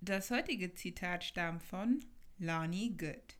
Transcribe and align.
Das 0.00 0.30
heutige 0.30 0.72
Zitat 0.74 1.24
stammt 1.24 1.62
von 1.64 1.98
Lonnie 2.38 2.96
Good. 2.96 3.36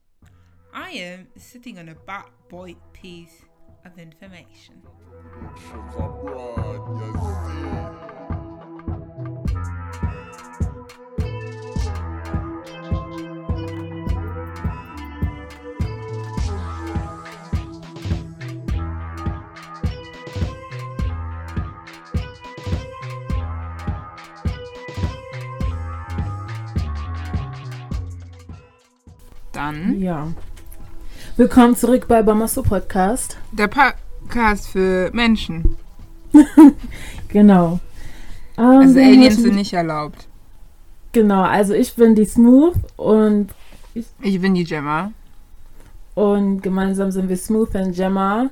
I 0.75 0.99
am 0.99 1.29
sitting 1.37 1.79
on 1.79 1.89
a 1.89 1.95
bad 1.95 2.31
boy 2.49 2.75
piece 2.93 3.45
of 3.85 3.97
information. 3.97 4.83
Dann 29.69 30.01
Ja. 30.01 30.29
Willkommen 31.37 31.77
zurück 31.77 32.07
bei 32.09 32.23
Bamasso 32.23 32.63
Podcast. 32.63 33.37
der 33.53 33.69
Podcast 33.69 34.67
für 34.69 35.11
Menschen. 35.13 35.77
Genau. 37.29 37.79
Ähm, 38.57 38.65
Also 38.65 38.99
Aliens 38.99 39.37
sind 39.37 39.57
nicht 39.57 39.75
erlaubt. 39.75 40.27
Genau, 41.13 41.43
also 41.43 41.75
ich 41.75 41.95
bin 41.97 42.15
die 42.15 42.25
Smooth 42.25 42.77
und, 42.97 43.49
Ich 44.23 44.41
bin 44.41 44.55
die 44.55 44.65
Gemma. 44.65 45.13
und 46.15 46.63
gemeinsam 46.63 47.11
sind 47.11 47.29
wir 47.29 47.37
Smooth 47.37 47.75
und 47.75 47.95
Gemma. 47.95 48.49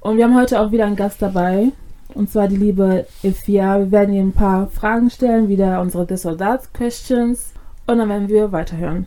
Und 0.00 0.16
wir 0.16 0.24
haben 0.24 0.36
heute 0.36 0.58
auch 0.58 0.72
wieder 0.72 0.86
einen 0.86 0.96
Gast 0.96 1.20
dabei. 1.20 1.68
Und 2.14 2.30
zwar 2.30 2.48
die 2.48 2.56
liebe 2.56 3.06
Ifia. 3.22 3.78
Wir 3.78 3.90
werden 3.90 4.14
ihr 4.14 4.22
ein 4.22 4.32
paar 4.32 4.68
Fragen 4.68 5.10
stellen, 5.10 5.48
wieder 5.50 5.82
unsere 5.82 6.06
This 6.06 6.24
or 6.24 6.38
That 6.38 6.72
Questions. 6.72 7.52
Und 7.86 7.98
dann 7.98 8.08
werden 8.08 8.28
wir 8.28 8.52
weiterhören. 8.52 9.04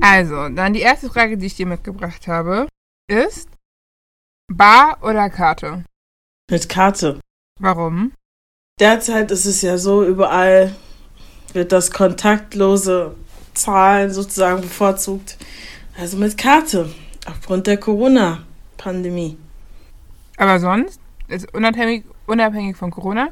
Also, 0.00 0.48
dann 0.48 0.72
die 0.72 0.80
erste 0.80 1.08
Frage, 1.08 1.36
die 1.36 1.46
ich 1.46 1.56
dir 1.56 1.66
mitgebracht 1.66 2.26
habe, 2.26 2.66
ist 3.08 3.48
Bar 4.52 4.98
oder 5.02 5.30
Karte? 5.30 5.84
Mit 6.50 6.68
Karte. 6.68 7.20
Warum? 7.60 8.12
Derzeit 8.80 9.30
ist 9.30 9.46
es 9.46 9.62
ja 9.62 9.78
so, 9.78 10.04
überall 10.04 10.74
wird 11.52 11.72
das 11.72 11.90
kontaktlose 11.90 13.14
Zahlen 13.54 14.12
sozusagen 14.12 14.60
bevorzugt. 14.60 15.38
Also 15.96 16.16
mit 16.16 16.36
Karte. 16.36 16.92
Aufgrund 17.26 17.66
der 17.66 17.78
Corona-Pandemie. 17.78 19.38
Aber 20.36 20.58
sonst 20.58 21.00
ist 21.28 21.54
unabhängig, 21.54 22.04
unabhängig 22.26 22.76
von 22.76 22.90
Corona? 22.90 23.28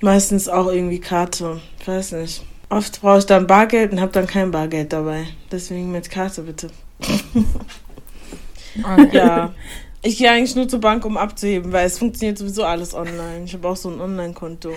Meistens 0.00 0.48
auch 0.48 0.68
irgendwie 0.68 1.00
Karte. 1.00 1.60
Ich 1.80 1.88
weiß 1.88 2.12
nicht. 2.12 2.44
Oft 2.74 3.00
brauche 3.00 3.18
ich 3.18 3.26
dann 3.26 3.46
Bargeld 3.46 3.92
und 3.92 4.00
habe 4.00 4.10
dann 4.10 4.26
kein 4.26 4.50
Bargeld 4.50 4.92
dabei. 4.92 5.28
Deswegen 5.52 5.92
mit 5.92 6.10
Karte 6.10 6.42
bitte. 6.42 6.70
Okay. 8.82 9.16
Ja. 9.16 9.54
Ich 10.02 10.18
gehe 10.18 10.28
eigentlich 10.28 10.56
nur 10.56 10.66
zur 10.68 10.80
Bank, 10.80 11.04
um 11.04 11.16
abzuheben, 11.16 11.72
weil 11.72 11.86
es 11.86 11.98
funktioniert 11.98 12.36
sowieso 12.36 12.64
alles 12.64 12.92
online. 12.92 13.44
Ich 13.44 13.54
habe 13.54 13.68
auch 13.68 13.76
so 13.76 13.88
ein 13.88 14.00
Online-Konto. 14.00 14.70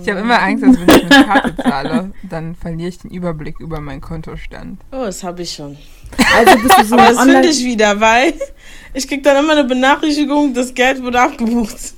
Ich 0.00 0.08
habe 0.08 0.20
immer 0.20 0.40
Angst, 0.40 0.62
dass 0.62 0.78
wenn 0.78 0.88
ich 0.88 1.02
mit 1.02 1.10
Karte 1.10 1.56
zahle, 1.56 2.12
dann 2.22 2.54
verliere 2.54 2.88
ich 2.88 2.98
den 2.98 3.10
Überblick 3.10 3.58
über 3.58 3.80
meinen 3.80 4.00
Kontostand. 4.00 4.80
Oh, 4.92 5.04
das 5.04 5.24
habe 5.24 5.42
ich 5.42 5.52
schon. 5.52 5.76
Also 6.36 6.56
bist 6.62 6.78
du 6.78 6.84
so 6.84 6.94
Aber 6.94 7.12
das 7.12 7.20
finde 7.20 7.48
ich 7.48 7.64
wieder, 7.64 8.00
weil 8.00 8.34
ich 8.94 9.08
krieg 9.08 9.24
dann 9.24 9.44
immer 9.44 9.54
eine 9.54 9.64
Benachrichtigung, 9.64 10.54
das 10.54 10.72
Geld 10.72 11.02
wurde 11.02 11.20
abgebucht. 11.20 11.94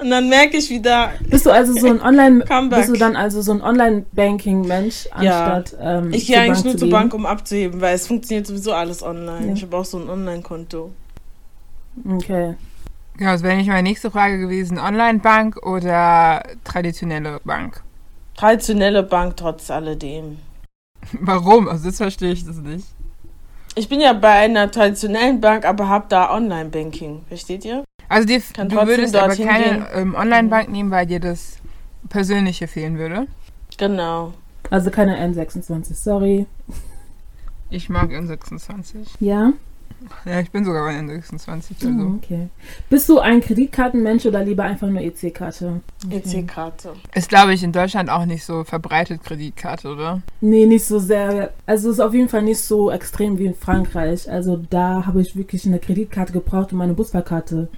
Und 0.00 0.10
dann 0.10 0.28
merke 0.28 0.56
ich 0.56 0.70
wieder, 0.70 1.12
Bist 1.28 1.46
du 1.46 1.50
also 1.50 1.72
so 1.74 1.86
ein 1.88 2.00
Online... 2.00 2.44
Comeback. 2.44 2.80
Bist 2.80 2.90
du 2.90 2.98
dann 2.98 3.16
also 3.16 3.42
so 3.42 3.52
ein 3.52 3.62
Online-Banking-Mensch, 3.62 5.08
Ja. 5.20 5.54
anstatt 5.54 5.78
ähm, 5.80 6.12
ich 6.12 6.26
gehe 6.26 6.40
eigentlich 6.40 6.54
Bank 6.54 6.64
nur 6.64 6.72
zu 6.74 6.78
zur? 6.78 6.90
Bank, 6.90 7.14
um 7.14 7.26
abzuheben, 7.26 7.80
weil 7.80 7.94
es 7.94 8.06
funktioniert 8.06 8.46
sowieso 8.46 8.72
alles 8.72 9.02
online. 9.02 9.48
Ja. 9.48 9.52
Ich 9.54 9.62
habe 9.62 9.76
auch 9.76 9.84
so 9.84 9.98
ein 9.98 10.08
Online-Konto. 10.08 10.90
Okay. 12.08 12.54
Ja, 13.18 13.32
das 13.32 13.42
wäre 13.42 13.56
nicht 13.56 13.68
meine 13.68 13.82
nächste 13.82 14.10
Frage 14.10 14.38
gewesen. 14.38 14.78
Online-Bank 14.78 15.64
oder 15.66 16.42
traditionelle 16.64 17.40
Bank? 17.44 17.82
Traditionelle 18.36 19.02
Bank 19.02 19.36
trotz 19.36 19.70
alledem. 19.70 20.38
Warum? 21.20 21.68
Also 21.68 21.88
das 21.88 21.98
verstehe 21.98 22.32
ich 22.32 22.46
das 22.46 22.56
nicht. 22.56 22.86
Ich 23.76 23.88
bin 23.88 24.00
ja 24.00 24.12
bei 24.14 24.30
einer 24.30 24.70
traditionellen 24.70 25.40
Bank, 25.40 25.64
aber 25.64 25.88
habe 25.88 26.06
da 26.08 26.34
Online-Banking. 26.34 27.24
Versteht 27.28 27.64
ihr? 27.64 27.84
Also 28.10 28.26
dir, 28.26 28.40
du 28.40 28.76
würdest 28.88 29.14
aber 29.14 29.36
keine 29.36 29.86
ähm, 29.94 30.16
Online-Bank 30.16 30.68
nehmen, 30.68 30.90
weil 30.90 31.06
dir 31.06 31.20
das 31.20 31.58
Persönliche 32.08 32.66
fehlen 32.66 32.98
würde. 32.98 33.28
Genau. 33.78 34.34
Also 34.68 34.90
keine 34.90 35.16
N26, 35.16 35.94
sorry. 35.94 36.46
Ich 37.70 37.88
mag 37.88 38.10
N26. 38.10 39.06
Ja? 39.20 39.52
Ja, 40.24 40.40
ich 40.40 40.50
bin 40.50 40.64
sogar 40.64 40.86
bei 40.86 40.98
N26. 40.98 41.48
Also. 41.48 41.88
Oh, 41.88 42.16
okay. 42.16 42.48
Bist 42.88 43.08
du 43.08 43.20
ein 43.20 43.40
Kreditkartenmensch 43.40 44.26
oder 44.26 44.42
lieber 44.42 44.64
einfach 44.64 44.88
nur 44.88 45.02
EC-Karte? 45.02 45.80
EC-Karte. 46.10 46.94
Ist, 47.14 47.28
glaube 47.28 47.54
ich, 47.54 47.62
in 47.62 47.70
Deutschland 47.70 48.10
auch 48.10 48.24
nicht 48.24 48.44
so 48.44 48.64
verbreitet 48.64 49.22
Kreditkarte, 49.22 49.88
oder? 49.88 50.20
Nee, 50.40 50.66
nicht 50.66 50.84
so 50.84 50.98
sehr. 50.98 51.52
Also 51.64 51.90
es 51.90 51.98
ist 51.98 52.00
auf 52.00 52.14
jeden 52.14 52.28
Fall 52.28 52.42
nicht 52.42 52.60
so 52.60 52.90
extrem 52.90 53.38
wie 53.38 53.46
in 53.46 53.54
Frankreich. 53.54 54.28
Also 54.28 54.60
da 54.68 55.06
habe 55.06 55.20
ich 55.20 55.36
wirklich 55.36 55.64
eine 55.64 55.78
Kreditkarte 55.78 56.32
gebraucht, 56.32 56.72
um 56.72 56.78
meine 56.78 56.94
Busfahrkarte 56.94 57.68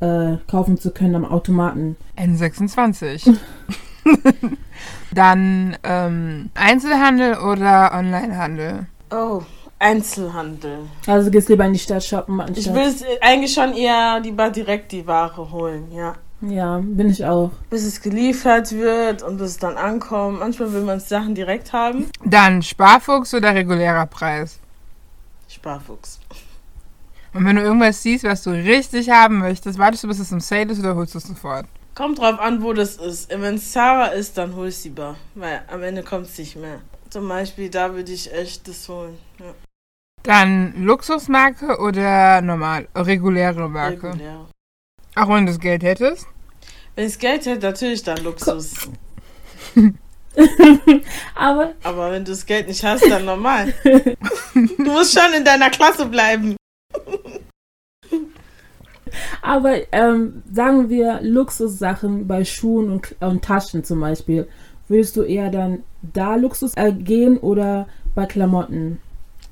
äh, 0.00 0.36
kaufen 0.50 0.78
zu 0.78 0.90
können 0.90 1.14
am 1.16 1.24
Automaten. 1.24 1.96
N26. 2.18 3.36
Dann 5.12 5.76
ähm, 5.82 6.50
Einzelhandel 6.54 7.38
oder 7.38 7.92
Onlinehandel? 7.94 8.86
Oh, 9.10 9.42
Einzelhandel. 9.78 10.80
Also 11.06 11.26
du 11.26 11.30
gehst 11.32 11.48
lieber 11.48 11.64
in 11.64 11.72
die 11.72 11.78
Stadt 11.78 12.04
shoppen 12.04 12.40
Ich 12.40 12.68
anstatt. 12.68 12.74
will 12.74 12.82
es 12.82 13.04
eigentlich 13.20 13.52
schon 13.52 13.72
eher 13.74 14.20
lieber 14.20 14.50
direkt 14.50 14.92
die 14.92 15.06
Ware 15.06 15.50
holen, 15.50 15.90
ja. 15.92 16.14
Ja, 16.42 16.80
bin 16.82 17.08
ich 17.08 17.24
auch. 17.24 17.50
bis 17.70 17.84
es 17.84 18.02
geliefert 18.02 18.70
wird 18.72 19.22
und 19.22 19.38
bis 19.38 19.52
es 19.52 19.56
dann 19.58 19.76
ankommt. 19.78 20.40
Manchmal 20.40 20.70
will 20.72 20.82
man 20.82 21.00
Sachen 21.00 21.34
direkt 21.34 21.72
haben. 21.72 22.10
Dann 22.24 22.60
Sparfuchs 22.62 23.32
oder 23.32 23.54
regulärer 23.54 24.04
Preis? 24.06 24.58
Sparfuchs. 25.48 26.20
Und 27.36 27.44
wenn 27.44 27.56
du 27.56 27.62
irgendwas 27.62 28.02
siehst, 28.02 28.24
was 28.24 28.42
du 28.42 28.50
richtig 28.50 29.10
haben 29.10 29.38
möchtest, 29.38 29.78
wartest 29.78 30.04
du, 30.04 30.08
bis 30.08 30.18
es 30.18 30.32
im 30.32 30.40
Sale 30.40 30.72
ist 30.72 30.78
oder 30.80 30.96
holst 30.96 31.12
du 31.14 31.18
es 31.18 31.24
sofort? 31.24 31.66
Kommt 31.94 32.18
drauf 32.18 32.38
an, 32.40 32.62
wo 32.62 32.72
das 32.72 32.96
ist. 32.96 33.28
Wenn 33.30 33.56
es 33.56 33.72
Zara 33.72 34.06
ist, 34.06 34.38
dann 34.38 34.54
hol 34.56 34.68
ich 34.68 34.76
sie 34.78 34.88
lieber. 34.88 35.16
Weil 35.34 35.60
am 35.68 35.82
Ende 35.82 36.02
kommt 36.02 36.26
es 36.26 36.38
nicht 36.38 36.56
mehr. 36.56 36.80
Zum 37.10 37.28
Beispiel, 37.28 37.68
da 37.68 37.94
würde 37.94 38.10
ich 38.12 38.32
echt 38.32 38.66
das 38.68 38.88
holen. 38.88 39.18
Ja, 39.38 39.54
Dann 40.22 40.82
Luxusmarke 40.82 41.78
oder 41.78 42.40
normal, 42.40 42.88
reguläre 42.94 43.68
Marke? 43.68 44.08
regulär. 44.12 44.46
Auch 45.14 45.28
wenn 45.28 45.46
du 45.46 45.52
das 45.52 45.60
Geld 45.60 45.82
hättest? 45.82 46.26
Wenn 46.94 47.06
ich 47.06 47.18
Geld 47.18 47.44
hätte, 47.46 47.66
natürlich 47.66 48.02
dann 48.02 48.18
Luxus. 48.24 48.74
Aber 51.34 51.72
Aber 51.82 52.10
wenn 52.12 52.24
du 52.24 52.32
das 52.32 52.44
Geld 52.44 52.68
nicht 52.68 52.82
hast, 52.84 53.08
dann 53.10 53.24
normal. 53.24 53.72
du 53.84 54.82
musst 54.90 55.18
schon 55.18 55.32
in 55.34 55.44
deiner 55.44 55.70
Klasse 55.70 56.06
bleiben. 56.06 56.56
Aber 59.42 59.92
ähm, 59.92 60.42
sagen 60.52 60.88
wir 60.88 61.20
Luxussachen 61.22 62.26
bei 62.26 62.44
Schuhen 62.44 62.90
und, 62.90 63.14
und 63.20 63.44
Taschen 63.44 63.84
zum 63.84 64.00
Beispiel. 64.00 64.48
Würdest 64.88 65.16
du 65.16 65.22
eher 65.22 65.50
dann 65.50 65.82
da 66.02 66.34
Luxus 66.36 66.72
äh, 66.76 66.92
gehen 66.92 67.38
oder 67.38 67.88
bei 68.14 68.26
Klamotten? 68.26 69.00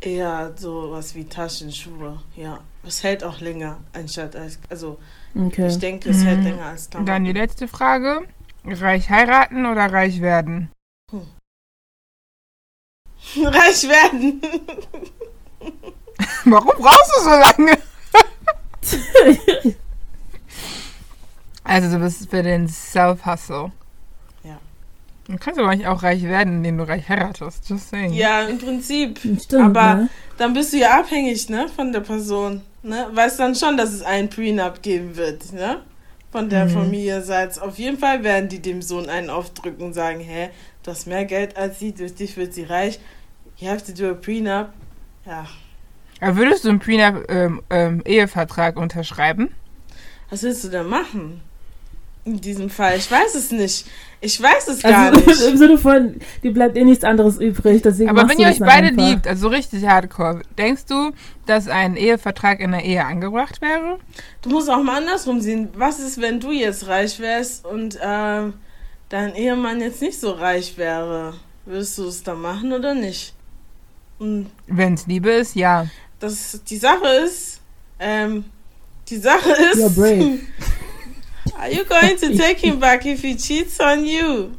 Eher 0.00 0.52
sowas 0.56 1.14
wie 1.14 1.24
Taschenschuhe. 1.24 2.20
Ja. 2.36 2.60
Es 2.86 3.02
hält 3.02 3.24
auch 3.24 3.40
länger, 3.40 3.78
anstatt 3.94 4.36
als. 4.36 4.58
Also, 4.68 4.98
Okay. 5.34 5.68
ich 5.68 5.78
denke, 5.78 6.10
es 6.10 6.18
Mhm. 6.18 6.26
hält 6.26 6.44
länger 6.44 6.64
als 6.66 6.90
Dann 6.90 7.04
die 7.06 7.10
Klamotten. 7.12 7.34
letzte 7.36 7.68
Frage. 7.68 8.20
Reich 8.66 9.08
heiraten 9.10 9.66
oder 9.66 9.86
reich 9.92 10.20
werden? 10.20 10.70
Reich 13.36 13.88
werden. 13.88 14.40
Warum 16.44 16.72
brauchst 16.78 17.12
du 17.16 17.22
so 17.22 17.30
lange? 17.30 17.78
Also 21.64 21.96
du 21.96 22.04
bist 22.04 22.28
für 22.28 22.42
den 22.42 22.68
Self-Hustle. 22.68 23.72
Ja. 24.44 24.58
Du 25.26 25.38
kannst 25.38 25.58
aber 25.58 25.74
nicht 25.74 25.86
auch 25.86 26.02
reich 26.02 26.22
werden, 26.24 26.56
indem 26.58 26.76
du 26.78 26.86
reich 26.86 27.08
heiratest. 27.08 27.68
Just 27.70 27.88
saying. 27.88 28.12
Ja, 28.12 28.42
im 28.42 28.58
Prinzip. 28.58 29.18
Stimmt, 29.18 29.54
Aber 29.76 29.94
ne? 29.94 30.08
dann 30.36 30.52
bist 30.52 30.74
du 30.74 30.76
ja 30.76 31.00
abhängig, 31.00 31.48
ne, 31.48 31.66
von 31.74 31.90
der 31.92 32.00
Person. 32.00 32.60
Ne? 32.82 33.08
Weißt 33.12 33.40
dann 33.40 33.54
schon, 33.54 33.78
dass 33.78 33.92
es 33.94 34.02
einen 34.02 34.28
Prenup 34.28 34.82
geben 34.82 35.16
wird, 35.16 35.54
ne? 35.54 35.80
Von 36.30 36.50
der 36.50 36.66
Mhm. 36.66 36.70
Familienseite. 36.70 37.62
Auf 37.62 37.78
jeden 37.78 37.96
Fall 37.98 38.22
werden 38.22 38.50
die 38.50 38.60
dem 38.60 38.82
Sohn 38.82 39.08
einen 39.08 39.30
aufdrücken 39.30 39.84
und 39.86 39.94
sagen, 39.94 40.20
hä, 40.20 40.50
du 40.82 40.90
hast 40.90 41.06
mehr 41.06 41.24
Geld 41.24 41.56
als 41.56 41.78
sie, 41.78 41.92
durch 41.94 42.14
dich 42.14 42.36
wird 42.36 42.52
sie 42.52 42.64
reich. 42.64 43.00
You 43.56 43.68
have 43.70 43.82
to 43.86 43.92
do 43.92 44.10
a 44.10 44.14
prenup. 44.14 44.68
Ja. 45.24 45.46
Würdest 46.20 46.64
du 46.64 46.70
einen 46.70 46.78
Prenup 46.78 47.24
ähm, 47.28 47.62
ähm, 47.70 48.02
Ehevertrag 48.04 48.76
unterschreiben? 48.76 49.50
Was 50.30 50.42
willst 50.42 50.64
du 50.64 50.68
denn 50.68 50.86
machen? 50.86 51.40
In 52.26 52.40
diesem 52.40 52.70
Fall. 52.70 52.96
Ich 52.96 53.10
weiß 53.10 53.34
es 53.34 53.50
nicht. 53.50 53.86
Ich 54.22 54.40
weiß 54.42 54.68
es 54.68 54.82
gar 54.82 55.12
Also 55.12 55.20
nicht. 55.26 55.42
im 55.42 55.56
Sinne 55.58 55.76
von, 55.76 56.14
dir 56.42 56.54
bleibt 56.54 56.74
eh 56.78 56.84
nichts 56.84 57.04
anderes 57.04 57.38
übrig. 57.38 57.82
Deswegen 57.82 58.08
Aber 58.08 58.26
wenn 58.26 58.38
ihr 58.38 58.48
euch 58.48 58.60
beide 58.60 58.86
einfach. 58.88 59.06
liebt, 59.06 59.26
also 59.26 59.48
richtig 59.48 59.86
hardcore, 59.86 60.40
denkst 60.56 60.86
du, 60.86 61.10
dass 61.44 61.68
ein 61.68 61.96
Ehevertrag 61.96 62.60
in 62.60 62.70
der 62.70 62.82
Ehe 62.82 63.04
angebracht 63.04 63.60
wäre? 63.60 63.98
Du 64.40 64.48
musst 64.48 64.70
auch 64.70 64.82
mal 64.82 65.02
andersrum 65.02 65.42
sehen. 65.42 65.68
Was 65.76 66.00
ist, 66.00 66.18
wenn 66.18 66.40
du 66.40 66.50
jetzt 66.52 66.86
reich 66.86 67.20
wärst 67.20 67.66
und 67.66 67.96
äh, 67.96 68.50
dein 69.10 69.34
Ehemann 69.34 69.82
jetzt 69.82 70.00
nicht 70.00 70.18
so 70.18 70.30
reich 70.30 70.78
wäre? 70.78 71.34
Würdest 71.66 71.98
du 71.98 72.06
es 72.08 72.22
dann 72.22 72.40
machen 72.40 72.72
oder 72.72 72.94
nicht? 72.94 73.34
Wenn 74.18 74.94
es 74.94 75.06
Liebe 75.06 75.30
ist, 75.30 75.56
ja. 75.56 75.86
Das, 76.24 76.60
die 76.64 76.78
Sache 76.78 77.06
ist, 77.24 77.60
ähm, 78.00 78.44
die 79.08 79.18
Sache 79.18 79.50
ist, 79.50 79.78
You're 79.78 79.94
brave. 79.94 80.40
are 81.58 81.70
you 81.70 81.84
going 81.84 82.16
to 82.16 82.36
take 82.36 82.58
him 82.58 82.80
back 82.80 83.04
if 83.04 83.22
he 83.22 83.36
cheats 83.36 83.78
on 83.78 84.04
you? 84.04 84.50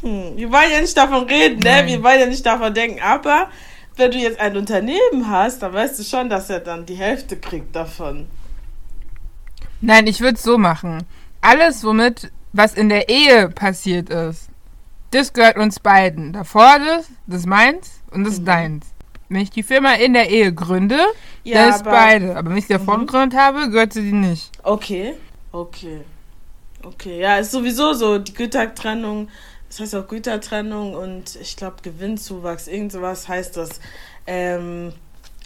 Hm, 0.00 0.36
wir 0.36 0.50
wollen 0.50 0.70
ja 0.70 0.80
nicht 0.80 0.96
davon 0.96 1.24
reden, 1.24 1.58
ne? 1.58 1.86
Wir 1.86 2.02
wollen 2.02 2.20
ja 2.20 2.26
nicht 2.26 2.46
davon 2.46 2.72
denken, 2.72 3.00
aber 3.00 3.50
wenn 3.96 4.10
du 4.10 4.18
jetzt 4.18 4.40
ein 4.40 4.56
Unternehmen 4.56 5.28
hast, 5.28 5.62
dann 5.62 5.72
weißt 5.72 5.98
du 5.98 6.04
schon, 6.04 6.28
dass 6.30 6.48
er 6.48 6.60
dann 6.60 6.86
die 6.86 6.94
Hälfte 6.94 7.36
kriegt 7.36 7.74
davon. 7.74 8.26
Nein, 9.80 10.06
ich 10.06 10.20
würde 10.20 10.36
es 10.36 10.42
so 10.42 10.58
machen. 10.58 11.04
Alles, 11.40 11.84
womit, 11.84 12.30
was 12.52 12.74
in 12.74 12.88
der 12.88 13.08
Ehe 13.08 13.48
passiert 13.48 14.10
ist, 14.10 14.48
das 15.10 15.32
gehört 15.32 15.56
uns 15.56 15.80
beiden. 15.80 16.32
Davor 16.32 16.78
das, 16.78 17.06
das 17.26 17.40
ist 17.40 17.46
meins 17.46 18.02
und 18.12 18.24
das 18.24 18.34
ist 18.34 18.46
deins. 18.46 18.86
Wenn 19.32 19.40
ich 19.40 19.50
die 19.50 19.62
Firma 19.62 19.94
in 19.94 20.12
der 20.12 20.28
Ehe 20.30 20.52
gründe, 20.52 20.98
dann 21.44 21.70
ist 21.70 21.84
beide. 21.84 22.36
Aber 22.36 22.50
wenn 22.50 22.58
ich 22.58 22.66
sie 22.66 22.74
davor 22.74 22.98
Mhm. 22.98 23.06
gegründet 23.06 23.38
habe, 23.38 23.70
gehört 23.70 23.92
sie 23.94 24.02
die 24.02 24.12
nicht. 24.12 24.50
Okay, 24.62 25.14
okay. 25.52 26.00
Okay, 26.84 27.20
ja, 27.20 27.36
ist 27.38 27.52
sowieso 27.52 27.92
so, 27.92 28.18
die 28.18 28.34
Gütertrennung, 28.34 29.28
das 29.68 29.80
heißt 29.80 29.94
auch 29.94 30.08
Gütertrennung 30.08 30.94
und 30.94 31.36
ich 31.40 31.56
glaube 31.56 31.76
Gewinnzuwachs, 31.82 32.66
irgend 32.66 32.92
sowas 32.92 33.28
heißt 33.28 33.56
das. 33.56 33.80
Ähm, 34.26 34.92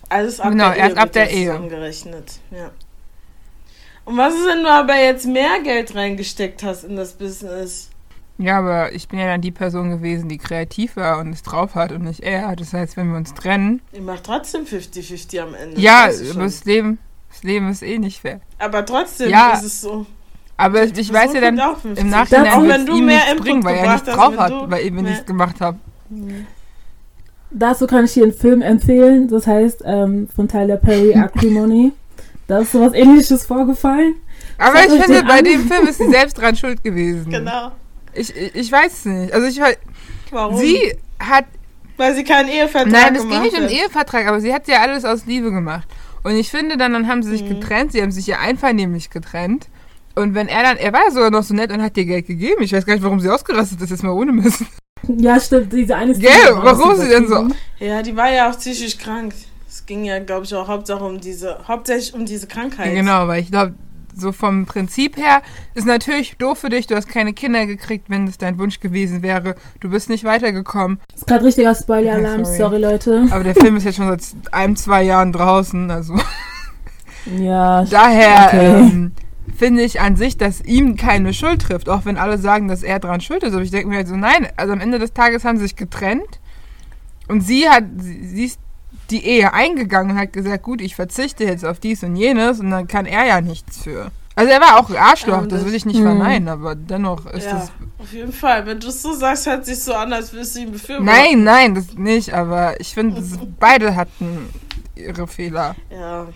alles 0.08 0.40
ab 0.40 0.50
Genau, 0.50 0.70
der 0.70 0.76
erst 0.78 0.96
Ehe 0.96 1.02
ab 1.02 1.12
der 1.12 1.30
Ehe. 1.30 1.46
zusammengerechnet, 1.48 2.32
ja. 2.50 2.70
Und 4.04 4.16
was 4.16 4.34
ist, 4.34 4.46
wenn 4.46 4.62
du 4.62 4.70
aber 4.70 4.96
jetzt 4.96 5.26
mehr 5.26 5.60
Geld 5.62 5.94
reingesteckt 5.94 6.62
hast 6.62 6.84
in 6.84 6.96
das 6.96 7.12
Business? 7.12 7.90
Ja, 8.38 8.58
aber 8.58 8.92
ich 8.92 9.08
bin 9.08 9.18
ja 9.18 9.26
dann 9.26 9.40
die 9.40 9.50
Person 9.50 9.88
gewesen, 9.90 10.28
die 10.28 10.36
kreativ 10.38 10.96
war 10.96 11.18
und 11.20 11.32
es 11.32 11.42
drauf 11.42 11.74
hat 11.74 11.90
und 11.92 12.02
nicht 12.02 12.20
er. 12.20 12.54
Das 12.54 12.72
heißt, 12.74 12.96
wenn 12.98 13.08
wir 13.10 13.16
uns 13.16 13.32
trennen. 13.32 13.80
Ihr 13.92 14.02
macht 14.02 14.24
trotzdem 14.24 14.64
50-50 14.64 15.40
am 15.40 15.54
Ende. 15.54 15.80
Ja, 15.80 16.06
das 16.08 16.30
aber 16.32 16.44
das 16.44 16.64
Leben, 16.66 16.98
das 17.30 17.42
Leben 17.42 17.70
ist 17.70 17.82
eh 17.82 17.98
nicht 17.98 18.20
fair. 18.20 18.40
aber 18.58 18.84
trotzdem 18.84 19.30
Ja, 19.30 19.54
ist 19.54 19.62
es 19.62 19.80
so. 19.80 20.04
Aber 20.58 20.86
Die 20.86 21.00
ich 21.00 21.12
weiß 21.12 21.32
ja 21.34 21.40
dann, 21.40 21.56
kriegt 21.56 21.68
auch 21.68 21.78
50. 21.78 22.04
im 22.04 22.10
Nachhinein 22.10 22.52
Auch 22.52 22.62
wenn 22.62 22.80
es 22.80 22.86
du 22.86 22.96
ihm 22.96 23.04
mehr 23.06 23.14
nichts 23.16 23.30
Input 23.30 23.44
bringen, 23.46 23.64
weil 23.64 23.74
er 23.76 23.92
nichts 23.92 24.08
hast, 24.08 24.16
drauf 24.16 24.36
hat, 24.38 24.70
weil 24.70 24.86
ich 24.86 24.90
mehr- 24.92 25.02
nichts 25.02 25.26
gemacht 25.26 25.60
habe. 25.60 25.78
Dazu 27.50 27.86
kann 27.86 28.04
ich 28.04 28.12
dir 28.14 28.24
einen 28.24 28.32
Film 28.32 28.62
empfehlen. 28.62 29.28
Das 29.28 29.46
heißt, 29.46 29.82
ähm, 29.84 30.28
von 30.34 30.48
Tyler 30.48 30.76
Perry, 30.76 31.12
Acrimony. 31.14 31.92
Da 32.46 32.58
ist 32.60 32.72
sowas 32.72 32.92
ähnliches 32.94 33.44
vorgefallen. 33.46 34.14
Aber 34.58 34.78
ich 34.84 35.02
finde, 35.02 35.22
bei 35.24 35.42
dem 35.42 35.66
Film 35.68 35.86
ist 35.88 35.98
sie 35.98 36.08
selbst 36.10 36.34
dran 36.38 36.56
schuld 36.56 36.82
gewesen. 36.82 37.30
Genau. 37.30 37.72
Ich, 38.16 38.34
ich, 38.34 38.54
ich 38.54 38.72
weiß 38.72 38.92
es 38.92 39.04
nicht. 39.04 39.32
Also 39.32 39.46
ich 39.46 39.60
weiß, 39.60 39.76
Warum? 40.30 40.56
sie 40.58 40.96
hat, 41.18 41.44
Weil 41.96 42.14
sie 42.14 42.24
keinen 42.24 42.48
Ehevertrag 42.48 42.90
nein, 42.92 43.14
es 43.14 43.22
ging 43.22 43.30
gemacht 43.30 43.42
nicht 43.44 43.56
um 43.56 43.62
hat. 43.64 43.70
den 43.70 43.76
Ehevertrag, 43.76 44.26
aber 44.26 44.40
sie 44.40 44.52
hat 44.52 44.68
ja 44.68 44.80
alles 44.80 45.04
aus 45.04 45.26
Liebe 45.26 45.50
gemacht. 45.50 45.88
Und 46.24 46.36
ich 46.36 46.50
finde 46.50 46.76
dann, 46.76 46.92
dann 46.92 47.06
haben 47.08 47.22
sie 47.22 47.30
sich 47.30 47.42
Mhm. 47.42 47.48
getrennt, 47.60 47.92
sie 47.92 48.02
haben 48.02 48.10
sich 48.10 48.26
ja 48.26 48.38
einvernehmlich 48.40 49.10
getrennt. 49.10 49.68
Und 50.14 50.34
wenn 50.34 50.48
er 50.48 50.62
dann, 50.62 50.76
er 50.78 50.92
war 50.92 51.04
ja 51.04 51.10
sogar 51.10 51.30
noch 51.30 51.42
so 51.42 51.54
nett 51.54 51.70
und 51.70 51.82
hat 51.82 51.94
dir 51.94 52.06
Geld 52.06 52.26
gegeben. 52.26 52.62
Ich 52.62 52.72
weiß 52.72 52.86
gar 52.86 52.94
nicht, 52.94 53.02
warum 53.04 53.20
sie 53.20 53.28
ausgerastet 53.28 53.80
ist, 53.82 53.90
jetzt 53.90 54.02
mal 54.02 54.12
ohne 54.12 54.32
Mist. 54.32 54.62
Ja, 55.08 55.38
stimmt. 55.38 55.72
Diese 55.72 55.94
eine 55.94 56.14
Gell, 56.18 56.30
Szene 56.32 56.58
warum 56.62 56.96
sie 56.96 57.08
denn 57.08 57.28
so-. 57.28 57.48
Ja, 57.78 58.02
die 58.02 58.16
war 58.16 58.30
ja 58.32 58.50
auch 58.50 58.58
psychisch 58.58 58.96
krank. 58.98 59.34
Es 59.68 59.84
ging 59.84 60.04
ja, 60.04 60.18
glaube 60.18 60.46
ich, 60.46 60.54
auch 60.54 60.66
Hauptsache 60.66 61.04
um 61.04 61.20
diese, 61.20 61.58
hauptsächlich 61.68 62.14
um 62.14 62.24
diese 62.24 62.46
Krankheit. 62.46 62.94
Genau, 62.94 63.28
weil 63.28 63.42
ich 63.42 63.50
glaube, 63.50 63.74
so 64.18 64.32
vom 64.32 64.64
Prinzip 64.66 65.16
her 65.16 65.42
ist 65.74 65.86
natürlich 65.86 66.36
doof 66.38 66.58
für 66.58 66.70
dich. 66.70 66.86
Du 66.86 66.96
hast 66.96 67.08
keine 67.08 67.32
Kinder 67.34 67.66
gekriegt, 67.66 68.08
wenn 68.08 68.26
es 68.26 68.38
dein 68.38 68.58
Wunsch 68.58 68.80
gewesen 68.80 69.22
wäre. 69.22 69.54
Du 69.80 69.90
bist 69.90 70.08
nicht 70.08 70.24
weitergekommen. 70.24 70.98
Das 71.10 71.20
ist 71.20 71.26
gerade 71.26 71.44
richtiger 71.44 71.74
Spoiler-Alarm. 71.74 72.40
Ja, 72.40 72.44
sorry. 72.44 72.56
sorry. 72.56 72.78
Leute. 72.78 73.26
Aber 73.30 73.44
der 73.44 73.54
Film 73.54 73.76
ist 73.76 73.84
jetzt 73.84 73.96
schon 73.96 74.08
seit 74.08 74.22
einem, 74.52 74.74
zwei 74.76 75.02
Jahren 75.02 75.32
draußen. 75.32 75.90
Also 75.90 76.14
Ja, 77.38 77.84
daher 77.90 78.46
Okay. 78.48 78.66
ähm, 78.78 79.12
finde 79.56 79.82
ich 79.82 80.00
an 80.00 80.16
sich, 80.16 80.36
dass 80.38 80.60
ihm 80.62 80.96
keine 80.96 81.32
Schuld 81.34 81.62
trifft. 81.62 81.88
Auch 81.88 82.04
wenn 82.04 82.16
alle 82.16 82.38
sagen, 82.38 82.68
dass 82.68 82.82
er 82.82 82.98
dran 82.98 83.20
schuld 83.20 83.42
ist. 83.42 83.52
Aber 83.52 83.62
ich 83.62 83.70
denke 83.70 83.88
mir 83.88 83.96
halt 83.96 84.08
so, 84.08 84.16
nein. 84.16 84.48
Also 84.56 84.72
am 84.72 84.80
Ende 84.80 84.98
des 84.98 85.12
Tages 85.12 85.44
haben 85.44 85.58
sie 85.58 85.64
sich 85.64 85.76
getrennt. 85.76 86.40
Und 87.28 87.40
sie 87.42 87.68
hat, 87.68 87.84
sie, 87.98 88.24
sie 88.26 88.44
ist 88.44 88.60
die 89.10 89.24
Ehe 89.24 89.52
eingegangen 89.52 90.12
und 90.12 90.18
hat 90.18 90.32
gesagt, 90.32 90.62
gut, 90.62 90.80
ich 90.80 90.94
verzichte 90.96 91.44
jetzt 91.44 91.64
auf 91.64 91.78
dies 91.80 92.02
und 92.02 92.16
jenes. 92.16 92.60
Und 92.60 92.70
dann 92.70 92.86
kann 92.88 93.06
er 93.06 93.24
ja 93.26 93.40
nichts 93.40 93.82
für. 93.82 94.10
Also 94.34 94.52
er 94.52 94.60
war 94.60 94.78
auch 94.78 94.90
ein 94.90 94.96
Arschloch, 94.96 95.42
Ähm, 95.44 95.48
das 95.48 95.64
will 95.64 95.74
ich 95.74 95.86
nicht 95.86 95.98
Mhm. 95.98 96.02
verneinen, 96.04 96.48
aber 96.48 96.74
dennoch 96.74 97.24
ist 97.26 97.46
ja, 97.46 97.52
das 97.54 97.72
auf 97.98 98.12
jeden 98.12 98.32
Fall. 98.32 98.66
Wenn 98.66 98.78
du 98.80 98.88
es 98.88 99.00
so 99.00 99.14
sagst, 99.14 99.46
hört 99.46 99.64
sich 99.64 99.82
so 99.82 99.94
an, 99.94 100.12
als 100.12 100.32
würdest 100.32 100.56
du 100.56 100.60
ihn 100.60 100.72
befürworten. 100.72 101.06
Nein, 101.06 101.42
nein, 101.44 101.74
das 101.74 101.94
nicht, 101.94 102.34
aber 102.34 102.78
ich 102.80 102.92
finde, 102.92 103.22
beide 103.60 103.96
hatten 103.96 104.50
ihre 104.94 105.26
Fehler. 105.26 105.74
Ja, 105.90 106.26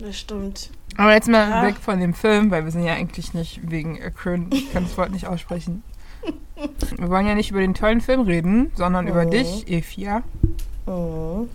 das 0.00 0.18
stimmt. 0.18 0.70
Aber 0.96 1.12
jetzt 1.12 1.28
mal 1.28 1.48
Ja. 1.48 1.62
weg 1.62 1.76
von 1.80 2.00
dem 2.00 2.14
Film, 2.14 2.50
weil 2.50 2.64
wir 2.64 2.72
sind 2.72 2.82
ja 2.82 2.94
eigentlich 2.94 3.32
nicht 3.34 3.60
wegen 3.70 4.02
Akron, 4.02 4.48
ich 4.52 4.72
kann 4.72 4.82
das 4.84 4.96
Wort 4.98 5.12
nicht 5.12 5.26
aussprechen. 5.28 5.82
Wir 6.96 7.10
wollen 7.10 7.26
ja 7.26 7.34
nicht 7.36 7.50
über 7.52 7.60
den 7.60 7.74
tollen 7.74 8.00
Film 8.00 8.22
reden, 8.22 8.72
sondern 8.74 9.06
über 9.06 9.26
Mhm. 9.26 9.30
dich, 9.30 9.70
Efia. 9.70 10.22
Mhm. 10.86 11.48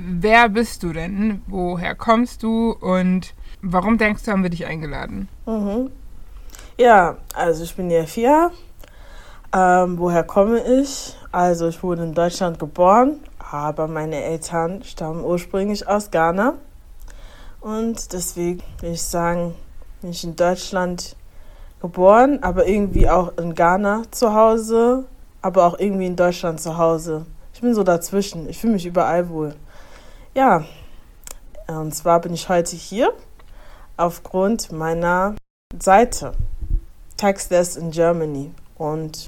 Wer 0.00 0.48
bist 0.48 0.84
du 0.84 0.92
denn? 0.92 1.42
Woher 1.48 1.96
kommst 1.96 2.44
du? 2.44 2.70
Und 2.70 3.34
warum 3.62 3.98
denkst 3.98 4.22
du, 4.22 4.30
haben 4.30 4.44
wir 4.44 4.50
dich 4.50 4.64
eingeladen? 4.64 5.28
Mhm. 5.44 5.90
Ja, 6.78 7.16
also 7.34 7.64
ich 7.64 7.74
bin 7.74 7.90
Jeffia. 7.90 8.52
Ähm, 9.52 9.98
woher 9.98 10.22
komme 10.22 10.60
ich? 10.80 11.16
Also 11.32 11.66
ich 11.66 11.82
wurde 11.82 12.04
in 12.04 12.14
Deutschland 12.14 12.60
geboren, 12.60 13.18
aber 13.40 13.88
meine 13.88 14.22
Eltern 14.22 14.84
stammen 14.84 15.24
ursprünglich 15.24 15.88
aus 15.88 16.12
Ghana. 16.12 16.54
Und 17.60 18.12
deswegen 18.12 18.62
will 18.80 18.92
ich 18.92 19.02
sagen, 19.02 19.56
bin 20.00 20.10
ich 20.10 20.22
in 20.22 20.36
Deutschland 20.36 21.16
geboren, 21.80 22.38
aber 22.42 22.68
irgendwie 22.68 23.10
auch 23.10 23.36
in 23.36 23.52
Ghana 23.52 24.02
zu 24.12 24.32
Hause, 24.32 25.06
aber 25.42 25.64
auch 25.64 25.76
irgendwie 25.76 26.06
in 26.06 26.14
Deutschland 26.14 26.60
zu 26.60 26.78
Hause. 26.78 27.26
Ich 27.52 27.62
bin 27.62 27.74
so 27.74 27.82
dazwischen. 27.82 28.48
Ich 28.48 28.58
fühle 28.60 28.74
mich 28.74 28.86
überall 28.86 29.28
wohl. 29.28 29.56
Ja, 30.38 30.64
und 31.66 31.92
zwar 31.92 32.20
bin 32.20 32.32
ich 32.32 32.48
heute 32.48 32.76
hier 32.76 33.12
aufgrund 33.96 34.70
meiner 34.70 35.34
Seite 35.76 36.32
Taxless 37.16 37.74
in 37.74 37.90
Germany 37.90 38.52
und 38.76 39.26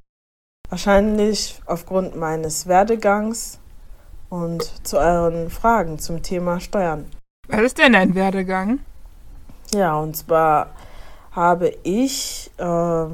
wahrscheinlich 0.69 1.61
aufgrund 1.67 2.15
meines 2.15 2.69
Werdegangs 2.69 3.59
und 4.29 4.63
zu 4.87 4.99
euren 4.99 5.51
Fragen 5.51 5.99
zum 5.99 6.23
Thema 6.23 6.61
Steuern. 6.61 7.07
Was 7.49 7.63
ist 7.63 7.79
denn 7.79 7.95
dein 7.95 8.15
Werdegang? 8.15 8.79
Ja, 9.75 9.99
und 9.99 10.17
zwar 10.17 10.71
habe 11.33 11.75
ich 11.83 12.53
äh, 12.57 13.07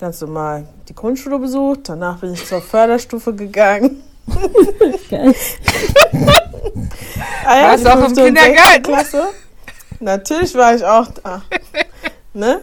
ganz 0.00 0.22
normal 0.22 0.66
die 0.88 0.94
Grundschule 0.94 1.38
besucht, 1.38 1.90
danach 1.90 2.20
bin 2.20 2.32
ich 2.32 2.46
zur 2.46 2.62
Förderstufe 2.62 3.34
gegangen. 3.34 4.02
Geil. 5.10 5.34
Ah 7.44 7.62
Warst 7.62 7.84
die 7.84 7.88
du 7.88 7.94
auch 7.94 8.08
im 8.08 8.14
Kindergarten? 8.14 8.82
Klasse. 8.82 9.24
Natürlich 10.00 10.54
war 10.54 10.74
ich 10.74 10.84
auch 10.84 11.08
da. 11.22 11.42
Ne? 12.34 12.62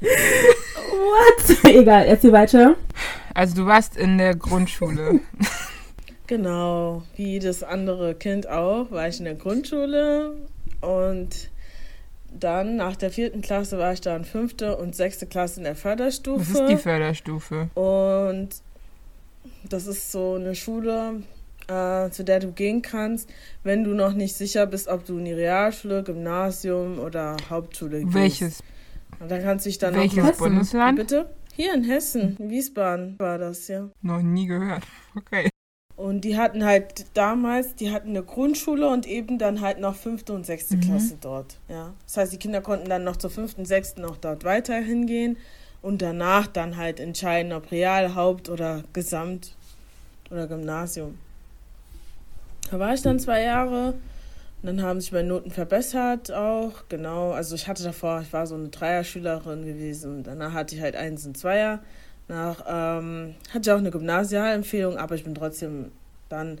What? 0.00 1.64
Egal, 1.64 2.06
erzähl 2.06 2.32
weiter. 2.32 2.76
Also 3.34 3.54
du 3.56 3.66
warst 3.66 3.96
in 3.96 4.18
der 4.18 4.34
Grundschule. 4.34 5.20
Genau, 6.26 7.02
wie 7.16 7.32
jedes 7.32 7.62
andere 7.62 8.14
Kind 8.14 8.48
auch, 8.48 8.90
war 8.90 9.08
ich 9.08 9.18
in 9.18 9.24
der 9.24 9.36
Grundschule 9.36 10.36
und 10.80 11.50
dann 12.32 12.76
nach 12.76 12.96
der 12.96 13.10
vierten 13.10 13.40
Klasse 13.42 13.78
war 13.78 13.92
ich 13.92 14.00
dann 14.00 14.24
fünfte 14.24 14.76
und 14.76 14.94
sechste 14.94 15.26
Klasse 15.26 15.60
in 15.60 15.64
der 15.64 15.74
Förderstufe. 15.76 16.52
ist 16.52 16.68
die 16.68 16.76
Förderstufe? 16.76 17.68
Und 17.74 18.50
das 19.68 19.86
ist 19.86 20.12
so 20.12 20.34
eine 20.34 20.54
Schule, 20.54 21.22
äh, 21.68 22.10
zu 22.10 22.24
der 22.24 22.40
du 22.40 22.52
gehen 22.52 22.82
kannst, 22.82 23.28
wenn 23.62 23.84
du 23.84 23.90
noch 23.94 24.12
nicht 24.12 24.34
sicher 24.36 24.66
bist, 24.66 24.88
ob 24.88 25.04
du 25.04 25.18
in 25.18 25.24
die 25.24 25.32
Realschule, 25.32 26.02
Gymnasium 26.02 26.98
oder 26.98 27.36
Hauptschule 27.50 28.02
gehst. 28.02 28.14
Welches, 28.14 28.62
Und 29.20 29.30
dann 29.30 29.42
kannst 29.42 29.66
du 29.66 29.70
dich 29.70 29.78
dann 29.78 29.94
welches 29.94 30.24
noch. 30.24 30.36
Bundesland? 30.36 30.98
Bitte? 30.98 31.30
Hier 31.54 31.74
in 31.74 31.82
Hessen, 31.84 32.36
in 32.38 32.50
Wiesbaden 32.50 33.18
war 33.18 33.36
das, 33.38 33.66
ja. 33.68 33.88
Noch 34.02 34.22
nie 34.22 34.46
gehört. 34.46 34.84
Okay. 35.16 35.48
Und 35.98 36.20
die 36.20 36.38
hatten 36.38 36.64
halt 36.64 37.06
damals, 37.14 37.74
die 37.74 37.90
hatten 37.90 38.10
eine 38.10 38.22
Grundschule 38.22 38.88
und 38.88 39.04
eben 39.04 39.36
dann 39.36 39.60
halt 39.60 39.80
noch 39.80 39.96
fünfte 39.96 40.32
und 40.32 40.46
sechste 40.46 40.76
Mhm. 40.76 40.80
Klasse 40.82 41.16
dort. 41.20 41.58
Ja. 41.68 41.92
Das 42.06 42.16
heißt, 42.16 42.32
die 42.32 42.38
Kinder 42.38 42.60
konnten 42.60 42.88
dann 42.88 43.02
noch 43.02 43.16
zur 43.16 43.30
fünften, 43.30 43.64
sechsten 43.64 44.04
auch 44.04 44.16
dort 44.16 44.44
weiter 44.44 44.76
hingehen 44.76 45.36
und 45.82 46.00
danach 46.00 46.46
dann 46.46 46.76
halt 46.76 47.00
entscheiden, 47.00 47.52
ob 47.52 47.72
Real, 47.72 48.14
Haupt 48.14 48.48
oder 48.48 48.84
Gesamt 48.92 49.56
oder 50.30 50.46
Gymnasium. 50.46 51.18
Da 52.70 52.78
war 52.78 52.94
ich 52.94 53.02
dann 53.02 53.18
zwei 53.18 53.42
Jahre. 53.42 53.94
Und 54.62 54.66
dann 54.66 54.82
haben 54.82 55.00
sich 55.00 55.10
meine 55.10 55.26
Noten 55.28 55.50
verbessert 55.50 56.32
auch, 56.32 56.84
genau. 56.88 57.30
Also 57.32 57.56
ich 57.56 57.66
hatte 57.66 57.82
davor, 57.82 58.20
ich 58.22 58.32
war 58.32 58.46
so 58.46 58.54
eine 58.54 58.68
Dreierschülerin 58.68 59.64
gewesen. 59.64 60.22
Danach 60.22 60.52
hatte 60.52 60.76
ich 60.76 60.80
halt 60.80 60.94
Eins 60.94 61.26
und 61.26 61.36
Zweier. 61.36 61.80
Nach 62.28 62.56
ähm, 62.68 63.34
hatte 63.50 63.60
ich 63.62 63.70
auch 63.72 63.78
eine 63.78 63.90
Gymnasialempfehlung, 63.90 64.96
aber 64.98 65.14
ich 65.14 65.24
bin 65.24 65.34
trotzdem 65.34 65.92
dann 66.28 66.60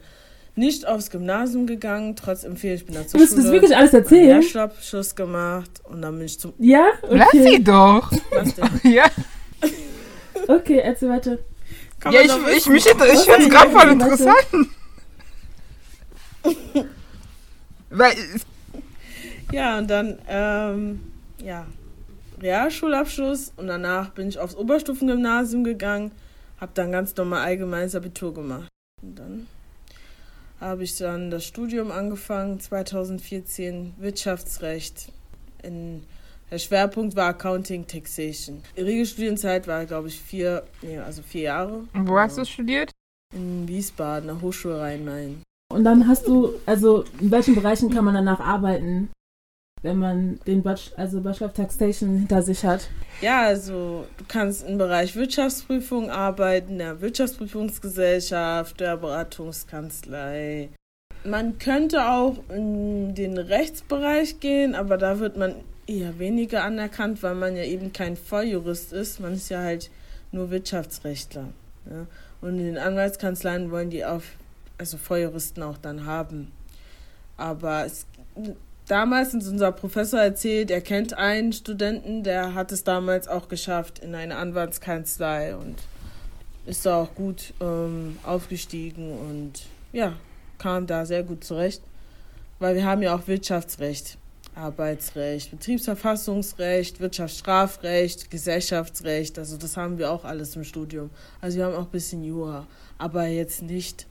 nicht 0.54 0.86
aufs 0.86 1.10
Gymnasium 1.10 1.66
gegangen, 1.66 2.16
trotz 2.16 2.42
Empfehlung. 2.42 2.76
Ich 2.76 2.86
bin 2.86 2.94
dann 2.94 3.04
Du 3.04 3.10
zur 3.10 3.20
willst 3.20 3.38
das 3.38 3.44
wirklich 3.52 3.76
alles 3.76 3.92
erzählen? 3.92 4.40
Lehrschulabschluss 4.40 5.14
gemacht 5.14 5.70
und 5.84 6.02
dann 6.02 6.16
bin 6.16 6.26
ich 6.26 6.40
zum... 6.40 6.52
Ja? 6.58 6.86
Lass 7.08 7.30
sie 7.32 7.40
Okay. 7.40 7.62
doch. 7.62 8.10
Was 8.30 8.54
denn? 8.54 8.68
Ja, 8.92 9.04
Okay, 10.48 10.78
erzähl 10.78 11.10
weiter. 11.10 11.38
Kann 12.00 12.12
ja 12.12 12.20
ich, 12.22 12.32
ich, 12.56 12.66
mich, 12.68 12.86
ich 12.86 12.92
finde 12.92 13.04
es 13.12 13.48
gerade 13.50 13.70
voll 13.70 13.88
interessant. 13.90 14.46
Weil, 17.90 18.14
Ja, 19.52 19.78
und 19.78 19.88
dann, 19.88 20.18
ähm, 20.28 21.00
ja, 21.42 21.66
Realschulabschluss 22.40 23.52
und 23.56 23.66
danach 23.66 24.10
bin 24.10 24.28
ich 24.28 24.38
aufs 24.38 24.54
Oberstufengymnasium 24.54 25.64
gegangen, 25.64 26.12
habe 26.60 26.72
dann 26.74 26.92
ganz 26.92 27.14
normal 27.16 27.44
allgemeines 27.44 27.94
Abitur 27.94 28.34
gemacht. 28.34 28.68
Und 29.02 29.18
dann 29.18 29.46
habe 30.60 30.84
ich 30.84 30.96
dann 30.96 31.30
das 31.30 31.44
Studium 31.44 31.90
angefangen, 31.90 32.60
2014, 32.60 33.94
Wirtschaftsrecht. 33.98 35.10
In, 35.62 36.02
der 36.50 36.58
Schwerpunkt 36.58 37.14
war 37.14 37.28
Accounting 37.28 37.86
Taxation. 37.86 38.62
Die 38.76 38.80
Regelstudienzeit 38.80 39.66
war, 39.68 39.84
glaube 39.84 40.08
ich, 40.08 40.18
vier, 40.18 40.64
nee, 40.82 40.98
also 40.98 41.22
vier 41.22 41.42
Jahre. 41.42 41.84
wo 41.92 42.18
hast 42.18 42.38
du 42.38 42.44
studiert? 42.44 42.90
In 43.34 43.68
Wiesbaden, 43.68 44.28
der 44.28 44.40
Hochschule 44.40 44.80
Rhein-Main. 44.80 45.42
Und 45.70 45.84
dann 45.84 46.08
hast 46.08 46.26
du, 46.26 46.54
also 46.64 47.04
in 47.20 47.30
welchen 47.30 47.54
Bereichen 47.54 47.90
kann 47.90 48.04
man 48.04 48.14
danach 48.14 48.40
arbeiten, 48.40 49.10
wenn 49.82 49.98
man 49.98 50.40
den 50.46 50.62
Bachelor, 50.62 50.98
also 50.98 51.20
Bachelor 51.20 51.48
of 51.48 51.54
Taxation 51.54 52.10
hinter 52.10 52.42
sich 52.42 52.64
hat? 52.64 52.88
Ja, 53.20 53.42
also 53.42 54.06
du 54.16 54.24
kannst 54.26 54.66
im 54.66 54.78
Bereich 54.78 55.14
Wirtschaftsprüfung 55.14 56.10
arbeiten, 56.10 56.78
der 56.78 57.00
Wirtschaftsprüfungsgesellschaft, 57.00 58.80
der 58.80 58.96
Beratungskanzlei. 58.96 60.70
Man 61.24 61.58
könnte 61.58 62.08
auch 62.08 62.36
in 62.48 63.14
den 63.14 63.38
Rechtsbereich 63.38 64.40
gehen, 64.40 64.74
aber 64.74 64.96
da 64.96 65.18
wird 65.18 65.36
man 65.36 65.54
eher 65.86 66.18
weniger 66.18 66.64
anerkannt, 66.64 67.22
weil 67.22 67.34
man 67.34 67.56
ja 67.56 67.64
eben 67.64 67.92
kein 67.92 68.16
Volljurist 68.16 68.92
ist. 68.92 69.20
Man 69.20 69.34
ist 69.34 69.48
ja 69.48 69.62
halt 69.62 69.90
nur 70.32 70.50
Wirtschaftsrechtler. 70.50 71.48
Ja? 71.90 72.06
Und 72.40 72.58
in 72.58 72.66
den 72.66 72.78
Anwaltskanzleien 72.78 73.70
wollen 73.70 73.90
die 73.90 74.04
auf, 74.04 74.24
also 74.76 74.96
Volljuristen 74.96 75.62
auch 75.62 75.78
dann 75.78 76.04
haben. 76.04 76.52
Aber 77.36 77.84
es, 77.84 78.06
damals 78.88 79.34
hat 79.34 79.44
unser 79.46 79.72
Professor 79.72 80.20
erzählt, 80.20 80.70
er 80.70 80.80
kennt 80.80 81.14
einen 81.14 81.52
Studenten, 81.52 82.22
der 82.22 82.54
hat 82.54 82.72
es 82.72 82.84
damals 82.84 83.28
auch 83.28 83.48
geschafft 83.48 84.00
in 84.00 84.14
eine 84.14 84.36
Anwaltskanzlei 84.36 85.54
und 85.54 85.76
ist 86.66 86.84
da 86.84 87.02
auch 87.02 87.14
gut 87.14 87.54
ähm, 87.60 88.18
aufgestiegen 88.24 89.12
und 89.12 89.62
ja, 89.92 90.14
kam 90.58 90.86
da 90.86 91.06
sehr 91.06 91.22
gut 91.22 91.44
zurecht. 91.44 91.82
Weil 92.58 92.74
wir 92.74 92.84
haben 92.84 93.02
ja 93.02 93.14
auch 93.14 93.26
Wirtschaftsrecht, 93.28 94.18
Arbeitsrecht, 94.54 95.52
Betriebsverfassungsrecht, 95.52 96.98
Wirtschaftsstrafrecht, 96.98 98.30
Gesellschaftsrecht, 98.30 99.38
also 99.38 99.56
das 99.56 99.76
haben 99.76 99.98
wir 99.98 100.10
auch 100.10 100.24
alles 100.24 100.56
im 100.56 100.64
Studium. 100.64 101.10
Also 101.40 101.58
wir 101.58 101.66
haben 101.66 101.74
auch 101.74 101.86
ein 101.86 101.90
bisschen 101.90 102.24
Jura, 102.24 102.66
aber 102.98 103.26
jetzt 103.26 103.62
nicht 103.62 104.06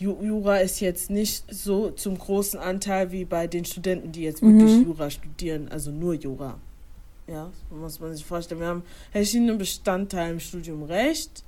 Jura 0.00 0.56
ist 0.56 0.80
jetzt 0.80 1.10
nicht 1.10 1.44
so 1.54 1.90
zum 1.90 2.16
großen 2.16 2.58
Wirtschaftsanteil 2.58 3.12
wie 3.12 3.24
bei 3.24 3.46
den 3.46 3.64
Studenten, 3.64 4.12
die 4.12 4.22
jetzt 4.22 4.42
wirklich 4.42 4.78
Mhm. 4.78 4.84
Jura 4.86 5.10
studieren, 5.10 5.68
also 5.68 5.90
nur 5.90 6.14
Jura. 6.14 6.58
Ja, 7.26 7.50
so 7.68 7.76
muss 7.76 8.00
man 8.00 8.14
sich 8.14 8.24
vorstellen. 8.24 8.60
Wir 8.60 8.68
haben 8.68 8.82
verschiedene 9.12 9.54
Bestandteile 9.54 10.32
im 10.32 10.40
Studium 10.40 10.82
Recht, 10.82 11.44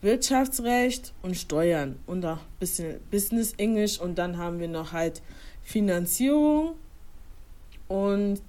Wirtschaftsrecht 0.00 1.12
und 1.22 1.36
Steuern 1.36 1.96
und 2.06 2.24
auch 2.24 2.38
ein 2.38 2.58
bisschen 2.60 3.00
Business 3.10 3.52
English 3.58 4.00
und 4.00 4.16
dann 4.16 4.38
haben 4.38 4.58
wir 4.58 4.68
noch 4.68 4.92
halt 4.92 5.20
Finanzierung 5.62 6.74
und 7.88 8.40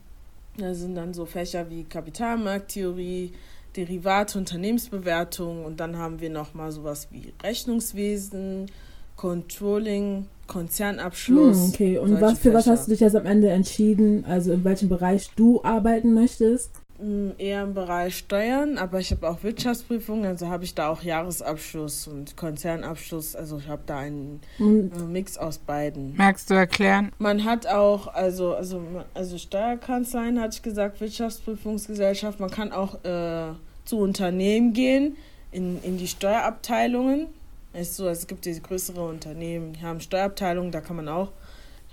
da 0.57 0.73
sind 0.73 0.95
dann 0.95 1.13
so 1.13 1.25
Fächer 1.25 1.69
wie 1.69 1.83
Kapitalmarkttheorie, 1.83 3.33
Derivate, 3.75 4.37
Unternehmensbewertung 4.37 5.65
und 5.65 5.79
dann 5.79 5.97
haben 5.97 6.19
wir 6.21 6.29
noch 6.29 6.53
mal 6.53 6.71
sowas 6.71 7.07
wie 7.11 7.33
Rechnungswesen, 7.43 8.67
Controlling, 9.15 10.27
Konzernabschluss. 10.47 11.57
Hm, 11.57 11.69
okay, 11.69 11.97
und 11.97 12.21
was, 12.21 12.39
für 12.39 12.53
was 12.53 12.67
hast 12.67 12.87
du 12.87 12.91
dich 12.91 12.99
jetzt 12.99 13.15
am 13.15 13.25
Ende 13.25 13.49
entschieden? 13.49 14.25
Also 14.25 14.51
in 14.51 14.63
welchem 14.63 14.89
Bereich 14.89 15.29
du 15.35 15.63
arbeiten 15.63 16.13
möchtest? 16.13 16.71
Mm, 16.99 17.31
Eher 17.37 17.63
im 17.63 17.73
Bereich 17.73 18.17
Steuern, 18.17 18.77
aber 18.77 18.99
ich 18.99 19.11
habe 19.11 19.27
auch 19.27 19.43
Wirtschaftsprüfung, 19.43 20.25
also 20.25 20.47
habe 20.47 20.63
ich 20.63 20.75
da 20.75 20.89
auch 20.89 21.01
Jahresabschluss 21.01 22.07
und 22.07 22.37
Konzernabschluss, 22.37 23.35
also 23.35 23.57
ich 23.57 23.67
habe 23.67 23.81
da 23.85 23.97
einen 23.97 24.41
äh, 24.59 24.63
Mix 24.63 25.37
aus 25.37 25.57
beiden. 25.57 26.15
Magst 26.15 26.49
du 26.49 26.53
erklären? 26.53 27.11
Man 27.17 27.45
hat 27.45 27.65
auch, 27.65 28.07
also, 28.07 28.53
also, 28.53 28.81
also 29.13 29.37
Steuerkanzleien, 29.37 30.39
hatte 30.39 30.55
ich 30.57 30.61
gesagt, 30.61 31.01
Wirtschaftsprüfungsgesellschaft, 31.01 32.39
man 32.39 32.51
kann 32.51 32.71
auch 32.71 33.03
äh, 33.03 33.53
zu 33.85 33.97
Unternehmen 33.97 34.73
gehen, 34.73 35.17
in, 35.51 35.81
in 35.83 35.97
die 35.97 36.07
Steuerabteilungen. 36.07 37.27
Es 37.73 37.89
ist 37.89 37.95
so, 37.97 38.07
es 38.07 38.27
gibt 38.27 38.45
diese 38.45 38.61
größere 38.61 39.01
Unternehmen, 39.03 39.73
die 39.73 39.81
haben 39.81 39.99
Steuerabteilungen, 39.99 40.71
da 40.71 40.79
kann 40.81 40.95
man 40.95 41.09
auch 41.09 41.31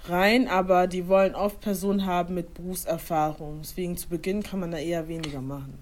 rein, 0.08 0.49
aber 0.49 0.87
die 0.87 1.08
wollen 1.08 1.34
oft 1.34 1.60
Personen 1.60 2.06
haben 2.06 2.34
mit 2.34 2.54
Berufserfahrung. 2.54 3.60
Deswegen 3.62 3.96
zu 3.96 4.08
Beginn 4.08 4.42
kann 4.42 4.60
man 4.60 4.70
da 4.70 4.78
eher 4.78 5.08
weniger 5.08 5.40
machen. 5.40 5.78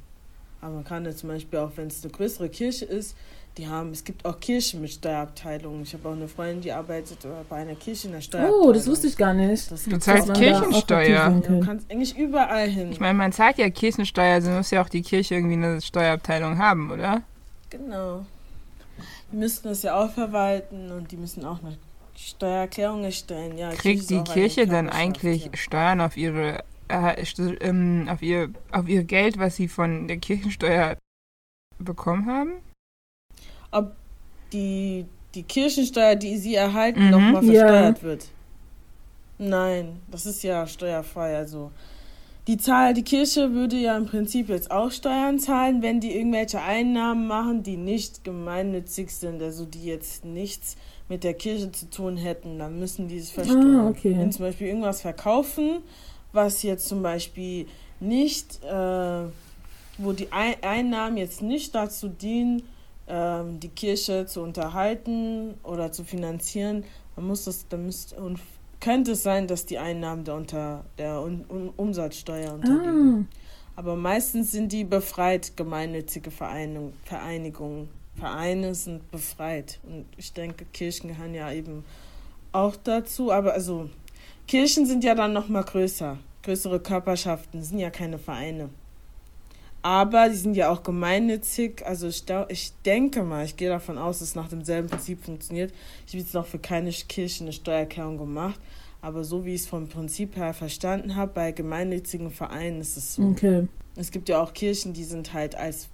Aber 0.61 0.75
man 0.75 0.85
kann 0.85 1.05
jetzt 1.05 1.19
zum 1.19 1.29
Beispiel 1.29 1.59
auch, 1.59 1.73
wenn 1.77 1.87
es 1.89 2.03
eine 2.03 2.13
größere 2.13 2.49
Kirche 2.49 2.85
ist, 2.85 3.17
die 3.57 3.67
haben, 3.67 3.91
es 3.91 4.05
gibt 4.05 4.25
auch 4.25 4.39
Kirchen 4.39 4.81
mit 4.81 4.91
Steuerabteilungen. 4.91 5.83
Ich 5.83 5.93
habe 5.95 6.09
auch 6.09 6.13
eine 6.13 6.29
Freundin, 6.29 6.61
die 6.61 6.71
arbeitet 6.73 7.25
äh, 7.25 7.29
bei 7.49 7.57
einer 7.57 7.75
Kirche 7.75 8.07
in 8.07 8.13
der 8.13 8.21
Steuerabteilung. 8.21 8.69
oh, 8.69 8.73
das 8.73 8.87
wusste 8.87 9.09
ich 9.09 9.17
gar 9.17 9.35
nicht. 9.35 9.71
Das 9.71 9.83
Du 9.85 9.91
gibt's 9.91 10.05
zahlst 10.05 10.31
auch. 10.31 10.35
man 10.35 10.41
da 10.43 10.59
auch 10.59 10.61
Kirchensteuer. 10.63 11.09
Ja, 11.09 11.31
du 11.31 11.41
kann. 11.43 11.61
kannst 11.61 11.91
eigentlich 11.91 12.17
überall 12.17 12.69
hin. 12.69 12.93
Ich 12.93 13.01
meine, 13.01 13.15
man 13.19 13.33
zahlt 13.33 13.59
ja 13.59 13.69
Kirchensteuer, 13.69 14.35
also 14.35 14.51
muss 14.51 14.71
ja 14.71 14.81
auch 14.83 14.89
die 14.89 15.03
Kirche 15.03 15.35
irgendwie 15.35 15.55
eine 15.55 15.81
Steuerabteilung 15.81 16.59
haben, 16.59 16.91
oder? 16.93 17.23
genau. 17.71 18.25
Die 19.33 19.37
müssten 19.37 19.69
das 19.69 19.83
ja 19.83 19.95
auch 20.03 20.11
verwalten 20.11 20.91
und 20.93 21.13
die 21.13 21.17
müssen 21.17 21.45
auch 21.45 21.63
eine 21.63 21.77
Steuererklärung 22.17 23.05
erstellen. 23.05 23.57
Ja, 23.59 23.71
Kriegt 23.71 24.09
die 24.11 24.23
Kirche 24.25 24.67
dann 24.67 24.87
Körperschaft, 24.87 25.01
eigentlich 25.03 25.45
ja. 25.47 25.51
Steuern 25.57 26.01
auf 26.01 26.17
ihre, 26.17 26.65
äh, 26.89 27.23
st- 27.23 27.61
ähm, 27.63 28.09
auf 28.11 28.23
ihr, 28.23 28.51
auf 28.73 28.89
ihr 28.89 29.05
Geld, 29.05 29.39
was 29.39 29.57
sie 29.57 29.69
von 29.69 30.09
der 30.09 30.17
Kirchensteuer 30.17 30.97
bekommen 31.79 32.27
haben? 32.27 32.53
Ob 33.71 33.95
die, 34.53 35.05
die 35.35 35.43
Kirchensteuer, 35.43 36.17
die 36.17 36.39
sie 36.39 36.55
erhalten, 36.55 37.05
Mhm. 37.05 37.11
nochmal 37.11 37.45
Ja. 37.45 37.61
versteuert 37.67 38.03
wird? 38.03 38.29
Nein, 39.39 40.01
das 40.11 40.27
ist 40.27 40.43
ja 40.43 40.67
steuerfrei. 40.67 41.37
Also 41.37 41.71
die 42.49 42.57
Zahl, 42.57 42.95
die 42.95 43.03
Kirche 43.03 43.53
würde 43.53 43.77
ja 43.77 43.95
im 43.95 44.07
Prinzip 44.07 44.49
jetzt 44.49 44.71
auch 44.71 44.91
Steuern 44.91 45.39
zahlen, 45.39 45.83
wenn 45.83 46.01
die 46.01 46.17
irgendwelche 46.17 46.63
Einnahmen 46.63 47.27
machen, 47.27 47.63
die 47.63 47.77
nicht 47.77 48.25
gemeinnützig 48.25 49.11
sind, 49.11 49.43
also 49.43 49.67
die 49.67 49.85
jetzt 49.85 50.25
nichts 50.25 50.77
mit 51.11 51.25
der 51.25 51.35
Kirche 51.35 51.71
zu 51.71 51.91
tun 51.91 52.17
hätten, 52.17 52.59
dann 52.59 52.79
müssen 52.79 53.07
die 53.07 53.19
es 53.19 53.31
versteuern. 53.31 53.77
Ah, 53.77 53.89
okay. 53.91 54.17
Wenn 54.17 54.33
zum 54.33 54.47
Beispiel 54.47 54.69
irgendwas 54.69 55.03
verkaufen, 55.03 55.81
was 56.33 56.63
jetzt 56.63 56.89
zum 56.89 57.03
Beispiel 57.03 57.67
nicht, 58.01 58.65
äh, 58.65 59.25
wo 59.99 60.13
die 60.13 60.33
Ein 60.33 60.55
Einnahmen 60.63 61.19
jetzt 61.19 61.43
nicht 61.43 61.75
dazu 61.75 62.09
dienen, 62.09 62.63
ähm, 63.09 63.61
die 63.61 63.69
Kirche 63.69 64.25
zu 64.25 64.41
unterhalten 64.41 65.55
oder 65.65 65.93
zu 65.93 66.03
finanzieren, 66.03 66.85
dann 67.15 67.27
muss 67.27 67.45
das, 67.45 67.69
dann 67.69 67.85
müsste 67.85 68.17
und 68.17 68.39
könnte 68.81 69.13
es 69.13 69.23
sein, 69.23 69.47
dass 69.47 69.67
die 69.67 69.79
Einnahmen 69.79 70.25
da 70.25 70.35
unter 70.37 70.85
der 70.99 71.21
Un 71.21 71.45
Un 71.49 71.71
Umsatzsteuer 71.77 72.55
unterliegen. 72.55 73.29
Ah, 73.31 73.81
Aber 73.81 73.97
meistens 73.97 74.53
sind 74.53 74.73
die 74.73 74.85
befreit, 74.85 75.57
gemeinnützige 75.57 76.31
Vereinigung, 76.31 76.93
Vereinigungen. 77.05 77.89
Vereine 78.17 78.75
sind 78.75 79.11
befreit. 79.11 79.79
Und 79.85 80.07
ich 80.17 80.33
denke, 80.33 80.65
Kirchen 80.73 81.09
gehören 81.09 81.35
ja 81.35 81.53
eben 81.53 81.85
auch 82.53 82.77
dazu. 82.77 83.31
Aber 83.31 83.53
also, 83.53 83.89
Kirchen 84.47 84.87
sind 84.87 85.05
ja 85.05 85.15
dann 85.15 85.33
noch 85.33 85.49
mal 85.49 85.63
größer. 85.63 86.19
Größere 86.43 86.81
Körperschaften 86.81 87.63
sind 87.63 87.79
ja 87.79 87.91
keine 87.91 88.19
Vereine. 88.19 88.71
Aber 89.89 90.29
die 90.29 90.35
sind 90.35 90.55
ja 90.55 90.69
auch 90.69 90.83
gemeinnützig. 90.83 91.83
Also 91.87 92.09
ich, 92.09 92.23
ich 92.49 92.73
denke 92.85 93.23
mal, 93.23 93.47
ich 93.47 93.57
gehe 93.57 93.71
davon 93.71 93.97
aus, 93.97 94.19
dass 94.19 94.29
es 94.29 94.35
nach 94.35 94.51
demselben 94.51 94.91
Prinzip 94.91 95.25
funktioniert. 95.25 95.73
Ich 96.07 96.13
habe 96.13 96.19
jetzt 96.19 96.35
noch 96.35 96.45
für 96.45 96.59
keine 96.59 96.91
Kirche 96.91 97.45
eine 97.45 97.55
Steuererklärung 97.55 98.19
gemacht. 98.19 98.61
Aber 99.01 99.25
so 99.25 99.47
wie 99.47 99.55
ich 99.55 99.63
es 99.63 99.67
vom 99.67 99.89
Prinzip 99.89 100.37
her 100.37 100.53
verstanden 100.53 101.17
habe, 101.17 101.33
bei 101.33 101.53
gemeinnützigen 101.53 102.31
Vereinen 102.31 102.83
ist 102.83 102.99
es 102.99 103.15
so. 103.15 103.23
Okay. 103.23 103.67
Es 103.97 104.11
gibt 104.11 104.29
ja 104.29 104.43
auch 104.43 104.53
Kirchen, 104.53 104.93
die 104.93 105.05
sind 105.05 105.33
halt 105.33 105.55
als 105.55 105.89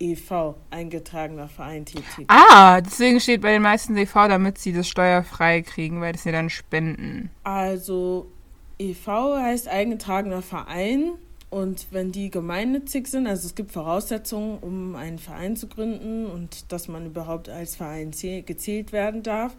EV, 0.00 0.54
eingetragener 0.70 1.48
Verein 1.48 1.84
tätig. 1.84 2.24
Ah, 2.28 2.80
deswegen 2.80 3.20
steht 3.20 3.42
bei 3.42 3.52
den 3.52 3.60
meisten 3.60 3.94
EV, 3.94 4.28
damit 4.28 4.56
sie 4.56 4.72
das 4.72 4.88
steuerfrei 4.88 5.60
kriegen, 5.60 6.00
weil 6.00 6.14
das 6.14 6.22
sie 6.22 6.32
dann 6.32 6.48
spenden. 6.48 7.28
Also 7.42 8.26
EV 8.78 9.36
heißt 9.36 9.68
eingetragener 9.68 10.40
Verein 10.40 11.12
und 11.50 11.86
wenn 11.90 12.12
die 12.12 12.30
gemeinnützig 12.30 13.06
sind, 13.06 13.26
also 13.26 13.46
es 13.46 13.54
gibt 13.54 13.72
Voraussetzungen, 13.72 14.58
um 14.58 14.96
einen 14.96 15.18
Verein 15.18 15.56
zu 15.56 15.68
gründen 15.68 16.26
und 16.26 16.72
dass 16.72 16.88
man 16.88 17.06
überhaupt 17.06 17.48
als 17.48 17.76
Verein 17.76 18.10
gezählt 18.10 18.92
werden 18.92 19.22
darf, 19.22 19.54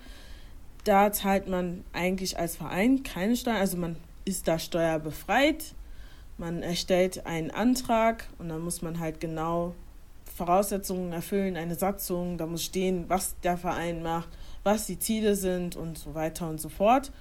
da 0.83 1.11
zahlt 1.11 1.47
man 1.47 1.83
eigentlich 1.93 2.37
als 2.37 2.55
Verein 2.55 3.03
keine 3.03 3.35
Steuer, 3.35 3.55
also 3.55 3.77
man 3.77 3.95
ist 4.25 4.47
da 4.47 4.59
steuerbefreit. 4.59 5.73
Man 6.37 6.63
erstellt 6.63 7.25
einen 7.25 7.49
Antrag 7.49 8.27
und 8.39 8.49
dann 8.49 8.61
muss 8.61 8.81
man 8.81 8.99
halt 8.99 9.21
genau 9.21 9.73
Voraussetzungen 10.35 11.13
erfüllen, 11.13 11.55
eine 11.55 11.75
Satzung, 11.75 12.37
da 12.37 12.45
muss 12.45 12.63
stehen, 12.63 13.05
was 13.07 13.39
der 13.41 13.57
Verein 13.57 14.03
macht, 14.03 14.27
was 14.63 14.85
die 14.85 14.99
Ziele 14.99 15.35
sind 15.35 15.77
und 15.77 15.97
so 15.97 16.13
weiter 16.13 16.49
und 16.49 16.59
so 16.59 16.67
fort. 16.67 17.13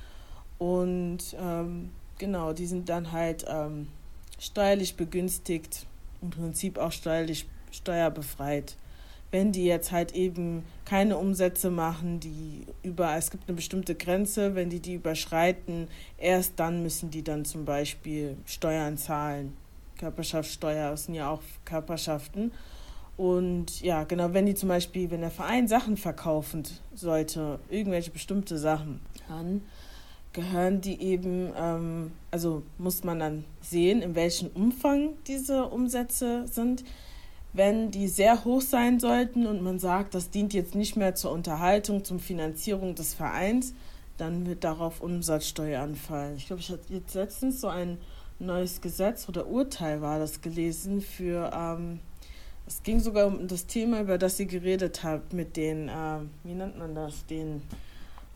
Und 0.59 1.37
ähm, 1.39 1.91
genau, 2.19 2.53
die 2.53 2.67
sind 2.67 2.89
dann 2.89 3.13
halt 3.13 3.45
ähm, 3.49 3.87
steuerlich 4.39 4.97
begünstigt, 4.97 5.87
im 6.23 6.31
Prinzip 6.31 6.79
auch 6.79 6.93
steuerlich 6.93 7.47
steuerbefreit. 7.71 8.77
Wenn 9.31 9.51
die 9.51 9.65
jetzt 9.65 9.91
halt 9.91 10.15
eben 10.15 10.65
keine 10.85 11.17
Umsätze 11.17 11.71
machen, 11.71 12.21
die 12.21 12.67
über, 12.83 13.17
es 13.17 13.31
gibt 13.31 13.49
eine 13.49 13.57
bestimmte 13.57 13.97
Grenze, 13.97 14.55
wenn 14.55 14.71
die 14.71 14.79
die 14.79 14.95
überschreiten, 14.95 15.89
erst 16.19 16.53
dann 16.61 16.83
müssen 16.83 17.11
die 17.11 17.25
dann 17.25 17.45
zum 17.45 17.65
Beispiel 17.65 18.37
Steuern 18.47 18.97
zahlen. 18.97 19.57
Körperschaftssteuer, 19.99 20.91
das 20.91 21.05
sind 21.05 21.15
ja 21.15 21.31
auch 21.31 21.43
Körperschaften. 21.65 22.53
Und 23.17 23.81
ja, 23.81 24.05
genau, 24.05 24.33
wenn 24.33 24.47
die 24.47 24.55
zum 24.55 24.69
Beispiel, 24.69 25.11
wenn 25.11 25.21
der 25.21 25.31
Verein 25.31 25.69
Sachen 25.69 25.97
verkaufen 25.97 26.65
sollte, 26.95 27.59
irgendwelche 27.71 28.11
bestimmte 28.11 28.59
Sachen, 28.59 29.01
dann 29.29 29.63
gehören 30.35 30.83
die 30.83 31.01
eben, 31.01 31.51
ähm, 31.57 32.13
also 32.31 32.63
muss 32.77 33.03
man 33.05 33.19
dann 33.21 33.45
sehen, 33.63 34.03
in 34.03 34.15
welchem 34.15 34.49
Umfang 34.49 35.15
diese 35.27 35.67
Umsätze 35.67 36.47
sind. 36.47 36.85
Wenn 37.55 37.91
die 37.91 38.09
sehr 38.09 38.45
hoch 38.45 38.61
sein 38.61 39.01
sollten 39.01 39.47
und 39.47 39.63
man 39.63 39.79
sagt, 39.79 40.15
das 40.15 40.31
dient 40.31 40.53
jetzt 40.53 40.75
nicht 40.75 40.97
mehr 40.97 41.15
zur 41.15 41.31
Unterhaltung, 41.31 42.05
zur 42.05 42.19
Finanzierung 42.19 42.97
des 42.97 43.15
Vereins, 43.15 43.75
dann 44.19 44.47
wird 44.47 44.65
darauf 44.65 45.01
Umsatzsteuer 45.01 45.81
anfallen. 45.81 46.37
Ich 46.37 46.49
glaube, 46.49 46.61
ich 46.61 46.71
hatte 46.71 46.93
jetzt 46.93 47.15
letztens 47.15 47.61
so 47.61 47.69
ein 47.69 47.99
neues 48.41 48.81
Gesetz 48.81 49.29
oder 49.29 49.47
Urteil 49.47 50.03
war 50.03 50.19
das 50.19 50.41
gelesen 50.41 51.01
für 51.01 51.51
ähm, 51.55 52.01
es 52.67 52.83
ging 52.83 52.99
sogar 52.99 53.27
um 53.27 53.47
das 53.47 53.67
Thema, 53.67 54.01
über 54.01 54.17
das 54.19 54.41
ihr 54.41 54.47
geredet 54.47 55.05
habt, 55.05 55.33
mit 55.33 55.57
den, 55.57 55.89
äh, 55.89 56.19
wie 56.45 56.55
nennt 56.55 56.79
man 56.79 56.95
das, 56.95 57.27
den, 57.27 57.63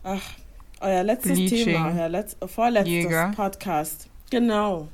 ach, 0.03 0.35
euer 0.81 1.03
letztes 1.03 1.33
Bleaching. 1.33 1.65
Thema, 1.65 1.93
euer 1.95 2.09
letzt, 2.09 2.37
vorletztes 2.45 2.91
Jäger. 2.93 3.31
Podcast. 3.35 4.07
Genau. 4.29 4.87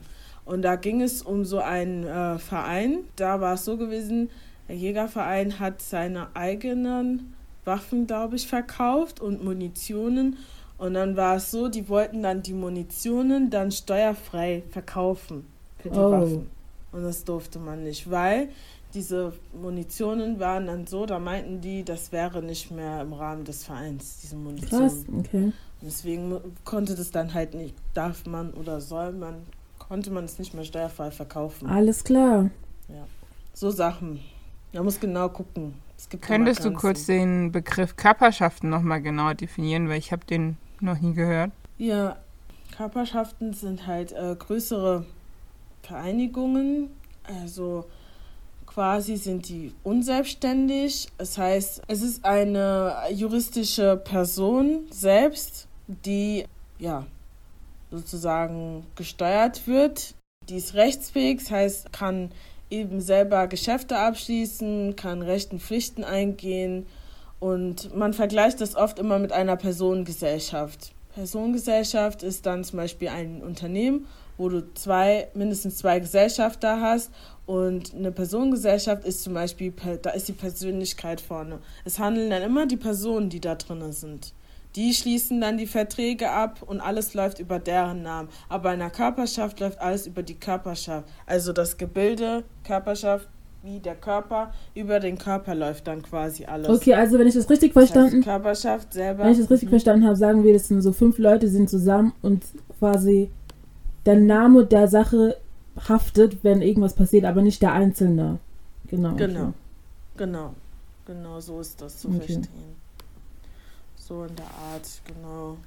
Und 0.45 0.61
da 0.61 0.75
ging 0.75 1.01
es 1.01 1.21
um 1.21 1.43
so 1.45 1.59
einen 1.59 2.05
äh, 2.05 2.37
Verein. 2.37 2.99
Da 3.15 3.41
war 3.41 3.55
es 3.55 3.65
so 3.65 3.77
gewesen, 3.77 4.29
der 4.67 4.75
Jägerverein 4.75 5.59
hat 5.59 5.81
seine 5.81 6.27
eigenen 6.35 7.33
Waffen, 7.65 8.05
glaube 8.07 8.35
ich, 8.35 8.47
verkauft 8.47 9.19
und 9.19 9.43
Munitionen. 9.43 10.37
Und 10.77 10.93
dann 10.93 11.15
war 11.15 11.37
es 11.37 11.51
so, 11.51 11.67
die 11.67 11.87
wollten 11.89 12.21
dann 12.21 12.41
die 12.43 12.53
Munitionen 12.53 13.49
dann 13.49 13.71
steuerfrei 13.71 14.63
verkaufen 14.69 15.45
für 15.79 15.89
die 15.89 15.97
Oh. 15.97 16.11
Waffen. 16.11 16.49
Und 16.91 17.03
das 17.03 17.23
durfte 17.25 17.59
man 17.59 17.83
nicht, 17.83 18.09
weil 18.09 18.49
diese 18.93 19.33
Munitionen 19.59 20.39
waren 20.39 20.67
dann 20.67 20.87
so, 20.87 21.05
da 21.05 21.19
meinten 21.19 21.59
die, 21.59 21.83
das 21.83 22.11
wäre 22.13 22.41
nicht 22.41 22.71
mehr 22.71 23.01
im 23.01 23.11
Rahmen 23.13 23.43
des 23.43 23.65
Vereins, 23.65 24.19
diese 24.21 24.37
Munition. 24.37 24.81
Krass, 24.81 25.05
okay. 25.17 25.51
Deswegen 25.81 26.29
mu- 26.29 26.39
konnte 26.63 26.95
das 26.95 27.11
dann 27.11 27.33
halt 27.33 27.53
nicht, 27.53 27.75
darf 27.93 28.25
man 28.25 28.51
oder 28.53 28.81
soll 28.81 29.11
man, 29.11 29.35
konnte 29.77 30.09
man 30.11 30.25
es 30.25 30.39
nicht 30.39 30.53
mehr 30.53 30.63
steuerfrei 30.65 31.11
verkaufen. 31.11 31.67
Alles 31.69 32.03
klar. 32.03 32.49
So 33.53 33.69
Sachen. 33.71 34.19
Man 34.73 34.83
muss 34.83 34.99
genau 34.99 35.29
gucken. 35.29 35.75
Es 35.97 36.09
gibt 36.09 36.23
Könntest 36.25 36.65
du 36.65 36.73
kurz 36.73 37.05
den 37.05 37.51
Begriff 37.53 37.95
Körperschaften 37.95 38.69
nochmal 38.69 39.01
genauer 39.01 39.33
definieren, 39.35 39.87
weil 39.87 39.97
ich 39.99 40.11
habe 40.11 40.25
den 40.25 40.57
noch 40.81 40.99
nie 40.99 41.13
gehört. 41.13 41.51
Ja, 41.77 42.17
Körperschaften 42.75 43.53
sind 43.53 43.87
halt 43.87 44.11
äh, 44.11 44.35
größere 44.37 45.05
Vereinigungen. 45.83 46.89
Also 47.23 47.85
quasi 48.65 49.15
sind 49.15 49.47
die 49.47 49.73
unselbstständig. 49.83 51.07
Das 51.17 51.37
heißt, 51.37 51.81
es 51.87 52.01
ist 52.01 52.25
eine 52.25 52.93
juristische 53.11 53.95
Person 53.97 54.81
selbst, 54.91 55.64
die 55.87 56.45
ja 56.79 57.05
sozusagen 57.91 58.85
gesteuert 58.95 59.67
wird. 59.67 60.15
Die 60.49 60.57
ist 60.57 60.73
rechtsfähig, 60.73 61.39
das 61.39 61.51
heißt, 61.51 61.93
kann 61.93 62.31
eben 62.69 63.01
selber 63.01 63.47
Geschäfte 63.47 63.97
abschließen, 63.97 64.95
kann 64.95 65.21
Rechten, 65.21 65.59
Pflichten 65.59 66.03
eingehen 66.03 66.85
und 67.39 67.95
man 67.95 68.13
vergleicht 68.13 68.61
das 68.61 68.75
oft 68.75 68.99
immer 68.99 69.19
mit 69.19 69.31
einer 69.31 69.55
Personengesellschaft. 69.55 70.93
Personengesellschaft 71.13 72.23
ist 72.23 72.45
dann 72.45 72.63
zum 72.63 72.77
Beispiel 72.77 73.07
ein 73.07 73.41
Unternehmen, 73.41 74.07
wo 74.37 74.49
du 74.49 74.73
zwei, 74.73 75.29
mindestens 75.33 75.77
zwei 75.77 75.99
Gesellschafter 75.99 76.81
hast 76.81 77.11
und 77.45 77.93
eine 77.93 78.11
Personengesellschaft 78.11 79.05
ist 79.05 79.23
zum 79.23 79.33
Beispiel, 79.33 79.73
da 80.01 80.09
ist 80.09 80.27
die 80.27 80.33
Persönlichkeit 80.33 81.21
vorne. 81.21 81.59
Es 81.85 81.99
handeln 81.99 82.29
dann 82.29 82.43
immer 82.43 82.65
die 82.65 82.77
Personen, 82.77 83.29
die 83.29 83.39
da 83.39 83.55
drin 83.55 83.91
sind. 83.93 84.33
Die 84.75 84.93
schließen 84.93 85.39
dann 85.39 85.57
die 85.57 85.67
Verträge 85.67 86.31
ab 86.31 86.61
und 86.65 86.81
alles 86.81 87.13
läuft 87.13 87.39
über 87.39 87.59
deren 87.59 88.03
Namen. 88.03 88.29
Aber 88.49 88.63
bei 88.63 88.69
einer 88.71 88.89
Körperschaft 88.89 89.59
läuft 89.59 89.79
alles 89.79 90.05
über 90.05 90.21
die 90.21 90.35
Körperschaft. 90.35 91.07
Also 91.25 91.53
das 91.53 91.77
Gebilde, 91.77 92.43
Körperschaft, 92.65 93.29
wie 93.63 93.79
der 93.79 93.95
Körper, 93.95 94.51
über 94.75 94.99
den 94.99 95.17
Körper 95.17 95.55
läuft 95.55 95.87
dann 95.87 96.01
quasi 96.03 96.45
alles. 96.45 96.69
Okay, 96.69 96.93
also 96.93 97.17
wenn 97.17 97.27
ich 97.27 97.33
das 97.33 97.49
richtig 97.49 97.73
Das 97.73 97.83
heißt, 97.83 97.93
verstanden, 97.93 98.23
Körperschaft 98.23 98.93
selber. 98.93 99.23
wenn 99.23 99.31
ich 99.31 99.39
das 99.39 99.49
richtig 99.49 99.69
verstanden 99.69 100.05
habe, 100.05 100.15
sagen 100.15 100.43
wir, 100.43 100.53
das 100.53 100.67
sind 100.67 100.81
so 100.81 100.91
fünf 100.91 101.17
Leute, 101.17 101.47
sind 101.47 101.69
zusammen 101.69 102.13
und 102.21 102.43
quasi 102.77 103.31
der 104.05 104.17
Name 104.17 104.65
der 104.65 104.87
Sache 104.87 105.37
haftet, 105.89 106.43
wenn 106.43 106.61
irgendwas 106.61 106.93
passiert, 106.93 107.25
aber 107.25 107.41
nicht 107.41 107.61
der 107.61 107.73
Einzelne. 107.73 108.39
Genau. 108.87 109.13
okay. 109.13 109.27
Genau. 109.27 109.53
Genau. 110.17 110.53
Genau, 111.07 111.39
so 111.39 111.59
ist 111.59 111.81
das 111.81 111.99
zu 111.99 112.07
Okay. 112.09 112.17
verstehen. 112.17 112.47
So 114.07 114.23
in 114.25 114.35
der 114.35 114.45
Art, 114.45 114.87
genau. 115.05 115.57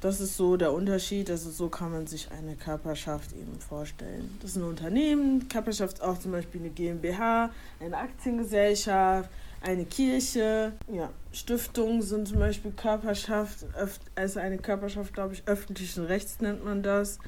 Das 0.00 0.20
ist 0.20 0.36
so 0.36 0.56
der 0.56 0.72
Unterschied. 0.72 1.30
Also 1.30 1.50
so 1.50 1.68
kann 1.68 1.90
man 1.90 2.06
sich 2.06 2.28
eine 2.30 2.54
Körperschaft 2.54 3.32
eben 3.32 3.58
vorstellen. 3.58 4.36
Das 4.40 4.50
ist 4.50 4.56
ein 4.56 4.62
Unternehmen. 4.62 5.48
Körperschaft 5.48 5.94
ist 5.94 6.02
auch 6.02 6.18
zum 6.18 6.32
Beispiel 6.32 6.60
eine 6.60 6.70
GmbH, 6.70 7.50
eine 7.80 7.96
Aktiengesellschaft, 7.96 9.28
eine 9.62 9.84
Kirche. 9.86 10.72
Ja, 10.92 11.10
Stiftungen 11.32 12.02
sind 12.02 12.28
zum 12.28 12.38
Beispiel 12.38 12.70
Körperschaft. 12.72 13.64
öff- 13.76 13.98
Also 14.14 14.38
eine 14.38 14.58
Körperschaft, 14.58 15.12
glaube 15.14 15.34
ich, 15.34 15.42
öffentlichen 15.46 16.04
Rechts 16.04 16.40
nennt 16.40 16.64
man 16.64 16.82
das. 16.82 17.18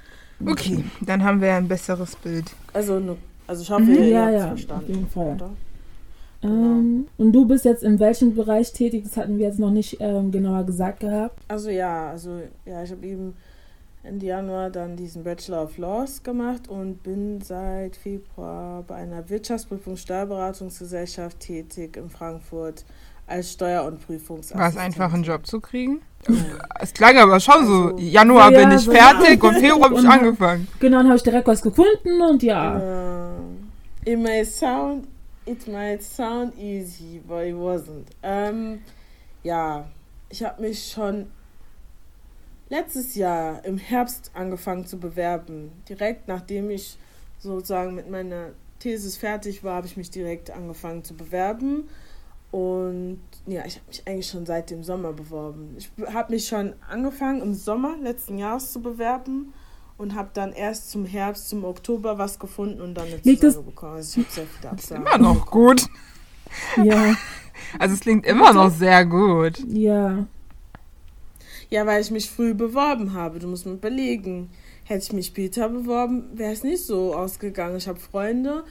Okay, 0.47 0.85
dann 1.01 1.25
haben 1.25 1.41
wir 1.41 1.53
ein 1.55 1.67
besseres 1.67 2.15
Bild. 2.15 2.53
Also, 2.73 2.97
eine, 2.97 3.17
also 3.49 3.63
ich 3.63 3.71
hoffe, 3.71 3.83
Mhm, 3.83 3.95
ihr 3.95 4.09
ja, 4.09 4.21
habt 4.27 4.35
es 4.35 4.41
ja, 4.41 4.47
verstanden. 4.49 4.83
auf 4.85 4.89
jeden 4.89 5.09
Fall. 5.09 5.35
Oder? 5.35 5.51
Ähm, 6.43 7.09
und 7.17 7.33
du 7.33 7.47
bist 7.47 7.65
jetzt 7.65 7.83
in 7.83 7.99
welchem 7.99 8.35
Bereich 8.35 8.73
tätig? 8.73 9.05
Das 9.05 9.17
hatten 9.17 9.39
wir 9.39 9.47
jetzt 9.47 9.59
noch 9.59 9.71
nicht 9.71 9.97
ähm, 10.01 10.31
genauer 10.31 10.65
gesagt 10.65 11.01
gehabt. 11.01 11.43
Also 11.49 11.71
ja, 11.71 12.11
also 12.11 12.41
ja, 12.65 12.83
ich 12.83 12.91
habe 12.93 13.05
eben 13.07 13.35
Ende 14.05 14.27
Januar 14.27 14.71
dann 14.71 14.97
diesen 14.97 15.25
Bachelor 15.25 15.65
of 15.65 15.77
Laws 15.79 16.23
gemacht 16.23 16.69
und 16.69 17.03
bin 17.03 17.41
seit 17.43 17.97
Februar 17.97 18.85
bei 18.87 18.95
einer 18.95 19.29
Wirtschaftsprüfung 19.29 19.97
Steuerberatungsgesellschaft 19.97 21.41
tätig 21.41 21.97
in 21.97 22.09
Frankfurt 22.09 22.85
als 23.27 23.53
Steuer- 23.53 23.85
und 23.85 24.01
Prüfungsassistent. 24.07 24.61
War 24.61 24.69
es 24.71 24.77
einfach, 24.77 25.13
einen 25.13 25.25
Job 25.25 25.47
zu 25.47 25.61
kriegen? 25.61 26.01
Es 26.81 26.95
klang 26.95 27.17
aber 27.19 27.41
schon 27.41 27.67
so, 27.67 27.73
Also- 27.89 27.99
Januar 27.99 28.51
Ja, 28.53 28.61
bin 28.61 28.71
ich 28.77 28.83
so- 28.85 28.93
fertig 28.93 29.43
und 29.43 29.55
Februar 29.57 29.91
habe 29.91 29.95
ich 30.01 30.09
angefangen. 30.09 30.69
Genau, 30.81 30.99
dann 30.99 31.07
habe 31.09 31.17
ich 31.17 31.23
direkt 31.25 31.47
was 31.49 31.61
gefunden 31.61 32.23
und 32.31 32.43
ja. 32.43 32.79
Äh, 34.07 34.13
it 34.13 34.19
may 34.19 34.45
sound, 34.45 35.07
it 35.49 35.67
might 35.67 36.03
sound 36.03 36.57
easy, 36.59 37.21
but 37.27 37.47
it 37.47 37.55
wasn't. 37.55 38.07
Ähm, 38.23 38.83
ja, 39.43 39.89
ich 40.29 40.43
habe 40.43 40.61
mich 40.61 40.93
schon 40.93 41.31
letztes 42.69 43.15
Jahr 43.15 43.65
im 43.65 43.79
Herbst 43.79 44.31
angefangen 44.35 44.87
zu 44.87 44.99
bewerben. 44.99 45.73
Direkt 45.89 46.29
nachdem 46.29 46.71
ich 46.71 46.99
sozusagen 47.39 47.95
mit 47.95 48.11
meiner 48.11 48.51
Thesis 48.79 49.17
fertig 49.17 49.65
war, 49.65 49.77
habe 49.77 49.87
ich 49.87 49.97
mich 49.97 50.11
direkt 50.11 50.51
angefangen 50.51 51.03
zu 51.03 51.15
bewerben. 51.15 51.89
Und 52.51 53.21
ja, 53.47 53.65
ich 53.67 53.77
habe 53.77 53.87
mich 53.89 54.03
eigentlich 54.07 54.29
schon 54.29 54.47
seit 54.47 54.71
dem 54.71 54.83
Sommer 54.83 55.13
beworben. 55.13 55.77
Ich 55.79 55.91
habe 56.13 56.33
mich 56.33 56.47
schon 56.47 56.75
angefangen 56.89 57.43
im 57.43 57.55
Sommer 57.55 57.97
letzten 58.03 58.39
Jahres 58.39 58.73
zu 58.73 58.81
bewerben 58.81 59.53
und 59.99 60.15
habe 60.15 60.31
dann 60.33 60.53
erst 60.53 60.91
zum 60.91 61.05
Herbst, 61.05 61.49
zum 61.51 61.65
Oktober 61.65 62.17
was 62.19 62.39
gefunden 62.39 62.81
und 62.81 62.95
dann 62.95 63.09
eine 63.09 63.17
das- 63.19 63.55
Zusage 63.55 63.67
bekommen. 63.67 63.97
Also 63.97 64.21
ich 64.21 64.27
habe 64.27 64.35
sehr 64.35 64.47
viele 64.47 64.71
Absagen. 64.73 65.07
immer 65.07 65.19
noch 65.19 65.47
gut. 65.51 65.87
Ja, 66.83 67.15
Also 67.79 67.95
es 67.95 68.01
klingt 68.01 68.25
immer 68.25 68.53
noch 68.55 68.71
sehr 68.71 69.05
gut. 69.05 69.59
ja. 69.69 70.27
Ja, 71.71 71.85
weil 71.85 72.01
ich 72.01 72.11
mich 72.11 72.31
früh 72.31 72.55
beworben 72.55 73.13
habe. 73.13 73.41
Du 73.41 73.47
musst 73.47 73.67
mir 73.67 73.73
überlegen. 73.73 74.49
Hätte 74.85 75.03
ich 75.05 75.13
mich 75.13 75.27
später 75.27 75.69
beworben, 75.69 76.25
wäre 76.33 76.51
es 76.53 76.63
nicht 76.63 76.83
so 76.83 77.15
ausgegangen. 77.15 77.77
Ich 77.77 77.87
habe 77.89 78.01
Freunde, 78.01 78.65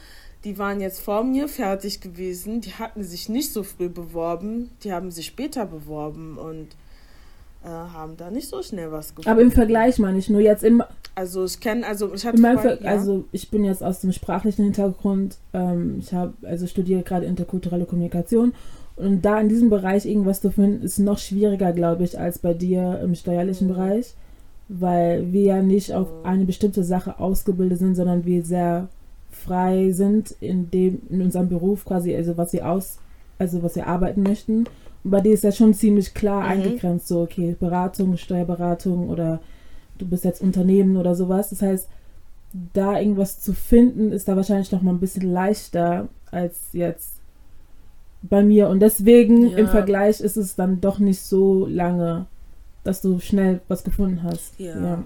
die 0.44 0.58
waren 0.58 0.82
jetzt 0.82 1.02
vor 1.02 1.24
mir 1.24 1.48
fertig 1.48 2.02
gewesen. 2.02 2.60
Die 2.62 2.74
hatten 2.74 3.04
sich 3.04 3.30
nicht 3.30 3.54
so 3.54 3.62
früh 3.62 3.88
beworben. 3.90 4.72
Die 4.84 4.92
haben 4.94 5.12
sich 5.12 5.28
später 5.28 5.68
beworben 5.68 6.40
und 6.40 6.70
äh, 7.64 7.68
haben 7.68 8.16
da 8.18 8.30
nicht 8.32 8.48
so 8.50 8.62
schnell 8.62 8.92
was 8.92 9.10
gefunden. 9.10 9.30
Aber 9.30 9.42
im 9.42 9.52
Vergleich 9.52 10.00
meine 10.00 10.18
ich 10.18 10.30
nur 10.30 10.42
jetzt 10.42 10.64
im, 10.64 10.84
Also 11.16 11.46
ich 11.46 11.60
kenne, 11.60 11.86
also 11.86 12.14
ich 12.14 12.26
hatte 12.26 12.38
in 12.38 12.42
meinem 12.42 12.60
Ver 12.60 12.72
Freunde- 12.78 12.84
ja. 12.86 12.92
also 12.92 13.26
ich 13.32 13.50
bin 13.50 13.64
jetzt 13.64 13.84
aus 13.84 14.00
dem 14.02 14.12
sprachlichen 14.12 14.64
Hintergrund, 14.66 15.38
ähm, 15.54 15.98
ich 16.00 16.14
habe 16.14 16.34
also 16.44 16.68
studiere 16.68 17.04
gerade 17.04 17.26
interkulturelle 17.26 17.86
Kommunikation 17.86 18.54
und 18.96 19.24
da 19.24 19.40
in 19.40 19.50
diesem 19.50 19.70
Bereich 19.70 20.06
irgendwas 20.06 20.42
zu 20.42 20.50
finden, 20.52 20.84
ist 20.86 21.00
noch 21.00 21.18
schwieriger, 21.20 21.72
glaube 21.74 22.04
ich, 22.04 22.20
als 22.20 22.40
bei 22.40 22.54
dir 22.54 23.00
im 23.04 23.16
steuerlichen 23.16 23.68
Mhm. 23.68 23.74
Bereich, 23.74 24.14
weil 24.70 25.32
wir 25.32 25.44
ja 25.44 25.62
nicht 25.62 25.94
auf 25.94 26.08
eine 26.24 26.46
bestimmte 26.46 26.84
Sache 26.84 27.20
ausgebildet 27.20 27.80
sind, 27.80 27.96
sondern 27.96 28.26
wir 28.26 28.44
sehr 28.44 28.88
frei 29.32 29.92
sind 29.92 30.36
in 30.40 30.70
dem 30.72 31.02
in 31.10 31.22
unserem 31.22 31.48
Beruf 31.50 31.86
quasi, 31.86 32.16
also 32.16 32.38
was 32.38 32.54
wir 32.54 32.68
aus, 32.70 32.98
also 33.40 33.62
was 33.64 33.76
wir 33.76 33.88
arbeiten 33.88 34.24
möchten. 34.24 34.66
Bei 35.10 35.22
dir 35.22 35.34
ist 35.34 35.44
ja 35.44 35.52
schon 35.52 35.74
ziemlich 35.74 36.14
klar 36.14 36.42
Mhm. 36.44 36.48
eingegrenzt, 36.50 37.08
so 37.08 37.22
okay, 37.22 37.56
Beratung, 37.60 38.18
Steuerberatung 38.18 39.10
oder 39.10 39.40
du 39.98 40.08
bist 40.08 40.24
jetzt 40.26 40.42
Unternehmen 40.42 40.98
oder 40.98 41.16
sowas. 41.16 41.50
Das 41.50 41.62
heißt, 41.62 41.88
da 42.74 43.00
irgendwas 43.00 43.40
zu 43.40 43.54
finden, 43.54 44.12
ist 44.12 44.28
da 44.28 44.36
wahrscheinlich 44.36 44.72
noch 44.72 44.82
mal 44.82 44.92
ein 44.92 45.00
bisschen 45.00 45.32
leichter 45.32 46.08
als 46.32 46.70
jetzt 46.74 47.14
bei 48.22 48.44
mir. 48.44 48.70
Und 48.70 48.80
deswegen 48.80 49.52
Ja. 49.52 49.58
im 49.58 49.68
Vergleich 49.68 50.20
ist 50.22 50.38
es 50.38 50.56
dann 50.56 50.82
doch 50.82 51.00
nicht 51.00 51.22
so 51.22 51.66
lange, 51.68 52.26
dass 52.84 53.02
du 53.02 53.20
schnell 53.20 53.62
was 53.68 53.84
gefunden 53.84 54.24
hast. 54.24 54.60
Ja. 54.60 54.76
Ja, 54.82 55.04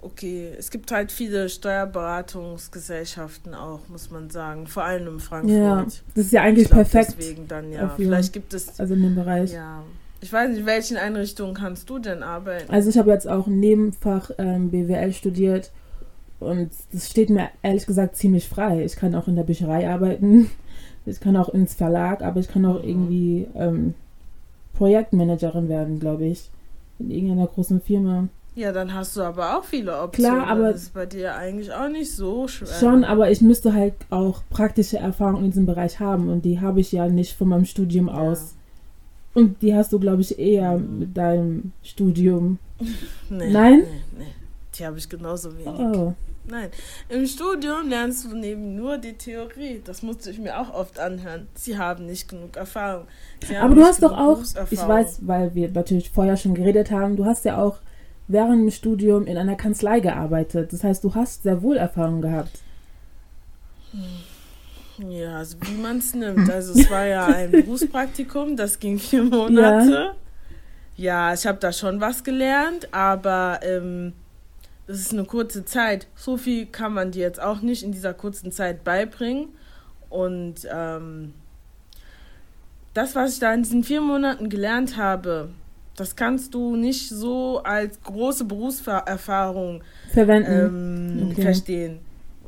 okay. 0.00 0.52
Es 0.58 0.70
gibt 0.70 0.90
halt 0.92 1.12
viele 1.12 1.48
Steuerberatungsgesellschaften 1.48 3.54
auch, 3.54 3.80
muss 3.88 4.10
man 4.10 4.30
sagen. 4.30 4.66
Vor 4.66 4.84
allem 4.84 5.06
in 5.08 5.20
Frankfurt. 5.20 5.56
Ja, 5.56 5.84
das 6.14 6.26
ist 6.26 6.32
ja 6.32 6.42
eigentlich 6.42 6.64
Ich 6.64 6.70
glaub, 6.70 6.90
perfekt. 6.90 7.14
Deswegen 7.18 7.48
dann, 7.48 7.72
ja. 7.72 7.92
Vielleicht 7.96 8.32
gibt 8.32 8.54
es. 8.54 8.78
Also 8.80 8.94
in 8.94 9.02
dem 9.02 9.14
Bereich. 9.14 9.52
Ja. 9.52 9.82
Ich 10.20 10.32
weiß 10.32 10.50
nicht, 10.50 10.60
in 10.60 10.66
welchen 10.66 10.96
Einrichtungen 10.96 11.54
kannst 11.54 11.88
du 11.88 11.98
denn 12.00 12.24
arbeiten? 12.24 12.70
Also 12.72 12.90
ich 12.90 12.98
habe 12.98 13.10
jetzt 13.10 13.28
auch 13.28 13.46
ein 13.46 13.60
Nebenfach 13.60 14.32
ähm, 14.38 14.70
BWL 14.70 15.12
studiert 15.12 15.70
und 16.40 16.70
das 16.92 17.08
steht 17.08 17.30
mir 17.30 17.48
ehrlich 17.62 17.86
gesagt 17.86 18.16
ziemlich 18.16 18.48
frei. 18.48 18.84
Ich 18.84 18.96
kann 18.96 19.14
auch 19.14 19.28
in 19.28 19.36
der 19.36 19.44
Bücherei 19.44 19.88
arbeiten, 19.88 20.50
ich 21.06 21.20
kann 21.20 21.36
auch 21.36 21.48
ins 21.50 21.74
Verlag, 21.74 22.22
aber 22.22 22.40
ich 22.40 22.48
kann 22.48 22.64
auch 22.64 22.82
Mhm. 22.82 22.88
irgendwie 22.88 23.46
ähm, 23.54 23.94
Projektmanagerin 24.74 25.68
werden, 25.68 26.00
glaube 26.00 26.26
ich, 26.26 26.50
in 26.98 27.10
irgendeiner 27.10 27.46
großen 27.46 27.80
Firma. 27.80 28.28
Ja, 28.58 28.72
dann 28.72 28.92
hast 28.92 29.16
du 29.16 29.22
aber 29.22 29.56
auch 29.56 29.62
viele 29.62 30.00
Optionen. 30.00 30.32
Klar, 30.34 30.46
aber- 30.48 30.72
Das 30.72 30.82
ist 30.82 30.92
bei 30.94 31.06
dir 31.06 31.36
eigentlich 31.36 31.72
auch 31.72 31.88
nicht 31.88 32.12
so 32.12 32.48
schwer. 32.48 32.66
Schon, 32.80 33.04
aber 33.04 33.30
ich 33.30 33.40
müsste 33.40 33.72
halt 33.72 33.94
auch 34.10 34.42
praktische 34.50 34.98
Erfahrung 34.98 35.44
in 35.44 35.50
diesem 35.52 35.64
Bereich 35.66 36.00
haben 36.00 36.28
und 36.28 36.44
die 36.44 36.60
habe 36.60 36.80
ich 36.80 36.90
ja 36.90 37.06
nicht 37.08 37.36
von 37.36 37.48
meinem 37.48 37.64
Studium 37.66 38.08
Ja. 38.08 38.14
aus. 38.14 38.54
Und 39.34 39.62
die 39.62 39.72
hast 39.76 39.92
du, 39.92 40.00
glaube 40.00 40.22
ich, 40.22 40.36
eher 40.40 40.76
mit 40.76 41.16
deinem 41.16 41.70
Studium. 41.84 42.58
Nee, 43.30 43.50
Nein? 43.52 43.78
Nee, 43.80 43.84
nee. 44.18 44.34
Die 44.76 44.84
habe 44.86 44.98
ich 44.98 45.08
genauso 45.08 45.52
wenig. 45.56 45.68
Oh. 45.68 46.14
Nein. 46.50 46.70
Im 47.10 47.26
Studium 47.26 47.88
lernst 47.90 48.24
du 48.24 48.34
neben 48.36 48.74
nur 48.74 48.98
die 48.98 49.12
Theorie. 49.12 49.82
Das 49.84 50.02
musste 50.02 50.30
ich 50.30 50.38
mir 50.38 50.58
auch 50.58 50.72
oft 50.74 50.98
anhören. 50.98 51.46
Sie 51.54 51.76
haben 51.78 52.06
nicht 52.06 52.28
genug 52.28 52.56
Erfahrung. 52.56 53.04
Aber 53.60 53.74
du 53.74 53.82
hast 53.82 54.02
doch 54.02 54.16
auch, 54.16 54.40
ich 54.70 54.80
weiß, 54.88 55.20
weil 55.22 55.54
wir 55.54 55.70
natürlich 55.70 56.10
vorher 56.10 56.36
schon 56.36 56.54
geredet 56.54 56.90
haben, 56.90 57.14
du 57.16 57.24
hast 57.26 57.44
ja 57.44 57.62
auch 57.62 57.78
während 58.28 58.62
dem 58.62 58.70
Studium 58.70 59.26
in 59.26 59.36
einer 59.36 59.56
Kanzlei 59.56 60.00
gearbeitet. 60.00 60.72
Das 60.72 60.84
heißt, 60.84 61.02
du 61.02 61.14
hast 61.14 61.42
sehr 61.42 61.62
wohl 61.62 61.76
Erfahrung 61.76 62.20
gehabt. 62.20 62.60
Ja, 64.98 65.38
also 65.38 65.56
wie 65.62 65.80
man 65.80 65.98
es 65.98 66.14
nimmt. 66.14 66.50
Also 66.52 66.78
es 66.78 66.90
war 66.90 67.06
ja 67.06 67.26
ein 67.26 67.50
Berufspraktikum, 67.50 68.56
das 68.56 68.78
ging 68.78 68.98
vier 68.98 69.24
Monate. 69.24 70.14
Ja, 70.96 71.32
ich 71.32 71.46
habe 71.46 71.58
da 71.58 71.72
schon 71.72 72.00
was 72.00 72.24
gelernt, 72.24 72.92
aber 72.92 73.60
ähm, 73.62 74.12
das 74.86 74.98
ist 74.98 75.12
eine 75.12 75.24
kurze 75.24 75.64
Zeit. 75.64 76.08
So 76.16 76.36
viel 76.36 76.66
kann 76.66 76.92
man 76.92 77.12
dir 77.12 77.22
jetzt 77.22 77.40
auch 77.40 77.60
nicht 77.60 77.82
in 77.82 77.92
dieser 77.92 78.14
kurzen 78.14 78.50
Zeit 78.50 78.84
beibringen. 78.84 79.48
Und 80.10 80.66
ähm, 80.70 81.34
das, 82.94 83.14
was 83.14 83.34
ich 83.34 83.38
da 83.38 83.54
in 83.54 83.62
diesen 83.62 83.84
vier 83.84 84.00
Monaten 84.00 84.48
gelernt 84.48 84.96
habe, 84.96 85.50
das 85.98 86.16
kannst 86.16 86.54
du 86.54 86.76
nicht 86.76 87.08
so 87.08 87.60
als 87.64 88.00
große 88.02 88.44
Berufserfahrung 88.44 89.82
Verwenden. 90.12 91.16
ähm, 91.20 91.28
Okay. 91.32 91.42
verstehen. 91.42 91.98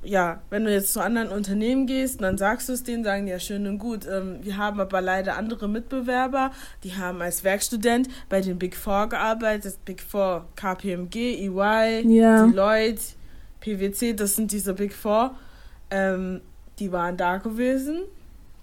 Ja, 0.02 0.40
wenn 0.48 0.64
du 0.64 0.72
jetzt 0.72 0.94
zu 0.94 1.00
anderen 1.00 1.28
Unternehmen 1.28 1.86
gehst, 1.86 2.22
dann 2.22 2.38
sagst 2.38 2.70
du 2.70 2.72
es 2.72 2.82
denen, 2.82 3.04
sagen 3.04 3.26
ja 3.26 3.38
schön 3.38 3.66
und 3.66 3.76
gut. 3.78 4.06
Ähm, 4.06 4.38
wir 4.40 4.56
haben 4.56 4.80
aber 4.80 5.02
leider 5.02 5.36
andere 5.36 5.68
Mitbewerber, 5.68 6.52
die 6.84 6.94
haben 6.94 7.20
als 7.20 7.44
Werkstudent 7.44 8.08
bei 8.30 8.40
den 8.40 8.58
Big 8.58 8.74
Four 8.76 9.10
gearbeitet, 9.10 9.76
Big 9.84 10.00
Four, 10.00 10.46
KPMG, 10.56 11.16
EY, 11.46 12.02
Ja. 12.08 12.46
Deloitte, 12.46 13.02
PwC, 13.60 14.14
das 14.14 14.36
sind 14.36 14.52
diese 14.52 14.72
Big 14.72 14.94
Four. 14.94 15.34
Ähm, 15.90 16.40
die 16.78 16.90
waren 16.92 17.18
da 17.18 17.36
gewesen, 17.36 17.98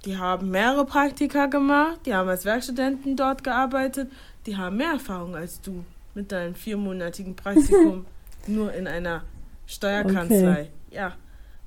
die 0.05 0.17
haben 0.17 0.49
mehrere 0.49 0.85
Praktika 0.85 1.45
gemacht, 1.45 1.99
die 2.07 2.15
haben 2.15 2.29
als 2.29 2.45
Werkstudenten 2.45 3.15
dort 3.15 3.43
gearbeitet, 3.43 4.09
die 4.47 4.57
haben 4.57 4.77
mehr 4.77 4.93
Erfahrung 4.93 5.35
als 5.35 5.61
du 5.61 5.83
mit 6.15 6.31
deinem 6.31 6.55
viermonatigen 6.55 7.35
Praktikum 7.35 8.05
nur 8.47 8.73
in 8.73 8.87
einer 8.87 9.23
Steuerkanzlei. 9.67 10.69
Ja, 10.89 11.13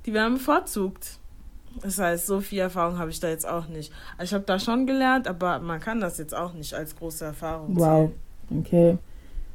die 0.05 0.13
werden 0.13 0.33
bevorzugt. 0.33 1.19
Das 1.81 1.99
heißt, 1.99 2.25
so 2.27 2.41
viel 2.41 2.59
Erfahrung 2.59 2.97
habe 2.97 3.11
ich 3.11 3.19
da 3.21 3.29
jetzt 3.29 3.47
auch 3.47 3.67
nicht. 3.67 3.93
Also 4.17 4.23
ich 4.23 4.33
habe 4.33 4.43
da 4.43 4.59
schon 4.59 4.85
gelernt, 4.85 5.27
aber 5.27 5.59
man 5.59 5.79
kann 5.79 6.01
das 6.01 6.17
jetzt 6.17 6.35
auch 6.35 6.51
nicht 6.53 6.73
als 6.73 6.95
große 6.97 7.23
Erfahrung 7.23 7.77
Wow. 7.77 8.11
sehen. 8.49 8.59
Okay. 8.59 8.97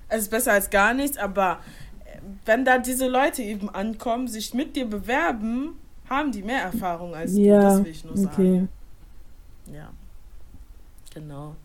Es 0.09 0.23
ist 0.23 0.31
besser 0.31 0.53
als 0.53 0.71
gar 0.71 0.95
nichts, 0.95 1.19
aber 1.19 1.59
äh, 2.07 2.19
wenn 2.47 2.65
da 2.65 2.79
diese 2.79 3.07
Leute 3.09 3.43
eben 3.43 3.69
ankommen, 3.69 4.29
sich 4.29 4.55
mit 4.55 4.77
dir 4.77 4.87
bewerben, 4.89 5.73
haben 6.09 6.33
die 6.33 6.43
mehr 6.43 6.62
Erfahrung 6.62 7.15
als 7.15 7.35
du. 7.35 7.41
Ja, 7.41 7.61
Das 7.61 7.85
will 7.85 7.91
ich 7.91 8.05
nur 8.05 8.17
sagen. 8.17 8.31
okay. 8.33 9.75
Ja, 9.77 9.91
genau. 11.12 11.57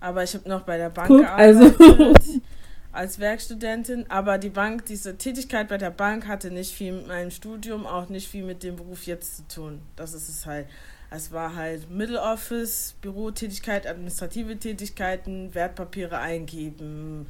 Aber 0.00 0.22
ich 0.22 0.34
habe 0.34 0.48
noch 0.48 0.62
bei 0.62 0.76
der 0.76 0.90
Bank 0.90 1.08
Guck, 1.08 1.26
also- 1.26 1.70
gearbeitet 1.70 2.42
als 2.92 3.18
Werkstudentin. 3.18 4.06
Aber 4.08 4.38
die 4.38 4.50
Bank, 4.50 4.86
diese 4.86 5.16
Tätigkeit 5.16 5.68
bei 5.68 5.78
der 5.78 5.90
Bank 5.90 6.26
hatte 6.26 6.50
nicht 6.50 6.72
viel 6.74 6.92
mit 6.92 7.08
meinem 7.08 7.30
Studium, 7.30 7.86
auch 7.86 8.08
nicht 8.08 8.28
viel 8.28 8.44
mit 8.44 8.62
dem 8.62 8.76
Beruf 8.76 9.06
jetzt 9.06 9.36
zu 9.36 9.48
tun. 9.48 9.80
Das 9.96 10.14
ist 10.14 10.28
es 10.28 10.46
halt. 10.46 10.66
Es 11.10 11.32
war 11.32 11.56
halt 11.56 11.90
Middle 11.90 12.20
Office, 12.20 12.94
Bürotätigkeit, 13.00 13.86
administrative 13.86 14.58
Tätigkeiten, 14.58 15.54
Wertpapiere 15.54 16.18
eingeben, 16.18 17.26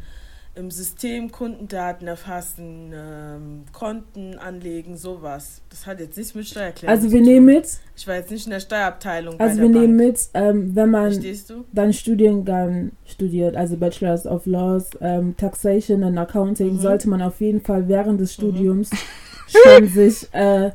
im 0.59 0.71
System 0.73 1.31
Kundendaten 1.31 2.09
erfassen, 2.09 2.93
ähm, 2.93 3.65
Konten 3.73 4.37
anlegen, 4.39 4.97
sowas. 4.97 5.63
Das 5.71 5.87
hat 5.87 6.01
jetzt 6.01 6.17
nichts 6.17 6.35
mit 6.35 6.47
Steuererklärung 6.49 6.95
Also 6.97 7.07
zu 7.07 7.13
wir 7.13 7.21
tun. 7.21 7.29
nehmen 7.29 7.47
mit, 7.47 7.69
Ich 7.97 8.07
war 8.09 8.17
jetzt 8.17 8.31
nicht 8.31 8.45
in 8.47 8.51
der 8.51 8.61
Steuerabteilung 8.61 9.39
also 9.39 9.57
wir 9.63 9.69
der 9.71 9.81
nehmen 9.81 9.97
Bank. 9.97 10.09
mit, 10.11 10.21
ähm, 10.35 10.75
wenn 10.75 10.91
man 10.91 11.25
deinen 11.73 11.93
Studiengang 11.93 12.91
studiert, 13.07 13.57
also 13.57 13.77
Bachelors 13.77 14.27
of 14.27 14.47
Laws, 14.47 14.91
ähm, 15.01 15.37
Taxation 15.37 16.03
and 16.03 16.19
Accounting, 16.19 16.75
Mhm. 16.75 16.81
sollte 16.81 17.09
man 17.09 17.23
auf 17.23 17.41
jeden 17.41 17.61
Fall 17.61 17.87
während 17.89 18.21
des 18.21 18.35
Studiums 18.35 18.91
schon 19.47 19.87
sich 19.89 20.27
äh, 20.33 20.73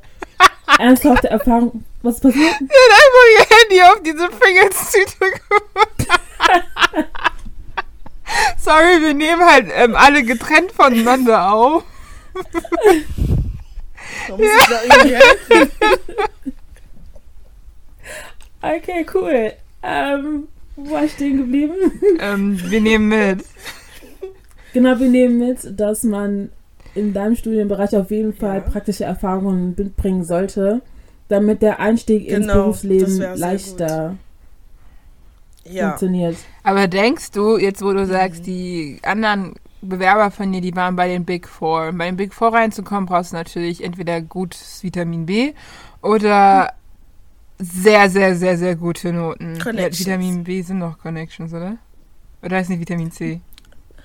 ernsthafte 0.79 1.29
Erfahrung. 1.29 1.83
Was 2.01 2.19
passiert? 2.19 2.45
Er 2.45 2.51
hat 2.51 3.01
einfach 3.01 3.27
ihr 3.37 3.45
Handy 3.57 3.81
auf 3.81 4.01
diese 4.03 4.29
Fingerstüte 4.31 5.19
gemacht. 5.19 6.19
Sorry, 8.57 9.01
wir 9.01 9.13
nehmen 9.13 9.41
halt 9.43 9.67
ähm, 9.75 9.95
alle 9.95 10.23
getrennt 10.23 10.71
voneinander 10.71 11.51
auf. 11.53 11.83
Da 14.27 14.37
muss 14.37 14.47
ich 14.47 14.67
doch 14.67 14.83
irgendwie 14.83 15.15
helfen. 15.15 15.71
Okay, 18.61 19.05
cool. 19.13 19.53
Ähm, 19.83 20.47
wo 20.75 20.91
war 20.93 21.03
ich 21.03 21.11
stehen 21.11 21.37
geblieben? 21.37 21.73
Ähm, 22.19 22.59
wir 22.69 22.81
nehmen 22.81 23.09
mit. 23.09 23.45
Genau, 24.73 24.97
wir 24.99 25.09
nehmen 25.09 25.37
mit, 25.39 25.79
dass 25.79 26.03
man 26.03 26.49
in 26.95 27.13
deinem 27.13 27.35
Studienbereich 27.35 27.95
auf 27.95 28.09
jeden 28.11 28.33
Fall 28.33 28.57
Ja. 28.57 28.61
praktische 28.61 29.03
Erfahrungen 29.03 29.75
mitbringen 29.77 30.23
sollte, 30.23 30.81
damit 31.27 31.61
der 31.61 31.79
Einstieg 31.79 32.27
ins 32.27 32.47
Genau, 32.47 32.61
Berufsleben 32.63 33.19
wär 33.19 33.35
sehr 33.35 33.35
leichter 33.35 34.15
Ja. 35.65 35.89
funktioniert. 35.89 36.37
Aber 36.63 36.87
denkst 36.87 37.31
du, 37.31 37.57
jetzt 37.57 37.81
wo 37.81 37.93
du 37.93 38.05
sagst, 38.05 38.45
die 38.45 38.99
anderen 39.03 39.53
Bewerber 39.81 40.31
von 40.31 40.51
dir, 40.51 40.61
die 40.61 40.75
waren 40.75 40.95
bei 40.95 41.07
den 41.07 41.25
Big 41.25 41.47
Four. 41.47 41.87
Und 41.89 41.97
bei 41.97 42.05
den 42.05 42.17
Big 42.17 42.33
Four 42.33 42.53
reinzukommen, 42.53 43.05
brauchst 43.05 43.31
du 43.31 43.37
natürlich 43.37 43.83
entweder 43.83 44.21
gutes 44.21 44.83
Vitamin 44.83 45.25
B 45.25 45.53
oder 46.01 46.73
sehr, 47.59 48.09
sehr, 48.09 48.35
sehr, 48.35 48.57
sehr 48.57 48.75
gute 48.75 49.13
Noten. 49.13 49.55
Ja, 49.55 49.63
Connections. 49.63 49.99
Vitamin 49.99 50.43
B 50.43 50.61
sind 50.61 50.79
noch 50.79 50.97
Connections, 50.97 51.53
oder? 51.53 51.77
Oder 52.41 52.57
heißt 52.57 52.69
nicht 52.69 52.79
Vitamin 52.79 53.11
C? 53.11 53.41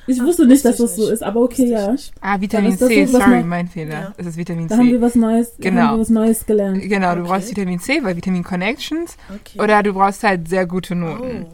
Ich 0.08 0.22
wusste 0.22 0.46
nicht, 0.46 0.64
dass 0.64 0.78
das 0.78 0.96
so 0.96 1.10
ist, 1.10 1.22
aber 1.22 1.42
okay, 1.42 1.70
Wusste 1.70 2.12
ja. 2.12 2.12
Ah, 2.22 2.40
Vitamin 2.40 2.76
C, 2.78 3.04
so, 3.06 3.18
sorry, 3.18 3.42
mein 3.42 3.68
Fehler. 3.68 3.92
Ja. 3.92 4.14
Es 4.16 4.26
ist 4.26 4.36
Vitamin 4.38 4.66
Da 4.66 4.78
haben 4.78 4.86
wir 4.86 4.98
C. 4.98 5.02
was 5.02 5.14
Neues, 5.14 5.54
da 5.56 5.68
Genau. 5.68 5.82
haben 5.82 5.96
wir 5.96 6.00
was 6.00 6.08
Neues 6.08 6.46
gelernt. 6.46 6.80
Genau, 6.82 7.14
du 7.14 7.20
Okay. 7.20 7.28
brauchst 7.30 7.50
Vitamin 7.50 7.78
C, 7.78 8.02
weil 8.02 8.16
Vitamin 8.16 8.42
Connections. 8.42 9.16
Okay. 9.28 9.60
Oder 9.60 9.82
du 9.82 9.92
brauchst 9.92 10.24
halt 10.24 10.48
sehr 10.48 10.66
gute 10.66 10.94
Noten. 10.94 11.46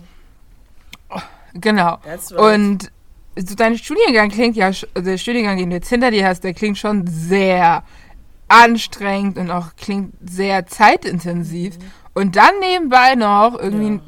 oh, 1.11 1.21
Genau. 1.55 1.99
that's 2.05 2.33
right. 2.33 2.55
Und 2.55 2.93
so 3.37 3.55
dein 3.57 3.77
Studiengang 3.77 4.31
klingt 4.31 4.55
ja, 4.55 4.71
der 4.97 5.19
Studiengang, 5.19 5.59
den 5.59 5.71
du 5.71 5.77
jetzt 5.77 5.89
hinter 5.89 6.13
dir 6.13 6.27
hast, 6.29 6.45
der 6.45 6.55
klingt 6.55 6.79
schon 6.79 7.07
sehr 7.09 7.83
anstrengend 8.47 9.37
und 9.37 9.51
auch 9.51 9.75
klingt 9.77 10.15
sehr 10.25 10.67
zeitintensiv. 10.67 11.77
Und 12.15 12.37
dann 12.37 12.53
nebenbei 12.61 13.17
noch 13.17 13.59
irgendwie 13.59 13.95
ja. 13.95 14.01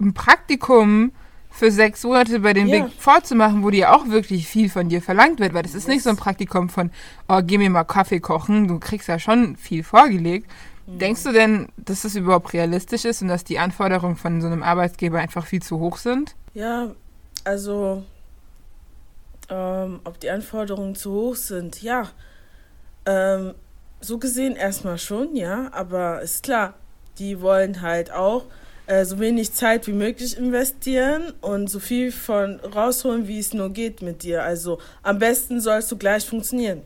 ein 0.00 0.14
Praktikum 0.14 1.12
für 1.54 1.70
sechs 1.70 2.02
Monate 2.02 2.40
bei 2.40 2.52
den 2.52 2.66
Ja. 2.66 2.82
Big 2.82 2.92
Four 2.98 3.22
zu 3.22 3.36
machen, 3.36 3.62
wo 3.62 3.70
dir 3.70 3.94
auch 3.94 4.08
wirklich 4.08 4.48
viel 4.48 4.68
von 4.68 4.88
dir 4.88 5.00
verlangt 5.00 5.38
wird, 5.38 5.54
weil 5.54 5.62
das 5.62 5.74
ist 5.74 5.86
nicht 5.86 6.02
so 6.02 6.10
ein 6.10 6.16
Praktikum 6.16 6.68
von, 6.68 6.90
oh, 7.28 7.40
geh 7.44 7.58
mir 7.58 7.70
mal 7.70 7.84
Kaffee 7.84 8.18
kochen, 8.18 8.66
du 8.66 8.80
kriegst 8.80 9.06
ja 9.06 9.20
schon 9.20 9.54
viel 9.56 9.84
vorgelegt. 9.84 10.50
Mhm. 10.86 10.98
Denkst 10.98 11.22
du 11.22 11.32
denn, 11.32 11.68
dass 11.76 12.02
das 12.02 12.16
überhaupt 12.16 12.52
realistisch 12.54 13.04
ist 13.04 13.22
und 13.22 13.28
dass 13.28 13.44
die 13.44 13.60
Anforderungen 13.60 14.16
von 14.16 14.40
so 14.40 14.48
einem 14.48 14.64
Arbeitgeber 14.64 15.20
einfach 15.20 15.46
viel 15.46 15.62
zu 15.62 15.78
hoch 15.78 15.98
sind? 15.98 16.34
Ja, 16.54 16.90
also, 17.44 18.02
ähm, 19.48 20.00
ob 20.02 20.18
die 20.18 20.30
Anforderungen 20.30 20.96
zu 20.96 21.12
hoch 21.12 21.36
sind, 21.36 21.82
ja. 21.82 22.08
Ähm, 23.06 23.54
so 24.00 24.18
gesehen 24.18 24.56
erstmal 24.56 24.98
schon, 24.98 25.36
ja, 25.36 25.68
aber 25.72 26.20
ist 26.20 26.42
klar, 26.42 26.74
die 27.18 27.40
wollen 27.40 27.80
halt 27.80 28.10
auch 28.10 28.46
äh, 28.86 29.04
so 29.04 29.18
wenig 29.18 29.52
Zeit 29.52 29.86
wie 29.86 29.92
möglich 29.92 30.36
investieren 30.36 31.32
und 31.40 31.68
so 31.68 31.78
viel 31.78 32.12
von 32.12 32.60
rausholen, 32.60 33.26
wie 33.28 33.38
es 33.38 33.54
nur 33.54 33.70
geht 33.70 34.02
mit 34.02 34.22
dir. 34.22 34.42
Also 34.42 34.78
am 35.02 35.18
besten 35.18 35.60
sollst 35.60 35.90
du 35.90 35.96
gleich 35.96 36.26
funktionieren. 36.26 36.82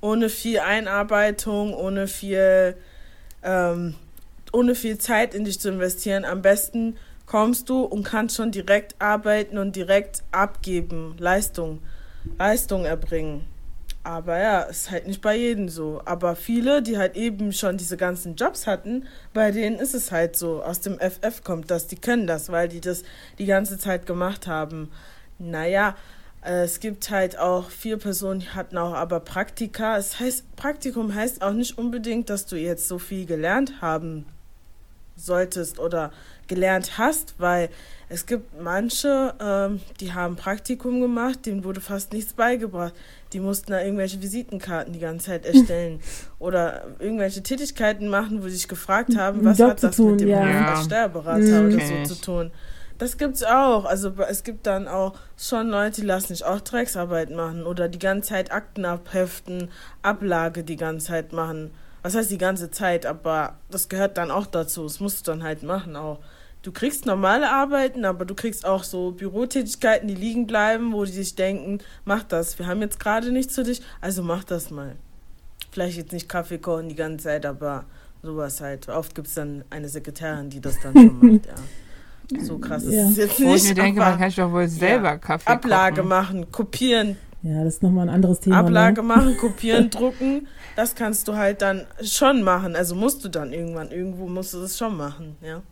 Ohne 0.00 0.28
viel 0.28 0.58
Einarbeitung, 0.58 1.72
ohne 1.74 2.06
viel, 2.06 2.76
ähm, 3.42 3.94
ohne 4.52 4.74
viel 4.74 4.98
Zeit 4.98 5.34
in 5.34 5.44
dich 5.44 5.58
zu 5.58 5.70
investieren. 5.70 6.24
Am 6.24 6.42
besten 6.42 6.96
kommst 7.24 7.68
du 7.70 7.82
und 7.82 8.04
kannst 8.04 8.36
schon 8.36 8.52
direkt 8.52 8.94
arbeiten 9.00 9.58
und 9.58 9.74
direkt 9.74 10.22
abgeben, 10.32 11.16
Leistung, 11.18 11.80
Leistung 12.38 12.84
erbringen. 12.84 13.44
Aber 14.06 14.38
ja, 14.38 14.60
ist 14.60 14.92
halt 14.92 15.08
nicht 15.08 15.20
bei 15.20 15.34
jedem 15.34 15.68
so. 15.68 16.00
Aber 16.04 16.36
viele, 16.36 16.80
die 16.80 16.96
halt 16.96 17.16
eben 17.16 17.52
schon 17.52 17.76
diese 17.76 17.96
ganzen 17.96 18.36
Jobs 18.36 18.68
hatten, 18.68 19.08
bei 19.34 19.50
denen 19.50 19.80
ist 19.80 19.96
es 19.96 20.12
halt 20.12 20.36
so. 20.36 20.62
Aus 20.62 20.80
dem 20.80 21.00
FF 21.00 21.42
kommt 21.42 21.72
das, 21.72 21.88
die 21.88 21.96
können 21.96 22.28
das, 22.28 22.52
weil 22.52 22.68
die 22.68 22.80
das 22.80 23.02
die 23.40 23.46
ganze 23.46 23.78
Zeit 23.78 24.06
gemacht 24.06 24.46
haben. 24.46 24.92
Naja, 25.40 25.96
äh, 26.44 26.62
es 26.62 26.78
gibt 26.78 27.10
halt 27.10 27.36
auch 27.36 27.68
vier 27.68 27.96
Personen, 27.96 28.38
die 28.38 28.50
hatten 28.50 28.78
auch 28.78 28.94
aber 28.94 29.18
Praktika. 29.18 29.96
Es 29.96 30.20
heißt, 30.20 30.54
Praktikum 30.54 31.12
heißt 31.12 31.42
auch 31.42 31.52
nicht 31.52 31.76
unbedingt, 31.76 32.30
dass 32.30 32.46
du 32.46 32.54
jetzt 32.54 32.86
so 32.86 33.00
viel 33.00 33.26
gelernt 33.26 33.80
haben 33.80 34.24
solltest 35.16 35.80
oder 35.80 36.12
gelernt 36.48 36.98
hast, 36.98 37.34
weil 37.38 37.68
es 38.08 38.26
gibt 38.26 38.60
manche, 38.62 39.34
ähm, 39.40 39.80
die 40.00 40.12
haben 40.12 40.36
Praktikum 40.36 41.00
gemacht, 41.00 41.44
denen 41.46 41.64
wurde 41.64 41.80
fast 41.80 42.12
nichts 42.12 42.34
beigebracht. 42.34 42.94
Die 43.32 43.40
mussten 43.40 43.72
da 43.72 43.80
irgendwelche 43.82 44.22
Visitenkarten 44.22 44.92
die 44.92 45.00
ganze 45.00 45.26
Zeit 45.26 45.44
erstellen 45.44 45.98
oder 46.38 46.84
irgendwelche 47.00 47.42
Tätigkeiten 47.42 48.08
machen, 48.08 48.42
wo 48.42 48.48
sie 48.48 48.54
sich 48.56 48.68
gefragt 48.68 49.16
haben, 49.16 49.44
was 49.44 49.58
Job 49.58 49.70
hat 49.70 49.82
das 49.82 49.96
tun, 49.96 50.12
mit 50.12 50.20
dem 50.20 50.28
ja. 50.28 50.48
Ja. 50.48 50.74
als 50.74 50.84
Steuerberater 50.84 51.62
Mhm. 51.62 51.74
oder 51.74 51.84
so 52.06 52.14
zu 52.14 52.20
tun. 52.20 52.50
Das 52.98 53.18
gibt's 53.18 53.42
auch. 53.42 53.84
Also 53.84 54.12
es 54.28 54.42
gibt 54.44 54.66
dann 54.66 54.88
auch 54.88 55.14
schon 55.36 55.68
Leute, 55.68 56.00
die 56.00 56.06
lassen 56.06 56.28
sich 56.28 56.44
auch 56.44 56.60
Drecksarbeit 56.60 57.30
machen 57.30 57.66
oder 57.66 57.88
die 57.88 57.98
ganze 57.98 58.30
Zeit 58.30 58.52
Akten 58.52 58.84
abheften, 58.86 59.68
Ablage 60.02 60.62
die 60.64 60.76
ganze 60.76 61.08
Zeit 61.08 61.32
machen. 61.32 61.72
Was 62.02 62.14
heißt 62.14 62.30
die 62.30 62.38
ganze 62.38 62.70
Zeit, 62.70 63.04
aber 63.04 63.54
das 63.70 63.88
gehört 63.88 64.16
dann 64.16 64.30
auch 64.30 64.46
dazu. 64.46 64.84
Das 64.84 65.00
musst 65.00 65.26
du 65.26 65.32
dann 65.32 65.42
halt 65.42 65.62
machen 65.64 65.96
auch. 65.96 66.20
Du 66.66 66.72
kriegst 66.72 67.06
normale 67.06 67.48
Arbeiten, 67.48 68.04
aber 68.04 68.24
du 68.24 68.34
kriegst 68.34 68.66
auch 68.66 68.82
so 68.82 69.12
Bürotätigkeiten, 69.12 70.08
die 70.08 70.16
liegen 70.16 70.48
bleiben, 70.48 70.92
wo 70.92 71.04
die 71.04 71.12
sich 71.12 71.36
denken, 71.36 71.78
mach 72.04 72.24
das. 72.24 72.58
Wir 72.58 72.66
haben 72.66 72.80
jetzt 72.80 72.98
gerade 72.98 73.30
nichts 73.30 73.54
für 73.54 73.62
dich, 73.62 73.80
also 74.00 74.24
mach 74.24 74.42
das 74.42 74.72
mal. 74.72 74.96
Vielleicht 75.70 75.96
jetzt 75.96 76.12
nicht 76.12 76.28
Kaffee 76.28 76.58
kochen 76.58 76.88
die 76.88 76.96
ganze 76.96 77.22
Zeit, 77.26 77.46
aber 77.46 77.84
sowas 78.20 78.60
halt. 78.60 78.88
Oft 78.88 79.14
gibt 79.14 79.28
es 79.28 79.34
dann 79.34 79.62
eine 79.70 79.88
Sekretärin, 79.88 80.50
die 80.50 80.60
das 80.60 80.80
dann 80.80 80.92
schon 80.94 81.20
macht, 81.34 81.46
ja. 81.46 82.40
So 82.42 82.58
krass 82.58 82.82
ist 82.82 82.94
Ja. 82.94 83.08
es 83.10 83.16
jetzt 83.16 83.40
Wo 83.40 83.44
nicht. 83.52 83.62
ich 83.62 83.68
mir 83.68 83.74
denke, 83.76 84.00
aber 84.00 84.10
man 84.10 84.18
kann 84.18 84.30
sich 84.30 84.36
doch 84.38 84.50
wohl 84.50 84.66
selber 84.66 85.18
Kaffee 85.18 85.48
Ablage 85.48 85.96
kochen. 85.98 86.08
machen, 86.08 86.50
kopieren, 86.50 87.16
Ja, 87.42 87.62
das 87.62 87.74
ist 87.74 87.82
nochmal 87.84 88.08
ein 88.08 88.14
anderes 88.16 88.40
Thema. 88.40 88.58
Ablage 88.58 89.02
Ne? 89.02 89.06
machen, 89.06 89.36
kopieren, 89.40 89.88
drucken, 89.90 90.48
das 90.74 90.96
kannst 90.96 91.28
du 91.28 91.36
halt 91.36 91.62
dann 91.62 91.86
schon 92.02 92.42
machen. 92.42 92.74
Also 92.74 92.96
musst 92.96 93.24
du 93.24 93.28
dann 93.28 93.52
irgendwann, 93.52 93.92
irgendwo 93.92 94.26
musst 94.26 94.52
du 94.52 94.60
das 94.62 94.76
schon 94.76 94.96
machen, 94.96 95.36
ja. 95.40 95.62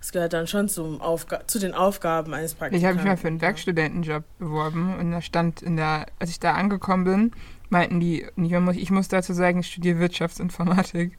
Das 0.00 0.12
gehört 0.12 0.32
dann 0.32 0.46
schon 0.46 0.68
zum 0.68 1.00
Aufga 1.00 1.46
zu 1.46 1.58
den 1.58 1.74
Aufgaben 1.74 2.32
eines 2.32 2.52
Ich 2.52 2.58
Praktikanten. 2.58 2.88
habe 2.88 2.96
mich 2.96 3.04
mal 3.04 3.16
für 3.16 3.28
einen 3.28 3.36
ja. 3.36 3.42
Werkstudentenjob 3.42 4.24
beworben 4.38 4.96
und 4.98 5.12
da 5.12 5.20
stand 5.20 5.60
in 5.62 5.76
der, 5.76 6.06
als 6.18 6.30
ich 6.30 6.40
da 6.40 6.54
angekommen 6.54 7.04
bin, 7.04 7.32
meinten 7.68 8.00
die, 8.00 8.26
ich 8.36 8.90
muss, 8.90 9.06
ich 9.06 9.08
dazu 9.08 9.34
sagen, 9.34 9.60
ich 9.60 9.66
studiere 9.66 9.98
Wirtschaftsinformatik. 9.98 11.18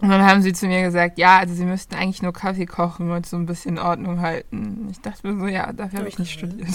Und 0.00 0.10
dann 0.10 0.22
haben 0.22 0.42
sie 0.42 0.52
zu 0.52 0.66
mir 0.66 0.82
gesagt, 0.82 1.18
ja, 1.18 1.38
also 1.38 1.54
sie 1.54 1.64
müssten 1.64 1.94
eigentlich 1.94 2.20
nur 2.20 2.34
Kaffee 2.34 2.66
kochen 2.66 3.10
und 3.10 3.26
so 3.26 3.36
ein 3.36 3.46
bisschen 3.46 3.78
Ordnung 3.78 4.20
halten. 4.20 4.88
Ich 4.90 5.00
dachte 5.00 5.26
mir 5.26 5.40
so, 5.40 5.46
ja, 5.46 5.72
dafür 5.72 6.00
habe 6.00 6.08
ich 6.08 6.18
nicht 6.18 6.32
studiert. 6.32 6.68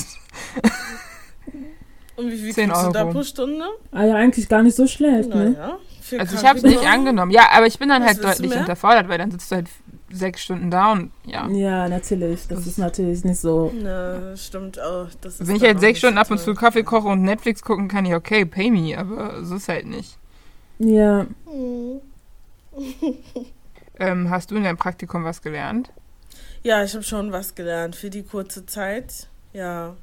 Und 2.15 2.31
wie 2.31 2.37
viel 2.37 2.53
10 2.53 2.69
kriegst 2.69 2.85
du 2.85 2.91
da 2.91 3.03
Euro. 3.03 3.11
pro 3.13 3.23
Stunde? 3.23 3.63
Ah 3.93 4.03
ja, 4.03 4.15
eigentlich 4.15 4.49
gar 4.49 4.61
nicht 4.61 4.75
so 4.75 4.87
schlecht, 4.87 5.29
ne? 5.29 5.51
Naja. 5.51 5.77
für 6.01 6.19
Also 6.19 6.35
ich 6.35 6.45
habe 6.45 6.57
es 6.57 6.65
nicht 6.65 6.85
angenommen. 6.85 7.31
Ja, 7.31 7.43
aber 7.53 7.65
ich 7.65 7.79
bin 7.79 7.87
dann 7.87 8.01
Was 8.01 8.09
halt 8.09 8.23
deutlich 8.25 8.53
unterfordert, 8.53 9.07
weil 9.07 9.17
dann 9.17 9.31
sitzt 9.31 9.49
du 9.49 9.55
halt 9.55 9.67
sechs 10.11 10.41
Stunden 10.43 10.71
da 10.71 10.91
und 10.93 11.11
ja. 11.25 11.47
Ja, 11.49 11.87
natürlich. 11.89 12.47
Das 12.47 12.59
Das- 12.59 12.67
ist 12.67 12.77
natürlich 12.77 13.23
nicht 13.23 13.39
so. 13.39 13.71
Na, 13.75 14.19
das 14.31 14.45
stimmt 14.45 14.79
auch. 14.79 15.07
Das 15.21 15.39
ist 15.39 15.47
Wenn 15.47 15.55
ich 15.55 15.63
halt 15.63 15.79
sechs 15.79 15.99
Stunden 15.99 16.17
ab 16.17 16.29
und 16.31 16.39
zu. 16.39 16.53
Kaffee 16.55 16.83
koche 16.83 17.07
und 17.07 17.21
Netflix 17.23 17.61
gucken 17.61 17.87
kann, 17.87 18.05
ich 18.05 18.13
okay, 18.13 18.45
pay 18.45 18.71
me, 18.71 18.97
aber 18.97 19.43
so 19.45 19.55
ist 19.55 19.67
halt 19.69 19.85
nicht. 19.85 20.17
Ja. 20.79 21.25
Hm. 21.45 22.01
Ähm, 23.99 24.29
hast 24.29 24.51
du 24.51 24.55
in 24.55 24.63
deinem 24.63 24.77
Praktikum 24.77 25.23
was 25.25 25.41
gelernt? 25.41 25.91
Ja, 26.63 26.83
ich 26.83 26.93
habe 26.93 27.03
schon 27.03 27.31
was 27.31 27.55
gelernt 27.55 27.95
für 27.95 28.09
die 28.09 28.23
kurze 28.23 28.65
Zeit. 28.65 29.27
Ja, 29.53 29.95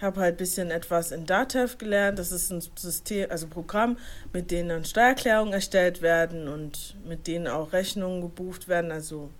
habe 0.00 0.20
halt 0.20 0.34
ein 0.34 0.38
bisschen 0.38 0.70
etwas 0.70 1.10
in 1.10 1.26
Datev 1.26 1.76
gelernt. 1.78 2.18
Das 2.18 2.32
ist 2.32 2.50
ein 2.50 2.62
System, 2.76 3.30
also 3.30 3.46
Programm, 3.46 3.98
mit 4.32 4.50
denen 4.50 4.68
dann 4.68 4.84
Steuererklärungen 4.84 5.52
erstellt 5.52 6.02
werden 6.02 6.48
und 6.48 6.96
mit 7.04 7.26
denen 7.26 7.48
auch 7.48 7.72
Rechnungen 7.72 8.20
gebucht 8.20 8.68
werden, 8.68 8.92
also 8.92 9.30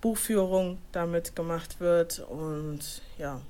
Buchführung 0.00 0.78
damit 0.92 1.34
gemacht 1.34 1.80
wird 1.80 2.20
und 2.20 3.02
ja, 3.18 3.40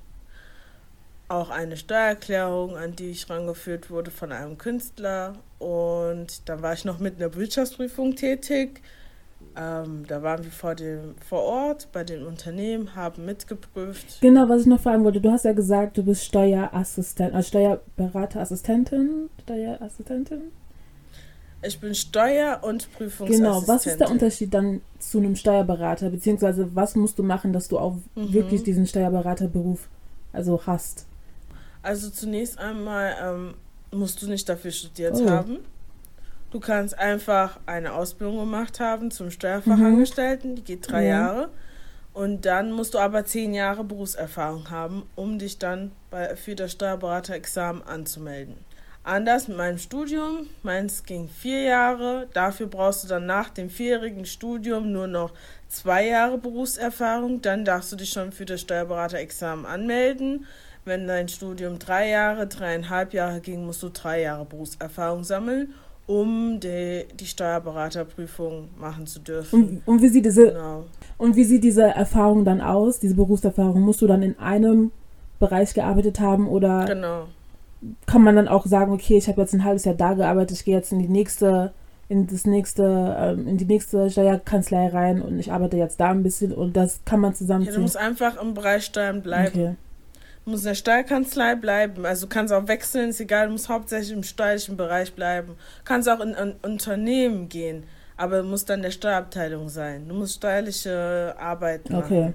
auch 1.27 1.49
eine 1.49 1.75
Steuererklärung, 1.75 2.77
an 2.77 2.95
die 2.95 3.09
ich 3.09 3.29
rangeführt 3.29 3.89
wurde 3.89 4.11
von 4.11 4.31
einem 4.31 4.57
Künstler. 4.57 5.33
Und 5.59 6.47
dann 6.47 6.61
war 6.61 6.73
ich 6.73 6.85
noch 6.85 6.99
mit 6.99 7.15
einer 7.15 7.33
Wirtschaftsprüfung 7.33 8.15
tätig. 8.15 8.81
Ähm, 9.57 10.03
da 10.07 10.21
waren 10.21 10.43
wir 10.43 10.51
vor, 10.51 10.75
dem, 10.75 11.15
vor 11.27 11.41
Ort 11.43 11.87
bei 11.93 12.03
den 12.03 12.25
Unternehmen, 12.25 12.95
haben 12.95 13.25
mitgeprüft. 13.25 14.19
Genau, 14.21 14.49
was 14.49 14.61
ich 14.61 14.67
noch 14.67 14.81
fragen 14.81 15.03
wollte. 15.05 15.21
Du 15.21 15.31
hast 15.31 15.45
ja 15.45 15.53
gesagt, 15.53 15.97
du 15.97 16.03
bist 16.03 16.25
Steuerassistent, 16.25 17.33
also 17.33 17.47
Steuerberaterassistentin, 17.47 19.29
Steuerassistentin. 19.43 20.41
Ich 21.63 21.79
bin 21.79 21.95
Steuer- 21.95 22.59
und 22.63 22.91
Prüfungsassistentin. 22.93 23.43
Genau, 23.43 23.67
was 23.67 23.85
ist 23.87 23.99
der 23.99 24.11
Unterschied 24.11 24.53
dann 24.53 24.81
zu 24.99 25.17
einem 25.19 25.35
Steuerberater? 25.35 26.09
Beziehungsweise 26.09 26.75
was 26.75 26.95
musst 26.95 27.17
du 27.17 27.23
machen, 27.23 27.53
dass 27.53 27.67
du 27.67 27.79
auch 27.79 27.95
Mhm. 28.15 28.33
wirklich 28.33 28.63
diesen 28.63 28.85
Steuerberaterberuf 28.85 29.87
also 30.33 30.61
hast? 30.67 31.05
Also 31.81 32.09
zunächst 32.09 32.59
einmal 32.59 33.15
ähm, 33.21 33.53
musst 33.91 34.21
du 34.21 34.27
nicht 34.27 34.47
dafür 34.49 34.71
studiert 34.71 35.15
Oh. 35.15 35.29
haben. 35.29 35.57
Du 36.55 36.61
kannst 36.61 36.97
einfach 36.97 37.59
eine 37.65 37.91
Ausbildung 37.91 38.37
gemacht 38.37 38.79
haben 38.79 39.11
zum 39.11 39.25
Mhm. 39.25 39.31
Steuerfachangestellten, 39.31 40.55
die 40.55 40.63
geht 40.63 40.89
drei 40.89 41.03
Ja. 41.03 41.09
Jahre. 41.09 41.49
Und 42.13 42.45
dann 42.45 42.71
musst 42.71 42.93
du 42.93 42.97
aber 42.99 43.25
zehn 43.25 43.53
Jahre 43.53 43.83
Berufserfahrung 43.83 44.69
haben, 44.69 45.03
um 45.15 45.37
dich 45.37 45.59
dann 45.59 45.91
bei, 46.11 46.37
für 46.37 46.55
das 46.55 46.71
Steuerberaterexamen 46.71 47.83
anzumelden. 47.83 48.55
Anders 49.03 49.49
mit 49.49 49.57
meinem 49.57 49.79
Studium. 49.79 50.47
Meins 50.63 51.03
ging 51.03 51.27
vier 51.27 51.63
Jahre. 51.63 52.27
Dafür 52.31 52.67
brauchst 52.67 53.03
du 53.03 53.09
dann 53.09 53.25
nach 53.25 53.49
dem 53.49 53.69
vierjährigen 53.69 54.25
Studium 54.25 54.93
nur 54.93 55.07
noch 55.07 55.33
zwei 55.67 56.07
Jahre 56.07 56.37
Berufserfahrung. 56.37 57.41
Dann 57.41 57.65
darfst 57.65 57.91
du 57.91 57.97
dich 57.97 58.11
schon 58.11 58.31
für 58.31 58.45
das 58.45 58.61
Steuerberaterexamen 58.61 59.65
anmelden. 59.65 60.45
Wenn 60.85 61.05
dein 61.05 61.27
Studium 61.27 61.79
drei 61.79 62.09
Jahre, 62.09 62.47
dreieinhalb 62.47 63.11
Jahre 63.13 63.41
ging, 63.41 63.65
musst 63.65 63.83
du 63.83 63.89
drei 63.89 64.21
Jahre 64.21 64.45
Berufserfahrung 64.45 65.23
sammeln, 65.23 65.73
um 66.07 66.59
die, 66.59 67.05
die 67.19 67.25
Steuerberaterprüfung 67.25 68.69
machen 68.79 69.07
zu 69.07 69.19
dürfen. 69.19 69.81
Und, 69.85 69.87
und, 69.87 70.01
wie 70.01 70.07
sieht 70.09 70.25
diese, 70.25 70.47
Genau. 70.51 70.83
und 71.17 71.35
wie 71.35 71.43
sieht 71.43 71.63
diese 71.63 71.83
Erfahrung 71.83 72.45
dann 72.45 72.61
aus, 72.61 72.99
diese 72.99 73.15
Berufserfahrung? 73.15 73.81
Musst 73.81 74.01
du 74.01 74.07
dann 74.07 74.21
in 74.21 74.37
einem 74.39 74.91
Bereich 75.39 75.73
gearbeitet 75.73 76.19
haben 76.19 76.47
oder 76.47 76.85
Genau. 76.85 77.25
kann 78.05 78.21
man 78.23 78.35
dann 78.35 78.47
auch 78.47 78.65
sagen, 78.65 78.91
okay, 78.93 79.17
ich 79.17 79.27
habe 79.27 79.41
jetzt 79.41 79.53
ein 79.53 79.63
halbes 79.63 79.85
Jahr 79.85 79.95
da 79.95 80.13
gearbeitet, 80.13 80.57
ich 80.57 80.65
gehe 80.65 80.75
jetzt 80.75 80.91
in 80.91 80.99
die 80.99 81.07
nächste, 81.09 81.73
in 82.07 82.27
das 82.27 82.45
nächste, 82.45 83.15
ähm, 83.19 83.47
in 83.47 83.57
die 83.57 83.65
nächste 83.65 84.09
Steuerkanzlei 84.09 84.87
rein 84.89 85.21
und 85.21 85.39
ich 85.39 85.51
arbeite 85.51 85.75
jetzt 85.77 85.99
da 85.99 86.09
ein 86.11 86.21
bisschen 86.23 86.53
und 86.53 86.77
das 86.77 86.99
kann 87.03 87.19
man 87.19 87.31
Ja, 87.31 87.33
du 87.33 87.37
zusammenziehen. 87.39 87.81
musst 87.81 87.97
einfach 87.97 88.39
im 88.41 88.53
Bereich 88.53 88.85
Steuern 88.85 89.21
bleiben. 89.23 89.47
okay. 89.55 89.75
Du 90.45 90.51
musst 90.51 90.63
in 90.63 90.69
der 90.69 90.75
Steuerkanzlei 90.75 91.55
bleiben. 91.55 92.05
Also 92.05 92.27
du 92.27 92.33
kannst 92.33 92.53
auch 92.53 92.67
wechseln, 92.67 93.09
ist 93.09 93.19
egal, 93.19 93.47
du 93.47 93.53
musst 93.53 93.67
hauptsächlich 93.67 94.11
im 94.11 94.23
steuerlichen 94.23 94.77
Bereich 94.77 95.13
bleiben. 95.13 95.49
Du 95.49 95.83
kannst 95.83 96.07
auch 96.07 96.19
in 96.19 96.35
ein 96.35 96.55
Unternehmen 96.61 97.49
gehen, 97.49 97.83
aber 98.15 98.37
du 98.37 98.43
musst 98.43 98.69
dann 98.69 98.83
der 98.83 98.91
Steuerabteilung 98.91 99.69
sein. 99.69 100.07
Du 100.07 100.13
musst 100.13 100.35
steuerliche 100.35 101.35
Arbeit 101.39 101.89
machen. 101.89 102.03
Okay. 102.03 102.33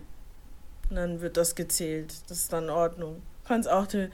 Und 0.91 0.97
dann 0.97 1.21
wird 1.21 1.37
das 1.37 1.55
gezählt. 1.55 2.13
Das 2.29 2.39
ist 2.39 2.53
dann 2.53 2.65
in 2.65 2.71
Ordnung. 2.71 3.23
Du 3.43 3.49
kannst 3.49 3.71
auch, 3.71 3.87
die, 3.87 4.09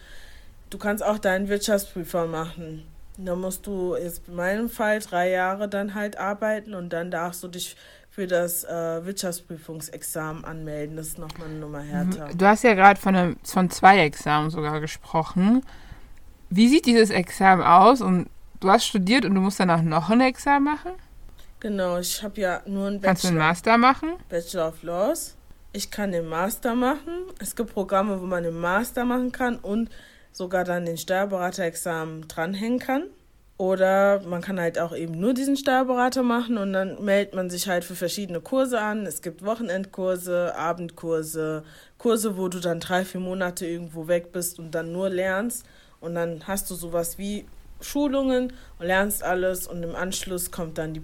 du 0.69 0.77
kannst 0.77 1.03
auch 1.03 1.19
deinen 1.19 1.49
Wirtschaftsprüfer 1.49 2.27
machen. 2.27 2.87
Da 3.17 3.35
musst 3.35 3.67
du 3.67 3.97
jetzt 3.97 4.29
in 4.29 4.35
meinem 4.35 4.69
Fall 4.69 4.99
drei 4.99 5.31
Jahre 5.31 5.69
dann 5.71 5.95
halt 5.95 6.19
arbeiten 6.19 6.75
und 6.75 6.91
dann 6.91 7.11
darfst 7.11 7.43
du 7.43 7.49
dich 7.49 7.77
für 8.17 8.27
das 8.27 8.65
äh, 8.65 9.05
Wirtschaftsprüfungsexamen 9.05 10.47
anmelden. 10.47 10.97
Das 10.97 11.09
ist 11.09 11.19
nochmal 11.19 11.49
eine 11.49 11.59
Nummer 11.59 11.81
härter. 11.81 12.31
Du 12.35 12.47
hast 12.47 12.65
ja 12.65 12.73
gerade 12.73 12.99
von, 12.99 13.15
einem- 13.15 13.37
von 13.45 13.69
zwei 13.69 13.99
Examen 13.99 14.49
sogar 14.49 14.81
gesprochen. 14.81 15.63
Wie 16.49 16.67
sieht 16.69 16.87
dieses 16.87 17.11
Examen 17.11 17.63
aus? 17.63 18.01
Und 18.01 18.31
du 18.61 18.71
hast 18.71 18.87
studiert 18.87 19.27
und 19.27 19.35
du 19.35 19.43
musst 19.43 19.61
danach 19.61 19.83
noch 19.83 20.09
ein 20.09 20.23
Examen 20.23 20.65
machen? 20.65 20.93
Genau, 21.61 21.99
ich 21.99 22.23
habe 22.23 22.41
ja 22.41 22.63
nur 22.65 22.87
einen 22.87 23.03
Kannst 23.03 23.25
du 23.25 23.29
einen 23.29 23.37
Bachelor, 23.37 23.49
Master 23.49 23.77
machen? 23.79 24.09
Bachelor 24.31 24.69
of 24.69 24.83
Laws. 24.83 25.37
Ich 25.75 25.91
kann 25.91 26.11
den 26.13 26.27
Master 26.27 26.75
machen. 26.75 27.27
Es 27.39 27.55
gibt 27.55 27.75
Programme, 27.75 28.19
wo 28.19 28.25
man 28.25 28.45
den 28.45 28.59
Master 28.59 29.05
machen 29.05 29.31
kann 29.31 29.57
und 29.57 29.91
sogar 30.33 30.65
dann 30.65 30.87
den 30.87 30.97
Steuerberaterexamen 30.97 32.29
dranhängen 32.29 32.79
kann. 32.79 33.03
Oder 33.59 34.21
man 34.21 34.43
kann 34.43 34.61
halt 34.61 34.79
auch 34.79 34.95
eben 34.95 35.19
nur 35.19 35.33
diesen 35.33 35.57
Steuerberater 35.57 36.23
machen 36.23 36.59
und 36.59 36.75
dann 36.75 37.03
meldet 37.03 37.35
man 37.35 37.49
sich 37.49 37.69
halt 37.69 37.85
für 37.85 37.95
verschiedene 37.95 38.41
Kurse 38.43 38.81
an. 38.81 39.07
Es 39.07 39.23
gibt 39.23 39.45
Wochenendkurse, 39.45 40.55
Abendkurse, 40.55 41.65
Kurse, 41.97 42.37
wo 42.37 42.49
du 42.49 42.61
dann 42.61 42.81
drei, 42.81 43.07
vier 43.07 43.21
Monate 43.21 43.67
irgendwo 43.67 44.09
weg 44.09 44.31
bist 44.31 44.59
und 44.59 44.73
dann 44.75 44.93
nur 44.93 45.09
lernst. 45.09 45.65
Und 46.01 46.15
dann 46.15 46.47
hast 46.47 46.71
du 46.71 46.75
sowas 46.75 47.17
wie 47.17 47.47
Schulungen 47.81 48.53
und 48.79 48.87
lernst 48.87 49.23
alles 49.23 49.67
und 49.67 49.83
im 49.83 49.95
Anschluss 49.95 50.51
kommt 50.51 50.77
dann 50.77 50.93
die, 50.93 51.03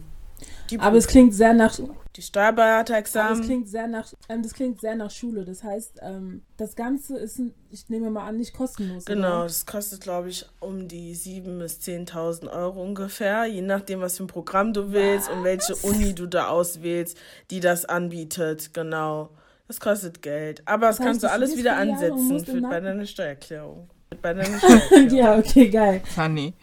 die 0.78 0.80
Aber 0.80 0.96
es 0.96 1.06
klingt 1.06 1.34
sehr 1.34 1.52
nach, 1.54 1.78
die 2.16 2.22
Steuerberaterexamen. 2.22 3.42
klingt 3.42 3.68
sehr 3.68 3.86
nach, 3.86 4.12
ähm, 4.28 4.42
das 4.42 4.54
klingt 4.54 4.80
sehr 4.80 4.94
nach 4.96 5.10
Schule. 5.10 5.44
Das 5.44 5.62
heißt, 5.62 6.00
ähm, 6.02 6.42
das 6.56 6.76
Ganze 6.76 7.18
ist, 7.18 7.40
ich 7.70 7.88
nehme 7.88 8.10
mal 8.10 8.26
an, 8.26 8.36
nicht 8.36 8.54
kostenlos. 8.54 9.04
Genau, 9.04 9.36
Oder? 9.38 9.42
das 9.44 9.66
kostet, 9.66 10.00
glaube 10.00 10.28
ich, 10.28 10.46
um 10.60 10.88
die 10.88 11.14
7.000 11.14 11.58
bis 11.58 11.80
10.000 11.80 12.50
Euro 12.50 12.82
ungefähr, 12.82 13.46
je 13.46 13.62
nachdem, 13.62 14.00
was 14.00 14.16
für 14.16 14.24
ein 14.24 14.28
Programm 14.28 14.72
du 14.72 14.92
willst 14.92 15.30
und 15.30 15.44
welche 15.44 15.74
Uni 15.76 16.14
du 16.14 16.26
da 16.26 16.48
auswählst, 16.48 17.16
die 17.50 17.60
das 17.60 17.84
anbietet. 17.84 18.74
Genau. 18.74 19.30
Das 19.68 19.80
kostet 19.80 20.22
Geld. 20.22 20.62
Aber 20.66 20.88
das, 20.88 20.96
Das 20.96 21.06
heißt, 21.06 21.06
kannst 21.06 21.22
du 21.24 21.30
alles 21.30 21.56
wieder 21.56 21.76
ansetzen 21.76 22.44
für, 22.44 22.60
bei 22.60 22.80
deiner 22.80 23.06
Steuererklärung. 23.06 23.88
Ja, 25.10 25.36
okay, 25.38 25.68
geil. 25.68 26.02
Funny. 26.14 26.54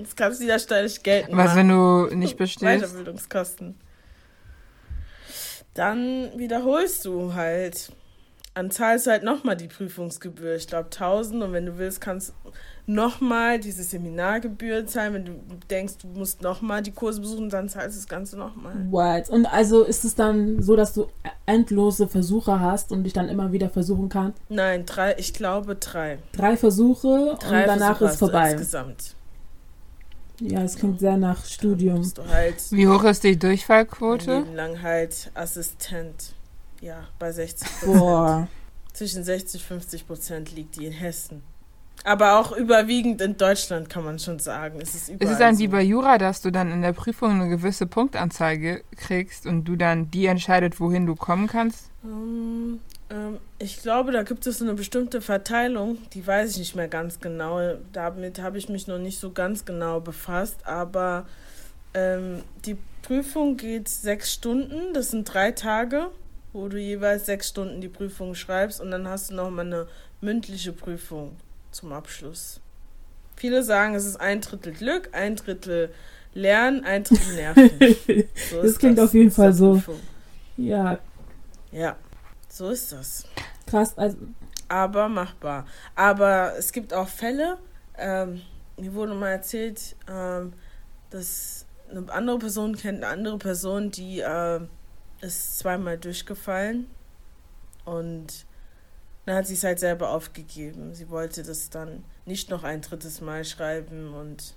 Das 0.00 0.14
kannst 0.16 0.40
du 0.40 0.44
wieder 0.44 0.58
steuerlich 0.58 1.02
geltend 1.02 1.36
Was, 1.36 1.46
machen. 1.46 1.56
wenn 1.58 1.68
du 1.68 2.16
nicht 2.16 2.36
bestehst? 2.36 2.62
Weiterbildungskosten. 2.82 3.78
Dann 5.74 6.30
wiederholst 6.36 7.04
du 7.04 7.34
halt. 7.34 7.92
Dann 8.54 8.70
zahlst 8.70 9.06
du 9.06 9.10
halt 9.10 9.24
nochmal 9.24 9.56
die 9.56 9.66
Prüfungsgebühr. 9.66 10.54
Ich 10.54 10.68
glaube 10.68 10.84
1000 10.84 11.42
und 11.42 11.52
wenn 11.52 11.66
du 11.66 11.76
willst, 11.76 12.00
kannst 12.00 12.28
du 12.44 12.52
nochmal 12.86 13.58
diese 13.58 13.82
Seminargebühr 13.82 14.86
zahlen. 14.86 15.14
Wenn 15.14 15.24
du 15.24 15.32
denkst, 15.68 15.94
du 16.00 16.06
musst 16.06 16.40
nochmal 16.40 16.80
die 16.80 16.92
Kurse 16.92 17.20
besuchen, 17.20 17.48
dann 17.48 17.68
zahlst 17.68 17.96
du 17.96 18.00
das 18.00 18.08
Ganze 18.08 18.38
nochmal. 18.38 18.74
What? 18.90 19.28
Und 19.28 19.46
also 19.46 19.82
ist 19.82 20.04
es 20.04 20.14
dann 20.14 20.62
so, 20.62 20.76
dass 20.76 20.92
du 20.92 21.08
endlose 21.46 22.06
Versuche 22.06 22.60
hast 22.60 22.92
und 22.92 23.02
dich 23.02 23.12
dann 23.12 23.28
immer 23.28 23.50
wieder 23.50 23.70
versuchen 23.70 24.08
kannst? 24.08 24.38
Nein, 24.48 24.86
drei, 24.86 25.16
ich 25.18 25.34
glaube 25.34 25.74
drei. 25.74 26.18
Drei 26.32 26.56
Versuche 26.56 27.36
Drei 27.40 27.62
und 27.62 27.66
danach 27.68 27.98
Versuche 27.98 28.04
ist 28.04 28.10
hast 28.10 28.22
du 28.22 28.26
vorbei. 28.26 28.52
Insgesamt. 28.52 29.14
Ja, 30.40 30.62
es 30.62 30.76
klingt 30.76 31.00
sehr 31.00 31.16
nach 31.16 31.44
Studium. 31.44 32.00
Bist 32.00 32.18
du 32.18 32.28
halt 32.28 32.56
Wie 32.70 32.86
hoch 32.86 33.04
ist 33.04 33.24
die 33.24 33.38
Durchfallquote? 33.38 34.38
Leben 34.38 34.54
lang 34.54 34.82
halt 34.82 35.30
Assistent. 35.34 36.34
Ja, 36.84 37.08
bei 37.18 37.32
60 37.32 37.66
Boah. 37.86 38.46
Zwischen 38.92 39.24
60 39.24 39.62
und 39.62 39.66
50 39.68 40.06
Prozent 40.06 40.54
liegt 40.54 40.76
die 40.76 40.84
in 40.84 40.92
Hessen. 40.92 41.42
Aber 42.04 42.38
auch 42.38 42.52
überwiegend 42.54 43.22
in 43.22 43.38
Deutschland 43.38 43.88
kann 43.88 44.04
man 44.04 44.18
schon 44.18 44.38
sagen. 44.38 44.80
Es 44.82 44.94
ist 44.94 45.08
Ist 45.08 45.30
es 45.30 45.38
dann 45.38 45.54
so. 45.54 45.62
wie 45.62 45.68
bei 45.68 45.80
Jura, 45.80 46.18
dass 46.18 46.42
du 46.42 46.52
dann 46.52 46.70
in 46.70 46.82
der 46.82 46.92
Prüfung 46.92 47.30
eine 47.40 47.48
gewisse 47.48 47.86
Punktanzeige 47.86 48.84
kriegst 48.96 49.46
und 49.46 49.64
du 49.64 49.76
dann 49.76 50.10
die 50.10 50.26
entscheidet, 50.26 50.78
wohin 50.78 51.06
du 51.06 51.14
kommen 51.14 51.46
kannst? 51.46 51.90
Ähm, 52.04 52.80
ähm, 53.08 53.38
ich 53.58 53.80
glaube, 53.80 54.12
da 54.12 54.22
gibt 54.22 54.46
es 54.46 54.60
eine 54.60 54.74
bestimmte 54.74 55.22
Verteilung, 55.22 55.96
die 56.12 56.26
weiß 56.26 56.50
ich 56.50 56.58
nicht 56.58 56.76
mehr 56.76 56.88
ganz 56.88 57.18
genau. 57.18 57.76
Damit 57.94 58.42
habe 58.42 58.58
ich 58.58 58.68
mich 58.68 58.88
noch 58.88 58.98
nicht 58.98 59.18
so 59.18 59.30
ganz 59.30 59.64
genau 59.64 60.00
befasst, 60.00 60.66
aber 60.66 61.24
ähm, 61.94 62.42
die 62.66 62.76
Prüfung 63.00 63.56
geht 63.56 63.88
sechs 63.88 64.34
Stunden, 64.34 64.92
das 64.92 65.12
sind 65.12 65.32
drei 65.32 65.52
Tage, 65.52 66.10
wo 66.54 66.68
du 66.68 66.78
jeweils 66.78 67.26
sechs 67.26 67.48
Stunden 67.50 67.82
die 67.82 67.88
Prüfung 67.90 68.34
schreibst 68.34 68.80
und 68.80 68.90
dann 68.90 69.06
hast 69.06 69.30
du 69.30 69.34
nochmal 69.34 69.66
eine 69.66 69.86
mündliche 70.22 70.72
Prüfung 70.72 71.36
zum 71.72 71.92
Abschluss. 71.92 72.60
Viele 73.36 73.62
sagen, 73.62 73.94
es 73.94 74.06
ist 74.06 74.16
ein 74.16 74.40
Drittel 74.40 74.72
Glück, 74.72 75.10
ein 75.12 75.36
Drittel 75.36 75.92
Lernen, 76.32 76.84
ein 76.84 77.04
Drittel 77.04 77.34
Nerven. 77.34 77.70
So 78.50 78.62
Das 78.62 78.78
klingt 78.78 78.98
auf 79.00 79.12
jeden 79.12 79.30
Fall 79.30 79.52
so. 79.52 79.72
Prüfung. 79.72 80.00
ja, 80.56 80.98
Ja, 81.72 81.96
so 82.48 82.70
ist 82.70 82.92
das. 82.92 83.24
krass. 83.66 83.98
Also, 83.98 84.16
aber 84.68 85.08
machbar. 85.08 85.66
Aber 85.96 86.54
es 86.56 86.72
gibt 86.72 86.94
auch 86.94 87.08
Fälle, 87.08 87.58
ähm, 87.98 88.40
mir 88.76 88.94
wurde 88.94 89.14
mal 89.14 89.30
erzählt, 89.30 89.96
ähm, 90.08 90.52
dass 91.10 91.66
eine 91.90 92.10
andere 92.12 92.38
Person 92.38 92.76
kennt 92.76 92.98
eine 93.04 93.08
andere 93.12 93.38
Person, 93.38 93.90
die 93.90 94.20
äh, 94.20 94.60
ist 95.24 95.58
zweimal 95.58 95.98
durchgefallen 95.98 96.86
und 97.84 98.46
dann 99.26 99.36
hat 99.36 99.46
sie 99.46 99.54
es 99.54 99.64
halt 99.64 99.78
selber 99.80 100.10
aufgegeben. 100.10 100.94
Sie 100.94 101.08
wollte 101.08 101.42
das 101.42 101.70
dann 101.70 102.04
nicht 102.26 102.50
noch 102.50 102.62
ein 102.64 102.82
drittes 102.82 103.20
Mal 103.20 103.44
schreiben 103.44 104.12
und 104.14 104.54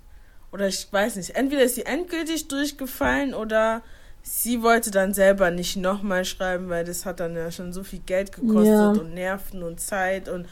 oder 0.51 0.67
ich 0.67 0.87
weiß 0.91 1.17
nicht, 1.17 1.31
entweder 1.35 1.63
ist 1.63 1.75
sie 1.75 1.85
endgültig 1.85 2.47
durchgefallen 2.47 3.33
oder 3.33 3.81
sie 4.23 4.61
wollte 4.63 4.91
dann 4.91 5.13
selber 5.13 5.51
nicht 5.51 5.75
nochmal 5.77 6.25
schreiben, 6.25 6.69
weil 6.69 6.85
das 6.85 7.05
hat 7.05 7.19
dann 7.19 7.35
ja 7.35 7.51
schon 7.51 7.73
so 7.73 7.83
viel 7.83 7.99
Geld 7.99 8.31
gekostet 8.31 8.65
Ja. 8.65 8.89
und 8.91 9.13
Nerven 9.13 9.63
und 9.63 9.79
Zeit 9.79 10.29
und 10.29 10.47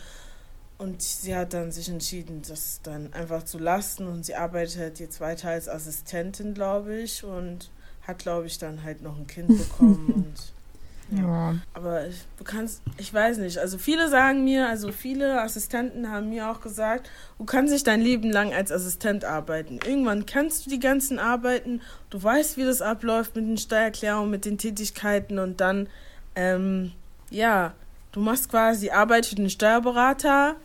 und 0.77 1.01
sie 1.01 1.33
hat 1.33 1.53
dann 1.53 1.71
sich 1.71 1.87
entschieden, 1.87 2.41
das 2.45 2.81
dann 2.83 3.13
einfach 3.13 3.43
zu 3.43 3.57
lassen 3.57 4.07
und 4.07 4.25
sie 4.25 4.35
arbeitet 4.35 4.99
jetzt 4.99 5.21
weiter 5.21 5.47
als 5.51 5.69
Assistentin, 5.69 6.53
glaube 6.53 6.97
ich, 6.97 7.23
und 7.23 7.69
hat, 8.07 8.19
glaube 8.19 8.47
ich, 8.47 8.57
dann 8.57 8.83
halt 8.83 9.01
noch 9.01 9.17
ein 9.17 9.27
Kind 9.27 9.47
bekommen 9.57 10.11
und 11.11 11.17
Ja. 11.17 11.55
aber 11.73 12.07
ich, 12.07 12.25
du 12.37 12.43
kannst, 12.43 12.81
ich 12.97 13.13
weiß 13.13 13.37
nicht. 13.37 13.59
Also 13.59 13.77
viele 13.77 14.09
sagen 14.09 14.43
mir, 14.43 14.67
also 14.67 14.91
viele 14.91 15.41
Assistenten 15.41 16.09
haben 16.09 16.29
mir 16.29 16.49
auch 16.49 16.61
gesagt, 16.61 17.09
du 17.37 17.45
kannst 17.45 17.71
nicht 17.73 17.85
dein 17.85 18.01
Leben 18.01 18.31
lang 18.31 18.53
als 18.53 18.71
Assistent 18.71 19.23
arbeiten. 19.23 19.79
Irgendwann 19.85 20.25
kennst 20.25 20.65
du 20.65 20.69
die 20.69 20.79
ganzen 20.79 21.19
Arbeiten, 21.19 21.81
du 22.09 22.21
weißt, 22.21 22.57
wie 22.57 22.63
das 22.63 22.81
abläuft 22.81 23.35
mit 23.35 23.45
den 23.45 23.57
Steuererklärungen, 23.57 24.31
mit 24.31 24.45
den 24.45 24.57
Tätigkeiten 24.57 25.37
und 25.39 25.61
dann, 25.61 25.87
ähm, 26.35 26.91
ja, 27.29 27.73
du 28.11 28.19
machst 28.19 28.49
quasi 28.49 28.89
Arbeit 28.89 29.25
für 29.25 29.35
den 29.35 29.49
Steuerberater, 29.49 30.55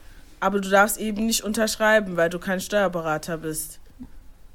aber 0.41 0.61
du 0.61 0.71
darfst 0.71 0.99
eben 0.99 1.27
nicht 1.27 1.45
unterschreiben, 1.45 2.17
weil 2.17 2.31
du 2.31 2.39
kein 2.39 2.61
Steuerberater 2.61 3.37
bist. 3.37 3.79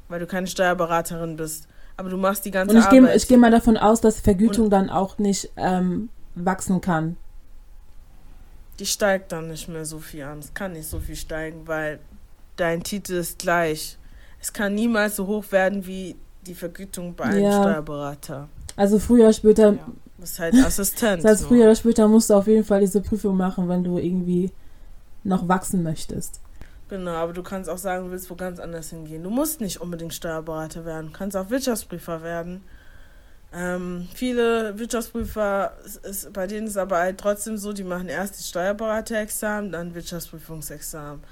Weil 0.07 0.19
du 0.19 0.27
keine 0.27 0.47
Steuerberaterin 0.47 1.35
bist. 1.37 1.67
Aber 1.97 2.09
du 2.09 2.17
machst 2.17 2.43
die 2.45 2.51
ganze 2.51 2.75
und 2.75 2.81
ich 2.81 2.89
gehe 2.89 3.01
Arbeit. 3.01 3.15
ich 3.15 3.27
geh 3.27 3.37
mal 3.37 3.51
davon 3.51 3.77
aus, 3.77 4.01
dass 4.01 4.19
Vergütung 4.19 4.69
dann 4.69 4.89
auch 4.89 5.17
nicht 5.17 5.49
ähm, 5.55 6.09
wachsen 6.35 6.81
kann. 6.81 7.15
Die 8.79 8.85
steigt 8.85 9.31
dann 9.31 9.47
nicht 9.47 9.69
mehr 9.69 9.85
so 9.85 9.99
viel 9.99 10.23
an. 10.23 10.39
Es 10.39 10.53
kann 10.53 10.73
nicht 10.73 10.87
so 10.89 10.99
viel 10.99 11.15
steigen, 11.15 11.65
weil 11.67 11.99
dein 12.57 12.83
Titel 12.83 13.13
ist 13.13 13.39
gleich. 13.39 13.97
Es 14.41 14.51
kann 14.51 14.75
niemals 14.75 15.15
so 15.15 15.27
hoch 15.27 15.45
werden 15.51 15.85
wie 15.87 16.17
die 16.45 16.53
Vergütung 16.55 17.15
bei 17.15 17.25
einem 17.25 17.43
Ja. 17.43 17.61
Steuerberater. 17.61 18.49
Also 18.75 18.99
früher 18.99 19.23
oder 19.25 19.33
später, 19.33 19.73
Ja. 19.73 19.87
Das 20.17 20.31
ist 20.31 20.39
halt 20.39 20.55
Assistent. 20.55 21.23
das 21.23 21.31
heißt, 21.31 21.41
so. 21.43 21.47
früher 21.47 21.63
oder 21.65 21.75
später 21.75 22.07
musst 22.07 22.29
du 22.29 22.33
auf 22.35 22.47
jeden 22.47 22.63
Fall 22.63 22.81
diese 22.81 23.01
Prüfung 23.01 23.37
machen, 23.37 23.67
wenn 23.69 23.83
du 23.83 23.97
irgendwie 23.97 24.51
noch 25.23 25.47
wachsen 25.47 25.83
möchtest. 25.83 26.39
Genau, 26.87 27.11
aber 27.11 27.33
du 27.33 27.41
kannst 27.41 27.69
auch 27.69 27.79
sagen, 27.79 28.05
du 28.05 28.11
willst 28.11 28.29
wo 28.29 28.35
ganz 28.35 28.59
anders 28.59 28.91
hingehen. 28.91 29.23
Du 29.23 29.31
musst 29.31 29.59
nicht 29.59 29.81
unbedingt 29.81 30.13
Steuerberater 30.13 30.85
werden. 30.85 31.07
Du 31.07 31.17
kannst 31.17 31.35
auch 31.35 31.49
Wirtschaftsprüfer 31.49 32.21
werden. 32.21 32.63
Ähm, 33.53 34.07
viele 34.13 34.77
Wirtschaftsprüfer, 34.77 35.73
es 35.85 35.95
ist, 35.95 36.33
bei 36.33 36.45
denen 36.45 36.67
ist 36.67 36.73
es 36.73 36.77
aber 36.77 36.97
halt 36.97 37.17
trotzdem 37.17 37.57
so, 37.57 37.73
die 37.73 37.85
machen 37.85 38.09
erst 38.09 38.37
das 38.37 38.49
Steuerberaterexamen, 38.49 39.71
dann 39.71 39.95
Wirtschaftsprüfungsexamen. 39.95 41.23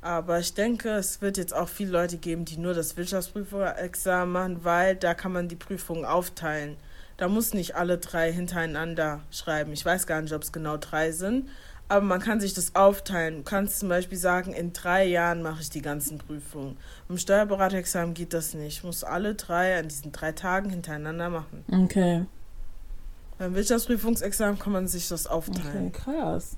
Aber 0.00 0.38
ich 0.38 0.54
denke, 0.54 0.90
es 0.90 1.20
wird 1.20 1.36
jetzt 1.36 1.54
auch 1.54 1.68
viele 1.68 1.90
Leute 1.92 2.18
geben, 2.18 2.44
die 2.44 2.56
nur 2.56 2.72
das 2.72 2.96
Wirtschaftsprüferexamen 2.96 4.32
machen, 4.32 4.64
weil 4.64 4.96
da 4.96 5.14
kann 5.14 5.32
man 5.32 5.48
die 5.48 5.56
Prüfungen 5.56 6.04
aufteilen. 6.04 6.76
Da 7.16 7.28
muss 7.28 7.54
nicht 7.54 7.76
alle 7.76 7.98
drei 7.98 8.32
hintereinander 8.32 9.20
schreiben. 9.30 9.72
Ich 9.72 9.84
weiß 9.84 10.06
gar 10.06 10.22
nicht, 10.22 10.32
ob 10.32 10.42
es 10.42 10.52
genau 10.52 10.76
drei 10.76 11.12
sind, 11.12 11.48
aber 11.92 12.06
man 12.06 12.20
kann 12.20 12.40
sich 12.40 12.54
das 12.54 12.74
aufteilen. 12.74 13.36
Du 13.36 13.42
kannst 13.42 13.78
zum 13.78 13.90
Beispiel 13.90 14.16
sagen, 14.16 14.54
in 14.54 14.72
drei 14.72 15.04
Jahren 15.04 15.42
mache 15.42 15.60
ich 15.60 15.68
die 15.68 15.82
ganzen 15.82 16.16
Prüfungen. 16.16 16.78
Im 17.10 17.18
Steuerberaterexamen 17.18 18.14
geht 18.14 18.32
das 18.32 18.54
nicht. 18.54 18.78
Ich 18.78 18.82
muss 18.84 19.04
alle 19.04 19.34
drei 19.34 19.78
an 19.78 19.88
diesen 19.88 20.10
drei 20.10 20.32
Tagen 20.32 20.70
hintereinander 20.70 21.28
machen. 21.28 21.64
Okay, 21.70 22.24
Beim 23.36 23.54
Wirtschaftsprüfungsexamen 23.54 24.58
kann 24.58 24.72
man 24.72 24.88
sich 24.88 25.06
das 25.08 25.26
okay, 25.26 25.34
aufteilen. 25.34 25.92
krass. 25.92 26.56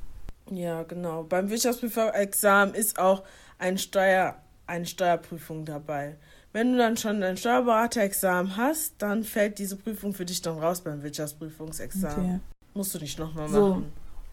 Ja, 0.52 0.84
genau. 0.84 1.24
Beim 1.24 1.50
Wirtschaftsprüferexamen 1.50 2.72
ist 2.72 3.00
auch 3.00 3.24
ein 3.58 3.76
Steuer, 3.76 4.36
eine 4.68 4.86
Steuerprüfung 4.86 5.64
dabei. 5.64 6.16
Wenn 6.52 6.72
du 6.72 6.78
dann 6.78 6.96
schon 6.96 7.20
ein 7.24 7.36
Steuerberaterexamen 7.36 8.56
hast, 8.56 8.94
dann 8.98 9.24
fällt 9.24 9.58
diese 9.58 9.74
Prüfung 9.74 10.14
für 10.14 10.26
dich 10.26 10.42
dann 10.42 10.60
raus 10.60 10.82
beim 10.82 11.02
Wirtschaftsprüfungsexamen. 11.02 12.24
Okay. 12.24 12.40
Musst 12.74 12.94
du 12.94 13.00
nicht 13.00 13.18
nochmal 13.18 13.48
So. 13.48 13.82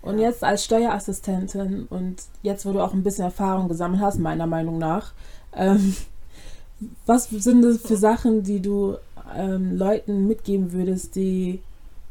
Und 0.01 0.19
jetzt 0.19 0.43
als 0.43 0.65
Steuerassistentin 0.65 1.85
und 1.89 2.23
jetzt, 2.41 2.65
wo 2.65 2.73
du 2.73 2.81
auch 2.81 2.93
ein 2.93 3.03
bisschen 3.03 3.25
Erfahrung 3.25 3.67
gesammelt 3.67 4.01
hast, 4.01 4.19
meiner 4.19 4.47
Meinung 4.47 4.79
nach, 4.79 5.13
ähm, 5.55 5.95
was 7.05 7.29
sind 7.29 7.61
das 7.61 7.77
für 7.81 7.97
Sachen, 7.97 8.43
die 8.43 8.61
du 8.61 8.97
ähm, 9.35 9.77
Leuten 9.77 10.27
mitgeben 10.27 10.71
würdest, 10.71 11.15
die 11.15 11.61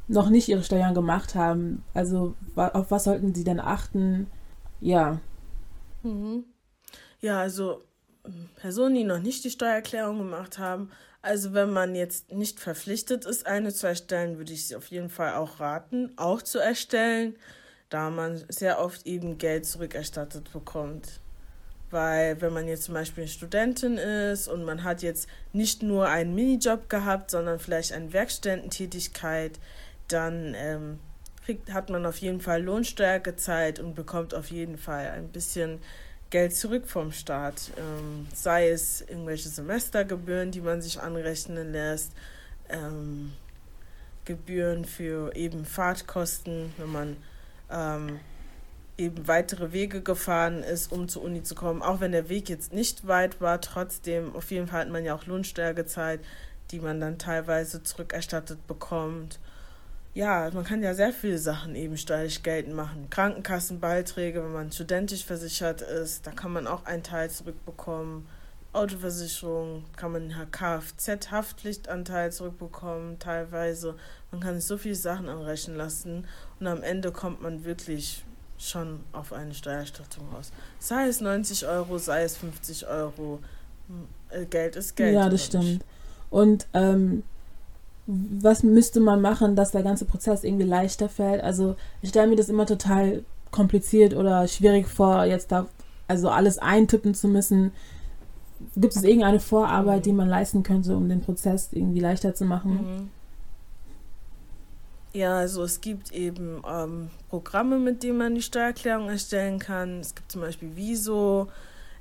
noch 0.07 0.31
nicht 0.31 0.49
ihre 0.49 0.63
Steuern 0.63 0.95
gemacht 0.95 1.35
haben? 1.35 1.83
Also 1.95 2.35
auf 2.55 2.91
was 2.91 3.05
sollten 3.05 3.35
sie 3.35 3.45
denn 3.45 3.61
achten? 3.61 4.29
Ja, 4.81 5.19
Mhm. 6.03 6.45
Ja, 7.21 7.41
also 7.41 7.85
Personen, 8.57 8.95
die 8.95 9.05
noch 9.05 9.19
nicht 9.19 9.45
die 9.45 9.51
Steuererklärung 9.51 10.19
gemacht 10.19 10.59
haben, 10.59 10.91
also 11.23 11.53
wenn 11.53 11.71
man 11.71 11.95
jetzt 11.95 12.33
nicht 12.33 12.61
verpflichtet 12.61 13.27
ist, 13.27 13.47
eine 13.47 13.73
zu 13.75 13.87
erstellen, 13.87 14.39
würde 14.39 14.53
ich 14.53 14.69
sie 14.69 14.77
auf 14.77 14.87
jeden 14.87 15.11
Fall 15.11 15.35
auch 15.35 15.61
raten, 15.61 16.13
auch 16.17 16.41
zu 16.43 16.59
erstellen, 16.59 17.37
da 17.91 18.09
man 18.09 18.43
sehr 18.49 18.81
oft 18.81 19.07
eben 19.07 19.37
Geld 19.37 19.67
zurückerstattet 19.67 20.53
bekommt. 20.53 21.21
Weil 21.91 22.41
wenn 22.41 22.53
man 22.53 22.69
jetzt 22.69 22.85
zum 22.85 22.95
Beispiel 22.95 23.27
Studentin 23.27 23.99
ist 23.99 24.47
und 24.47 24.65
man 24.65 24.85
hat 24.85 25.03
jetzt 25.03 25.29
nicht 25.53 25.83
nur 25.83 26.09
einen 26.09 26.37
Minijob 26.37 26.89
gehabt, 26.89 27.33
sondern 27.33 27.59
vielleicht 27.59 27.93
eine 27.93 28.13
Werkstättentätigkeit, 28.13 29.59
dann 30.07 30.55
ähm, 30.57 31.01
kriegt, 31.45 31.73
hat 31.73 31.91
man 31.91 32.07
auf 32.07 32.19
jeden 32.19 32.41
Fall 32.41 32.63
Lohnsteuer 32.63 33.19
gezahlt 33.19 33.81
und 33.81 33.97
bekommt 33.97 34.35
auf 34.35 34.53
jeden 34.53 34.79
Fall 34.79 35.11
ein 35.11 35.29
bisschen 35.29 35.81
Geld 36.31 36.55
zurück 36.55 36.87
vom 36.87 37.11
Staat. 37.11 37.73
Ähm, 37.77 38.29
sei 38.33 38.71
es 38.71 39.01
irgendwelche 39.01 39.49
Semestergebühren, 39.49 40.53
die 40.53 40.61
man 40.61 40.81
sich 40.81 41.01
anrechnen 41.01 41.73
lässt, 41.73 42.13
ähm, 42.69 43.33
Gebühren 44.27 44.85
für 44.85 45.35
eben 45.35 45.65
Fahrtkosten, 45.65 46.73
wenn 46.77 46.93
man 46.93 47.17
ähm, 47.71 48.21
eben 48.97 49.27
weitere 49.27 49.73
Wege 49.73 50.03
gefahren 50.03 50.63
ist, 50.63 50.93
um 50.93 51.09
zur 51.09 51.23
Uni 51.23 51.43
zu 51.43 51.55
kommen. 51.55 51.83
Auch 51.83 52.01
wenn 52.01 52.13
der 52.13 52.29
Weg 52.29 52.49
jetzt 52.49 52.73
nicht 52.73 53.07
weit 53.07 53.41
war, 53.41 53.61
trotzdem, 53.61 54.35
auf 54.37 54.51
jeden 54.51 54.67
Fall 54.67 54.81
hat 54.83 54.91
man 54.91 55.05
ja 55.05 55.15
auch 55.15 55.27
Lohnsteuer 55.27 55.73
gezahlt, 55.73 56.21
die 56.71 56.81
man 56.81 57.01
dann 57.01 57.19
teilweise 57.19 57.83
zurückerstattet 57.83 58.67
bekommt. 58.67 59.41
Ja, 60.13 60.51
man 60.53 60.65
kann 60.65 60.83
ja 60.83 60.93
sehr 60.95 61.13
viele 61.13 61.39
Sachen 61.39 61.77
eben 61.77 61.97
steuerlich 61.97 62.43
geltend 62.43 62.75
machen. 62.75 63.09
Krankenkassenbeiträge, 63.11 64.43
wenn 64.43 64.53
man 64.53 64.73
studentisch 64.73 65.25
versichert 65.25 65.83
ist, 65.83 66.27
da 66.27 66.33
kann 66.33 66.53
man 66.53 66.67
auch 66.67 66.85
einen 66.85 67.03
Teil 67.03 67.31
zurückbekommen. 67.31 68.27
Autoversicherung 68.73 69.85
kann 69.97 70.13
man 70.13 70.33
Kfz-Haftpflichtanteil 70.51 72.33
zurückbekommen, 72.33 73.19
teilweise. 73.19 73.97
Man 74.33 74.41
kann 74.41 74.55
sich 74.55 74.65
so 74.65 74.79
viele 74.79 74.95
Sachen 74.95 75.29
anrechnen 75.29 75.77
lassen 75.77 76.25
und 76.61 76.67
am 76.67 76.83
Ende 76.83 77.11
kommt 77.11 77.43
man 77.43 77.65
wirklich 77.65 78.25
schon 78.59 79.01
auf 79.13 79.33
eine 79.33 79.55
Steuererstattung 79.55 80.29
raus. 80.33 80.53
Sei 80.79 81.09
es 81.09 81.21
90 81.21 81.67
Euro, 81.67 81.99
sei 81.99 82.23
es 82.23 82.37
50 82.37 82.87
Euro. 82.87 83.41
Äh, 84.29 84.45
Geld 84.45 84.77
ist 84.77 84.97
Geld. 84.97 85.15
ja, 85.15 85.25
das 85.25 85.33
nicht? 85.33 85.47
stimmt. 85.47 85.85
Und 86.31 86.67
ähm, 86.75 87.23
was 88.07 88.63
müsste 88.63 89.01
man 89.01 89.21
machen, 89.21 89.57
dass 89.57 89.73
der 89.73 89.83
ganze 89.83 90.05
Prozess 90.05 90.45
irgendwie 90.45 90.67
leichter 90.67 91.09
fällt? 91.09 91.43
Also 91.43 91.77
ich 92.03 92.11
stelle 92.11 92.29
mir 92.29 92.37
das 92.37 92.49
immer 92.49 92.67
total 92.67 93.25
kompliziert 93.51 94.15
oder 94.15 94.47
schwierig 94.47 94.87
vor, 94.87 95.25
jetzt 95.25 95.51
da 95.51 95.67
also 96.07 96.29
alles 96.29 96.59
eintippen 96.59 97.15
zu 97.15 97.29
müssen. 97.29 97.73
Gibt 98.77 98.95
es 98.95 99.03
irgendeine 99.05 99.41
Vorarbeit, 99.41 100.07
die 100.07 100.13
man 100.13 100.29
leisten 100.29 100.63
könnte, 100.63 100.97
um 100.97 101.09
den 101.09 101.21
Prozess 101.21 101.71
irgendwie 101.73 102.01
leichter 102.01 102.35
zu 102.35 102.45
machen? 102.45 102.73
Mhm. 102.73 103.11
Ja, 105.13 105.39
also 105.39 105.65
es 105.65 105.81
gibt 105.81 106.13
eben 106.13 106.63
ähm, 106.69 107.11
Programme, 107.29 107.79
mit 107.81 108.05
denen 108.05 108.19
man 108.19 108.37
die 108.37 108.43
Steuererklärung 108.43 109.09
erstellen 109.09 109.59
kann. 109.59 109.99
Es 109.99 110.15
gibt 110.15 110.31
zum 110.31 110.41
Beispiel 110.41 110.77
Viso. 110.77 111.49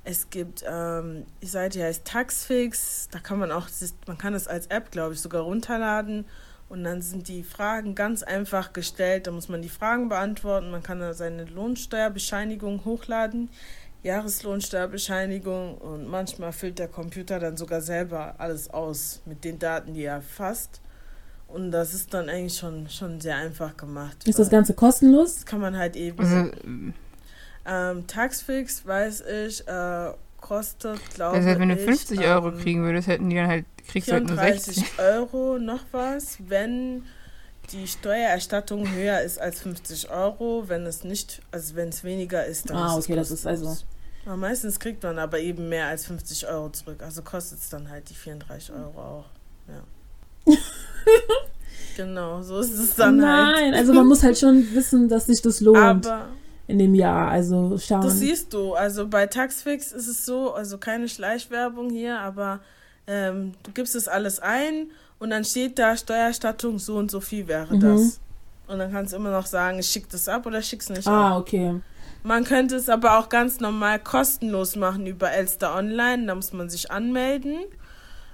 Es 0.04 0.30
gibt, 0.30 0.64
ähm, 0.66 1.26
die 1.42 1.48
Seite 1.48 1.82
heißt 1.82 2.04
Taxfix. 2.04 3.08
Da 3.10 3.18
kann 3.18 3.40
man 3.40 3.50
auch, 3.50 3.68
man 4.06 4.16
kann 4.16 4.34
es 4.34 4.46
als 4.46 4.68
App, 4.68 4.92
glaube 4.92 5.14
ich, 5.14 5.20
sogar 5.20 5.42
runterladen. 5.42 6.24
Und 6.68 6.84
dann 6.84 7.02
sind 7.02 7.26
die 7.26 7.42
Fragen 7.42 7.96
ganz 7.96 8.22
einfach 8.22 8.72
gestellt. 8.72 9.26
Da 9.26 9.32
muss 9.32 9.48
man 9.48 9.60
die 9.60 9.68
Fragen 9.68 10.08
beantworten. 10.08 10.70
Man 10.70 10.84
kann 10.84 11.00
da 11.00 11.12
seine 11.12 11.46
Lohnsteuerbescheinigung 11.46 12.84
hochladen, 12.84 13.50
Jahreslohnsteuerbescheinigung. 14.04 15.78
Und 15.78 16.06
manchmal 16.08 16.52
füllt 16.52 16.78
der 16.78 16.86
Computer 16.86 17.40
dann 17.40 17.56
sogar 17.56 17.80
selber 17.80 18.36
alles 18.38 18.70
aus 18.70 19.20
mit 19.26 19.42
den 19.42 19.58
Daten, 19.58 19.94
die 19.94 20.04
er 20.04 20.14
erfasst. 20.14 20.80
Und 21.52 21.70
das 21.72 21.94
ist 21.94 22.14
dann 22.14 22.28
eigentlich 22.28 22.56
schon, 22.58 22.88
schon 22.88 23.20
sehr 23.20 23.36
einfach 23.36 23.76
gemacht. 23.76 24.16
Ist 24.26 24.38
das 24.38 24.50
Ganze 24.50 24.74
kostenlos? 24.74 25.34
das 25.36 25.46
kann 25.46 25.60
man 25.60 25.76
halt 25.76 25.96
eben. 25.96 26.18
Also, 26.18 26.50
Ähm, 27.66 28.06
Taxfix, 28.06 28.86
weiß 28.86 29.22
ich, 29.22 29.66
äh, 29.68 30.12
kostet, 30.40 30.98
glaube 31.14 31.36
also 31.36 31.48
wenn 31.58 31.68
du 31.68 31.74
ich. 31.74 31.84
50 31.84 32.20
Euro 32.20 32.48
ähm, 32.48 32.58
kriegen 32.58 32.82
würdest, 32.82 33.08
hätten 33.08 33.28
die 33.28 33.36
dann 33.36 33.48
halt, 33.48 33.66
kriegst 33.86 34.08
du 34.08 34.12
halt 34.14 34.26
nur 34.26 34.36
60. 34.36 34.76
34 34.76 34.98
Euro 34.98 35.58
noch 35.58 35.80
was, 35.92 36.38
wenn 36.48 37.04
die 37.72 37.86
Steuererstattung 37.86 38.90
höher 38.92 39.20
ist 39.20 39.38
als 39.38 39.60
50 39.60 40.10
Euro. 40.10 40.64
Wenn 40.68 40.86
es 40.86 41.04
nicht, 41.04 41.42
also 41.52 41.76
wenn 41.76 41.90
es 41.90 42.02
weniger 42.02 42.44
ist, 42.46 42.70
dann 42.70 42.76
Ah, 42.78 42.98
ist 42.98 43.04
okay, 43.04 43.12
es 43.18 43.28
das 43.28 43.38
ist 43.40 43.46
also-. 43.46 43.76
Aber 44.24 44.36
meistens 44.36 44.80
kriegt 44.80 45.02
man 45.02 45.18
aber 45.18 45.38
eben 45.38 45.68
mehr 45.68 45.86
als 45.86 46.06
50 46.06 46.48
Euro 46.48 46.70
zurück. 46.70 47.02
Also 47.02 47.22
kostet 47.22 47.58
es 47.60 47.68
dann 47.68 47.88
halt 47.90 48.08
die 48.10 48.14
34 48.14 48.72
Euro 48.72 49.00
auch. 49.00 49.24
Ja. 49.68 49.82
genau, 51.96 52.42
so 52.42 52.58
ist 52.60 52.78
es 52.78 52.94
dann 52.94 53.24
halt. 53.26 53.56
Nein, 53.56 53.74
also 53.74 53.92
man 53.92 54.06
muss 54.06 54.22
halt 54.22 54.38
schon 54.38 54.74
wissen, 54.74 55.08
dass 55.08 55.26
sich 55.26 55.42
das 55.42 55.60
lohnt 55.60 56.06
Aber 56.06 56.26
in 56.66 56.78
dem 56.78 56.94
Jahr. 56.94 57.28
Also 57.28 57.76
schauen. 57.78 58.02
Das 58.02 58.18
siehst 58.18 58.52
du. 58.52 58.74
Also 58.74 59.08
bei 59.08 59.26
Taxfix 59.26 59.92
ist 59.92 60.06
es 60.06 60.24
so, 60.24 60.52
also 60.54 60.78
keine 60.78 61.08
Schleichwerbung 61.08 61.90
hier, 61.90 62.18
aber 62.20 62.60
ähm, 63.06 63.52
du 63.64 63.72
gibst 63.72 63.94
es 63.94 64.06
alles 64.08 64.38
ein 64.40 64.90
und 65.18 65.30
dann 65.30 65.44
steht 65.44 65.78
da 65.78 65.96
Steuererstattung 65.96 66.78
so 66.78 66.96
und 66.96 67.10
so 67.10 67.20
viel 67.20 67.48
wäre 67.48 67.74
Mhm. 67.74 67.80
das. 67.80 68.20
Und 68.68 68.78
dann 68.78 68.92
kannst 68.92 69.12
du 69.12 69.16
immer 69.16 69.32
noch 69.32 69.46
sagen, 69.46 69.80
ich 69.80 69.86
schick 69.88 70.08
das 70.10 70.28
ab 70.28 70.46
oder 70.46 70.62
schick's 70.62 70.88
nicht 70.88 71.08
ab. 71.08 71.12
ah, 71.12 71.36
okay. 71.38 71.80
Man 72.22 72.44
könnte 72.44 72.76
es 72.76 72.88
aber 72.88 73.18
auch 73.18 73.28
ganz 73.30 73.58
normal 73.60 73.98
kostenlos 73.98 74.76
machen 74.76 75.06
über 75.06 75.32
Elster 75.32 75.74
Online. 75.74 76.26
Da 76.26 76.34
muss 76.34 76.52
man 76.52 76.68
sich 76.70 76.90
anmelden, 76.90 77.56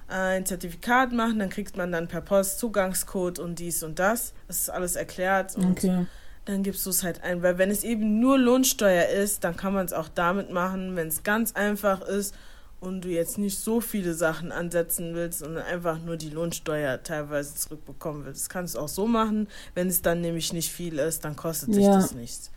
ein 0.08 0.46
Zertifikat 0.46 1.12
machen, 1.12 1.38
dann 1.38 1.50
kriegt 1.50 1.76
man 1.76 1.90
dann 1.92 2.06
per 2.08 2.20
Post 2.20 2.58
Zugangscode 2.58 3.38
und 3.38 3.58
dies 3.58 3.82
und 3.82 3.98
das. 3.98 4.32
Das 4.46 4.58
ist 4.58 4.70
alles 4.70 4.94
erklärt. 4.96 5.56
Und 5.56 5.72
Okay. 5.72 6.06
dann 6.44 6.62
gibst 6.62 6.86
du 6.86 6.90
es 6.90 7.02
halt 7.02 7.22
ein. 7.24 7.42
Weil 7.42 7.58
wenn 7.58 7.70
es 7.70 7.82
eben 7.84 8.20
nur 8.20 8.38
Lohnsteuer 8.38 9.08
ist, 9.08 9.42
dann 9.44 9.56
kann 9.56 9.74
man 9.74 9.84
es 9.86 9.92
auch 9.92 10.08
damit 10.08 10.50
machen, 10.50 10.94
wenn 10.96 11.08
es 11.08 11.22
ganz 11.24 11.52
einfach 11.52 12.02
ist 12.02 12.34
und 12.78 13.00
du 13.04 13.08
jetzt 13.08 13.38
nicht 13.38 13.58
so 13.58 13.80
viele 13.80 14.14
Sachen 14.14 14.52
ansetzen 14.52 15.14
willst 15.14 15.42
und 15.42 15.56
einfach 15.56 15.98
nur 15.98 16.16
die 16.16 16.30
Lohnsteuer 16.30 17.02
teilweise 17.02 17.54
zurückbekommen 17.56 18.24
willst. 18.26 18.42
Das 18.42 18.48
kannst 18.48 18.74
du 18.76 18.78
auch 18.80 18.88
so 18.88 19.06
machen. 19.08 19.48
Wenn 19.74 19.88
es 19.88 20.02
dann 20.02 20.20
nämlich 20.20 20.52
nicht 20.52 20.70
viel 20.70 20.98
ist, 20.98 21.24
dann 21.24 21.34
kostet 21.34 21.74
dich 21.74 21.84
Ja. 21.84 21.94
das 21.96 22.14
nichts. 22.14 22.50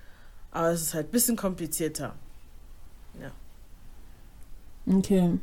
Aber 0.51 0.69
es 0.69 0.81
ist 0.81 0.93
halt 0.93 1.07
ein 1.07 1.11
bisschen 1.11 1.35
komplizierter. 1.35 2.13
Okay. 4.87 5.37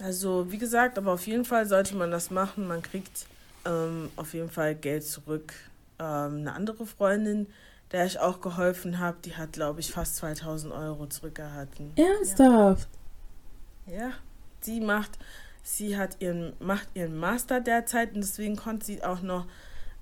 Also, 0.00 0.50
wie 0.50 0.58
gesagt, 0.58 0.96
aber 0.96 1.12
auf 1.12 1.26
jeden 1.26 1.44
Fall 1.44 1.66
sollte 1.66 1.96
man 1.96 2.10
das 2.10 2.30
machen. 2.30 2.68
Man 2.68 2.82
kriegt 2.82 3.26
ähm, 3.64 4.10
auf 4.16 4.34
jeden 4.34 4.50
Fall 4.50 4.74
Geld 4.74 5.04
zurück. 5.04 5.52
Ähm, 5.98 6.38
eine 6.38 6.52
andere 6.52 6.86
Freundin, 6.86 7.46
der 7.90 8.06
ich 8.06 8.18
auch 8.18 8.40
geholfen 8.40 8.98
habe, 8.98 9.18
die 9.24 9.36
hat, 9.36 9.52
glaube 9.52 9.80
ich, 9.80 9.90
fast 9.90 10.16
2000 10.16 10.72
Euro 10.72 11.06
zurückerhalten. 11.06 11.92
Ernsthaft? 11.96 12.88
Ja, 13.86 14.12
sie 14.60 14.80
macht, 14.80 15.18
sie 15.62 15.96
hat 15.96 16.16
ihren, 16.20 16.52
macht 16.60 16.88
ihren 16.94 17.16
Master 17.16 17.60
derzeit 17.60 18.14
und 18.14 18.20
deswegen 18.20 18.56
konnte 18.56 18.86
sie 18.86 19.02
auch 19.02 19.22
noch, 19.22 19.46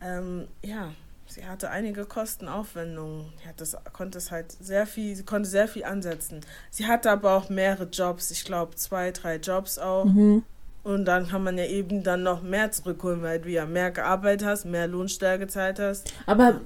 ähm, 0.01 0.49
ja, 0.63 0.93
sie 1.29 1.45
hatte 1.45 1.71
einige 1.71 2.05
Kostenaufwendungen. 2.05 3.27
Sie 3.43 3.49
hat 3.49 3.61
das, 3.61 3.77
konnte 3.93 4.19
es 4.19 4.31
halt 4.31 4.53
sehr 4.53 4.87
viel, 4.87 5.15
sie 5.17 5.25
konnte 5.25 5.49
sehr 5.49 5.69
viel 5.69 5.85
ansetzen. 5.85 6.41
Sie 6.71 6.87
hatte 6.87 7.11
aber 7.11 7.35
auch 7.37 7.49
mehrere 7.49 7.85
Jobs, 7.85 8.31
ich 8.31 8.45
glaube 8.45 8.77
zwei, 8.77 9.11
drei 9.11 9.37
Jobs 9.37 9.79
auch. 9.79 10.05
Mhm. 10.05 10.43
Und 10.85 11.05
dann 11.05 11.27
kann 11.29 11.43
man 11.43 11.59
ja 11.59 11.65
eben 11.65 12.05
dann 12.05 12.23
noch 12.23 12.43
mehr 12.43 12.71
zurückholen, 12.71 13.21
weil 13.23 13.41
du 13.41 13.51
ja 13.51 13.67
mehr 13.67 13.91
gearbeitet 13.91 14.47
hast, 14.47 14.65
mehr 14.67 14.87
Lohnsteuer 14.87 15.37
gezahlt 15.37 15.81
hast. 15.81 16.13
Aber 16.27 16.61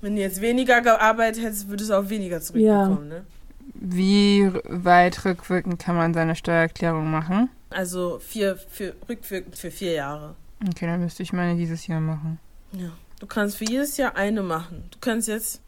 Wenn 0.00 0.16
du 0.16 0.22
jetzt 0.22 0.40
weniger 0.40 0.80
gearbeitet 0.80 1.44
hättest, 1.44 1.68
würdest 1.68 1.90
du 1.90 1.94
auch 1.94 2.08
weniger 2.08 2.40
zurückbekommen, 2.40 3.08
ne? 3.08 3.26
Wie 3.74 4.50
weit 4.64 5.24
rückwirkend 5.24 5.78
kann 5.78 5.96
man 5.96 6.14
seine 6.14 6.34
Steuererklärung 6.34 7.10
machen? 7.10 7.50
Also 7.68 8.18
vier, 8.18 8.56
für, 8.56 8.94
rückwirkend 9.08 9.56
für 9.56 9.70
vier 9.70 9.92
Jahre. 9.92 10.34
Okay, 10.68 10.86
dann 10.86 11.00
müsste 11.00 11.22
ich 11.22 11.32
meine 11.32 11.56
dieses 11.56 11.86
Jahr 11.86 12.00
machen. 12.00 12.38
Ja. 12.72 12.90
Du 13.20 13.26
kannst 13.26 13.58
für 13.58 13.64
jedes 13.64 13.98
Jahr 13.98 14.16
eine 14.16 14.42
machen. 14.42 14.84
Du 14.90 14.98
kannst 15.00 15.28
jetzt 15.28 15.60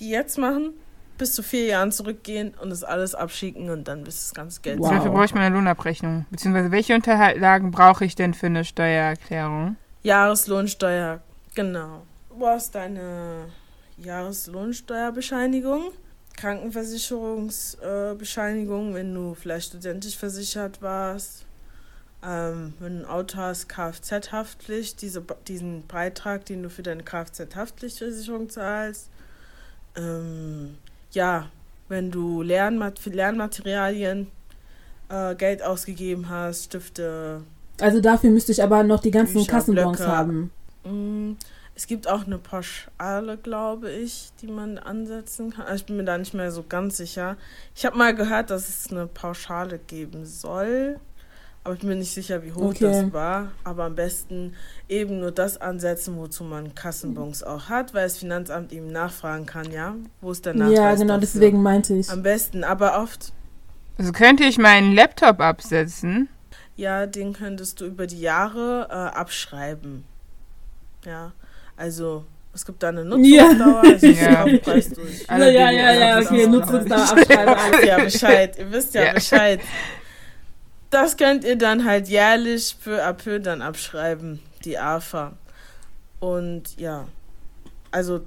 die 0.00 0.10
jetzt 0.10 0.36
machen, 0.38 0.72
bis 1.18 1.34
zu 1.34 1.42
vier 1.42 1.66
Jahren 1.66 1.92
zurückgehen 1.92 2.54
und 2.60 2.70
das 2.70 2.82
alles 2.82 3.14
abschicken 3.14 3.70
und 3.70 3.86
dann 3.86 4.02
bist 4.04 4.24
das 4.24 4.34
ganze 4.34 4.60
Geld. 4.60 4.80
Wow. 4.80 4.90
Dafür 4.90 5.12
brauche 5.12 5.26
ich 5.26 5.34
meine 5.34 5.54
Lohnabrechnung. 5.54 6.26
Beziehungsweise 6.30 6.72
welche 6.72 6.94
Unterlagen 6.94 7.70
brauche 7.70 8.04
ich 8.04 8.16
denn 8.16 8.34
für 8.34 8.46
eine 8.46 8.64
Steuererklärung? 8.64 9.76
Jahreslohnsteuer, 10.02 11.20
genau. 11.54 12.02
Du 12.30 12.38
brauchst 12.38 12.74
deine 12.74 13.44
Jahreslohnsteuerbescheinigung, 13.98 15.92
Krankenversicherungsbescheinigung, 16.36 18.92
äh, 18.92 18.94
wenn 18.94 19.14
du 19.14 19.34
vielleicht 19.34 19.68
studentisch 19.68 20.16
versichert 20.16 20.82
warst. 20.82 21.44
Ähm, 22.22 22.74
wenn 22.80 22.98
du 22.98 23.04
ein 23.04 23.10
Auto 23.10 23.38
hast, 23.38 23.68
Kfz-Haftpflicht, 23.68 25.00
diese, 25.00 25.22
diesen 25.48 25.86
Beitrag, 25.86 26.44
den 26.44 26.62
du 26.62 26.70
für 26.70 26.82
deine 26.82 27.02
Kfz-Haftpflichtversicherung 27.02 28.50
zahlst. 28.50 29.08
Ähm, 29.96 30.76
ja, 31.12 31.48
wenn 31.88 32.10
du 32.10 32.42
Lernmat 32.42 32.98
für 32.98 33.10
Lernmaterialien 33.10 34.28
äh, 35.08 35.34
Geld 35.34 35.62
ausgegeben 35.62 36.28
hast, 36.28 36.64
Stifte, 36.66 37.42
also 37.80 38.00
dafür 38.00 38.30
müsste 38.30 38.52
ich 38.52 38.62
aber 38.62 38.82
noch 38.82 39.00
die 39.00 39.10
ganzen 39.10 39.34
Bücher, 39.34 39.52
Kassenbons 39.52 39.98
Blöcke. 39.98 40.12
haben. 40.12 40.50
Mm, 40.84 41.32
Es 41.74 41.86
gibt 41.86 42.08
auch 42.08 42.26
eine 42.26 42.38
Pauschale, 42.38 43.38
glaube 43.38 43.90
ich, 43.90 44.30
die 44.42 44.48
man 44.48 44.76
ansetzen 44.78 45.50
kann. 45.52 45.64
Also 45.64 45.76
ich 45.76 45.86
bin 45.86 45.96
mir 45.96 46.04
da 46.04 46.18
nicht 46.18 46.34
mehr 46.34 46.52
so 46.52 46.62
ganz 46.68 46.98
sicher. 46.98 47.36
Ich 47.74 47.86
habe 47.86 47.96
mal 47.96 48.14
gehört, 48.14 48.50
dass 48.50 48.68
es 48.68 48.90
eine 48.90 49.06
Pauschale 49.06 49.78
geben 49.78 50.26
soll. 50.26 51.00
Aber 51.62 51.74
ich 51.74 51.80
bin 51.80 51.90
mir 51.90 51.96
nicht 51.96 52.12
sicher, 52.14 52.42
wie 52.42 52.52
hoch 52.52 52.70
Okay. 52.70 52.84
das 52.84 53.12
war. 53.12 53.48
Aber 53.64 53.84
am 53.84 53.94
besten 53.94 54.54
eben 54.88 55.20
nur 55.20 55.30
das 55.30 55.60
ansetzen, 55.60 56.16
wozu 56.16 56.42
man 56.42 56.74
Kassenbons 56.74 57.42
auch 57.42 57.68
hat, 57.68 57.92
weil 57.92 58.04
das 58.04 58.16
Finanzamt 58.16 58.72
eben 58.72 58.86
nachfragen 58.90 59.44
kann, 59.44 59.70
ja, 59.70 59.94
wo 60.22 60.30
ist 60.32 60.46
der 60.46 60.54
Nachweis 60.54 60.76
Ja, 60.78 60.94
genau, 60.94 61.06
dafür? 61.14 61.20
deswegen 61.20 61.62
meinte 61.62 61.94
ich. 61.94 62.08
Am 62.10 62.22
besten, 62.22 62.64
aber 62.64 62.98
oft, 63.02 63.32
Also 63.98 64.12
könnte 64.12 64.44
ich 64.44 64.56
meinen 64.56 64.94
Laptop 64.94 65.40
absetzen? 65.40 66.28
ja, 66.76 67.04
den 67.06 67.34
könntest 67.34 67.78
du 67.82 67.84
über 67.84 68.06
die 68.06 68.20
Jahre 68.22 68.86
äh, 68.88 68.94
abschreiben. 69.18 70.04
Ja, 71.04 71.32
also 71.76 72.24
es 72.54 72.64
gibt 72.64 72.82
da 72.82 72.88
eine 72.88 73.02
Ja. 73.02 73.52
Nutzungsdauer, 73.52 73.82
also 73.82 74.06
ich 74.06 74.20
Ja. 74.22 74.46
Preis 74.62 74.88
durch. 74.88 75.26
Ja, 75.28 75.36
ja, 75.46 75.70
ja, 75.70 76.16
absetzen. 76.16 76.36
okay, 76.36 76.46
Nutzungsdauer 76.46 77.10
abschreiben. 77.10 77.54
Ihr 77.54 77.76
wisst 77.76 77.84
ja 77.86 77.98
Bescheid, 78.04 78.58
ihr 78.58 78.72
wisst 78.72 78.94
ja, 78.94 79.04
Ja. 79.04 79.12
Bescheid. 79.12 79.60
Das 80.90 81.16
könnt 81.16 81.44
ihr 81.44 81.56
dann 81.56 81.84
halt 81.84 82.08
jährlich 82.08 82.76
peu 82.82 83.00
à 83.02 83.12
peu 83.12 83.38
dann 83.38 83.62
abschreiben, 83.62 84.40
die 84.64 84.78
AFA. 84.78 85.32
Und 86.18 86.76
ja, 86.78 87.06
also 87.92 88.20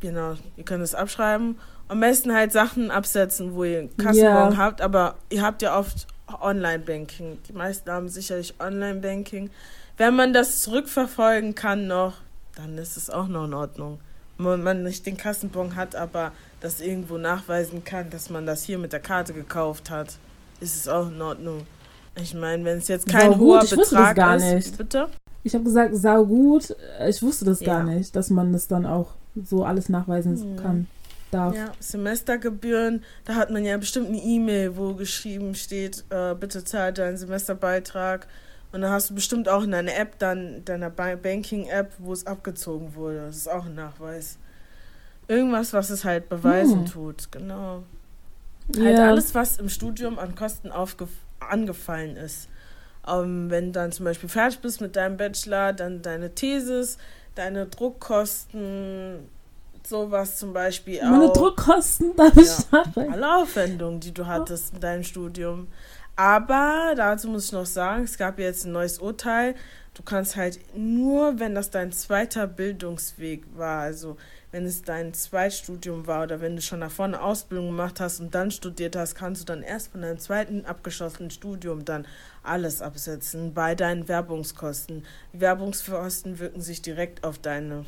genau, 0.00 0.36
ihr 0.56 0.64
könnt 0.64 0.82
es 0.84 0.94
abschreiben. 0.94 1.58
Am 1.88 1.98
besten 2.00 2.32
halt 2.32 2.52
Sachen 2.52 2.90
absetzen, 2.90 3.54
wo 3.54 3.64
ihr 3.64 3.88
Kassenbon 3.96 4.52
Ja. 4.52 4.56
habt, 4.56 4.80
aber 4.80 5.16
ihr 5.30 5.42
habt 5.42 5.62
ja 5.62 5.76
oft 5.78 6.06
Online-Banking. 6.40 7.38
Die 7.48 7.52
meisten 7.52 7.90
haben 7.90 8.08
sicherlich 8.08 8.54
Online-Banking. 8.60 9.50
Wenn 9.96 10.14
man 10.14 10.32
das 10.32 10.60
zurückverfolgen 10.62 11.54
kann 11.54 11.86
noch, 11.88 12.14
dann 12.54 12.78
ist 12.78 12.96
es 12.96 13.10
auch 13.10 13.26
noch 13.26 13.44
in 13.46 13.54
Ordnung. 13.54 13.98
Wenn 14.38 14.62
man 14.62 14.82
nicht 14.84 15.04
den 15.06 15.16
Kassenbon 15.16 15.74
hat, 15.74 15.96
aber 15.96 16.32
das 16.60 16.80
irgendwo 16.80 17.18
nachweisen 17.18 17.82
kann, 17.84 18.10
dass 18.10 18.30
man 18.30 18.46
das 18.46 18.62
hier 18.62 18.78
mit 18.78 18.92
der 18.92 19.00
Karte 19.00 19.32
gekauft 19.32 19.90
hat, 19.90 20.16
ist 20.60 20.76
es 20.76 20.86
auch 20.88 21.08
in 21.08 21.20
Ordnung. 21.20 21.66
Ich 22.16 22.34
meine, 22.34 22.64
wenn 22.64 22.78
es 22.78 22.88
jetzt 22.88 23.08
kein 23.08 23.32
Sau 23.32 23.38
gut, 23.38 23.40
hoher 23.40 23.64
ich 23.64 23.76
wusste 23.76 23.76
das 23.76 23.88
Betrag 23.90 24.16
gar 24.16 24.36
ist, 24.36 24.44
nicht. 24.54 24.78
bitte? 24.78 25.08
Ich 25.42 25.54
habe 25.54 25.64
gesagt, 25.64 25.94
sau 25.96 26.24
gut. 26.26 26.74
Ich 27.08 27.22
wusste 27.22 27.44
das 27.46 27.60
gar 27.60 27.86
Ja. 27.86 27.94
nicht, 27.94 28.14
dass 28.14 28.30
man 28.30 28.52
das 28.52 28.68
dann 28.68 28.84
auch 28.84 29.12
so 29.44 29.64
alles 29.64 29.88
nachweisen 29.88 30.52
Mhm. 30.52 30.56
kann. 30.56 30.86
Darf. 31.30 31.54
Ja, 31.54 31.70
Semestergebühren, 31.78 33.04
da 33.24 33.36
hat 33.36 33.50
man 33.50 33.64
ja 33.64 33.76
bestimmt 33.76 34.08
eine 34.08 34.18
E-Mail, 34.18 34.76
wo 34.76 34.94
geschrieben 34.94 35.54
steht, 35.54 36.04
äh, 36.10 36.34
bitte 36.34 36.64
zahlt 36.64 36.98
deinen 36.98 37.16
Semesterbeitrag. 37.16 38.26
Und 38.72 38.82
dann 38.82 38.90
hast 38.90 39.10
du 39.10 39.14
bestimmt 39.14 39.48
auch 39.48 39.62
in 39.62 39.70
deiner 39.70 39.96
App 39.96 40.18
dann, 40.18 40.64
deiner 40.64 40.90
Ba- 40.90 41.14
Banking-App, 41.16 41.92
wo 41.98 42.12
es 42.12 42.26
abgezogen 42.26 42.94
wurde. 42.96 43.26
Das 43.26 43.36
ist 43.36 43.48
auch 43.50 43.66
ein 43.66 43.74
Nachweis. 43.76 44.38
Irgendwas, 45.28 45.72
was 45.72 45.90
es 45.90 46.04
halt 46.04 46.28
beweisen 46.28 46.80
Hm. 46.80 46.86
tut, 46.86 47.30
genau. 47.32 47.84
Halt 48.76 48.98
Ja. 48.98 49.08
alles, 49.10 49.34
was 49.34 49.58
im 49.58 49.68
Studium 49.68 50.18
an 50.18 50.34
Kosten 50.34 50.70
aufgef 50.72 51.08
angefallen 51.40 52.16
ist. 52.16 52.48
Ähm, 53.06 53.50
wenn 53.50 53.66
du 53.66 53.72
dann 53.72 53.92
zum 53.92 54.04
Beispiel 54.04 54.28
fertig 54.28 54.60
bist 54.60 54.80
mit 54.80 54.96
deinem 54.96 55.16
Bachelor, 55.16 55.72
dann 55.72 56.02
deine 56.02 56.34
Thesis, 56.34 56.98
deine 57.34 57.66
Druckkosten, 57.66 59.28
sowas 59.86 60.36
zum 60.38 60.52
Beispiel 60.52 61.00
Meine 61.02 61.26
auch. 61.26 61.32
Druckkosten, 61.32 62.14
darf 62.16 62.36
ich 62.36 62.46
Ja. 62.48 62.84
sagen? 62.84 63.12
Alle 63.12 63.36
Aufwendungen, 63.36 64.00
die 64.00 64.12
du 64.12 64.26
hattest 64.26 64.74
in 64.74 64.80
deinem 64.80 65.04
Studium. 65.04 65.68
Aber 66.16 66.92
dazu 66.96 67.28
muss 67.28 67.46
ich 67.46 67.52
noch 67.52 67.64
sagen, 67.66 68.04
es 68.04 68.18
gab 68.18 68.38
jetzt 68.38 68.66
ein 68.66 68.72
neues 68.72 68.98
Urteil. 68.98 69.54
Du 69.94 70.02
kannst 70.02 70.36
halt 70.36 70.60
nur, 70.76 71.38
wenn 71.40 71.54
das 71.54 71.70
dein 71.70 71.92
zweiter 71.92 72.46
Bildungsweg 72.46 73.44
war, 73.56 73.80
also 73.82 74.16
wenn 74.52 74.64
es 74.64 74.82
dein 74.82 75.14
Zweitstudium 75.14 76.06
war 76.06 76.24
oder 76.24 76.40
wenn 76.40 76.56
du 76.56 76.62
schon 76.62 76.80
davor 76.80 77.04
eine 77.04 77.22
Ausbildung 77.22 77.68
gemacht 77.68 78.00
hast 78.00 78.20
und 78.20 78.34
dann 78.34 78.50
studiert 78.50 78.96
hast, 78.96 79.14
kannst 79.14 79.42
du 79.42 79.46
dann 79.46 79.62
erst 79.62 79.92
von 79.92 80.02
deinem 80.02 80.18
zweiten 80.18 80.64
abgeschlossenen 80.64 81.30
Studium 81.30 81.84
dann 81.84 82.06
alles 82.42 82.82
absetzen 82.82 83.54
bei 83.54 83.74
deinen 83.74 84.08
Werbungskosten. 84.08 85.04
Werbungskosten 85.32 86.38
wirken 86.38 86.60
sich 86.60 86.82
direkt 86.82 87.22
auf 87.22 87.38
deine 87.38 87.84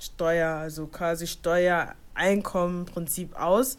Steuer, 0.00 0.50
also 0.50 0.86
quasi 0.86 1.26
Steuereinkommen 1.26 2.80
im 2.80 2.86
Prinzip 2.86 3.36
aus. 3.36 3.76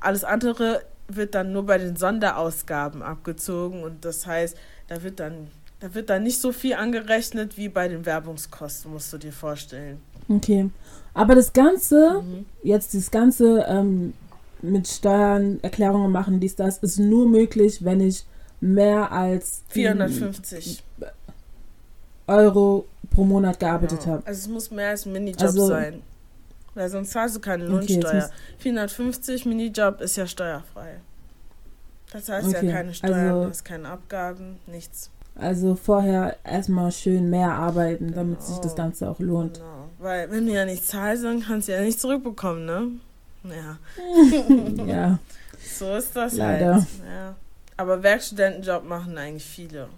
Alles 0.00 0.24
andere 0.24 0.82
wird 1.08 1.34
dann 1.34 1.52
nur 1.52 1.64
bei 1.64 1.78
den 1.78 1.96
Sonderausgaben 1.96 3.02
abgezogen 3.02 3.82
und 3.82 4.04
das 4.04 4.26
heißt, 4.26 4.56
da 4.88 5.02
wird 5.02 5.20
dann 5.20 5.48
da 5.80 5.94
wird 5.94 6.10
dann 6.10 6.24
nicht 6.24 6.40
so 6.40 6.50
viel 6.50 6.74
angerechnet 6.74 7.56
wie 7.56 7.68
bei 7.68 7.86
den 7.86 8.04
Werbungskosten, 8.04 8.90
musst 8.90 9.12
du 9.12 9.18
dir 9.18 9.32
vorstellen. 9.32 10.02
Okay. 10.28 10.70
Aber 11.14 11.34
das 11.34 11.52
Ganze, 11.52 12.22
Mhm. 12.22 12.46
jetzt 12.62 12.94
das 12.94 13.10
Ganze 13.10 13.64
ähm, 13.68 14.12
mit 14.62 14.86
Steuern, 14.88 15.58
Erklärungen 15.62 16.12
machen, 16.12 16.40
dies, 16.40 16.54
das, 16.56 16.78
ist 16.78 16.98
nur 16.98 17.26
möglich, 17.28 17.84
wenn 17.84 18.00
ich 18.00 18.24
mehr 18.60 19.10
als 19.12 19.62
450. 19.68 20.82
Euro 22.26 22.86
pro 23.10 23.24
Monat 23.24 23.58
gearbeitet 23.58 24.00
Ja. 24.04 24.12
habe. 24.12 24.26
Also 24.26 24.38
es 24.40 24.48
muss 24.48 24.70
mehr 24.70 24.90
als 24.90 25.06
ein 25.06 25.12
Minijob 25.12 25.42
Also- 25.42 25.66
sein. 25.68 26.02
Weil 26.74 26.88
sonst 26.90 27.10
zahlst 27.10 27.34
du 27.36 27.40
keine 27.40 27.64
Okay, 27.64 27.72
Lohnsteuer. 27.94 28.14
muss- 28.14 28.30
450 28.58 29.46
Minijob 29.46 30.00
ist 30.00 30.16
ja 30.16 30.26
steuerfrei. 30.26 31.00
Das 32.12 32.28
heißt 32.28 32.48
Okay, 32.48 32.66
ja 32.66 32.72
keine 32.72 32.94
Steuern, 32.94 33.14
also- 33.28 33.42
du 33.44 33.50
hast 33.50 33.64
keine 33.64 33.88
Abgaben, 33.88 34.56
nichts. 34.66 35.10
Also 35.34 35.74
vorher 35.76 36.36
erstmal 36.44 36.90
schön 36.92 37.30
mehr 37.30 37.52
arbeiten, 37.52 38.12
damit 38.14 38.42
sich 38.42 38.56
das 38.58 38.74
Genau. 38.74 38.84
Ganze 38.88 39.10
auch 39.10 39.18
lohnt. 39.20 39.54
Genau. 39.54 39.87
Weil 39.98 40.30
wenn 40.30 40.46
du 40.46 40.52
ja 40.52 40.64
nicht 40.64 40.86
zahlst, 40.86 41.24
dann 41.24 41.40
kannst 41.42 41.68
du 41.68 41.72
ja 41.72 41.80
nicht 41.80 42.00
zurückbekommen, 42.00 42.64
ne? 42.66 42.90
Ja. 43.44 43.78
Ja. 44.86 45.18
So 45.76 45.94
ist 45.96 46.14
das 46.14 46.34
Leider. 46.34 46.74
halt. 46.76 46.84
Ja. 47.04 47.34
Aber 47.76 48.02
Werkstudentenjob 48.02 48.84
machen 48.84 49.16
eigentlich 49.18 49.44
viele. 49.44 49.88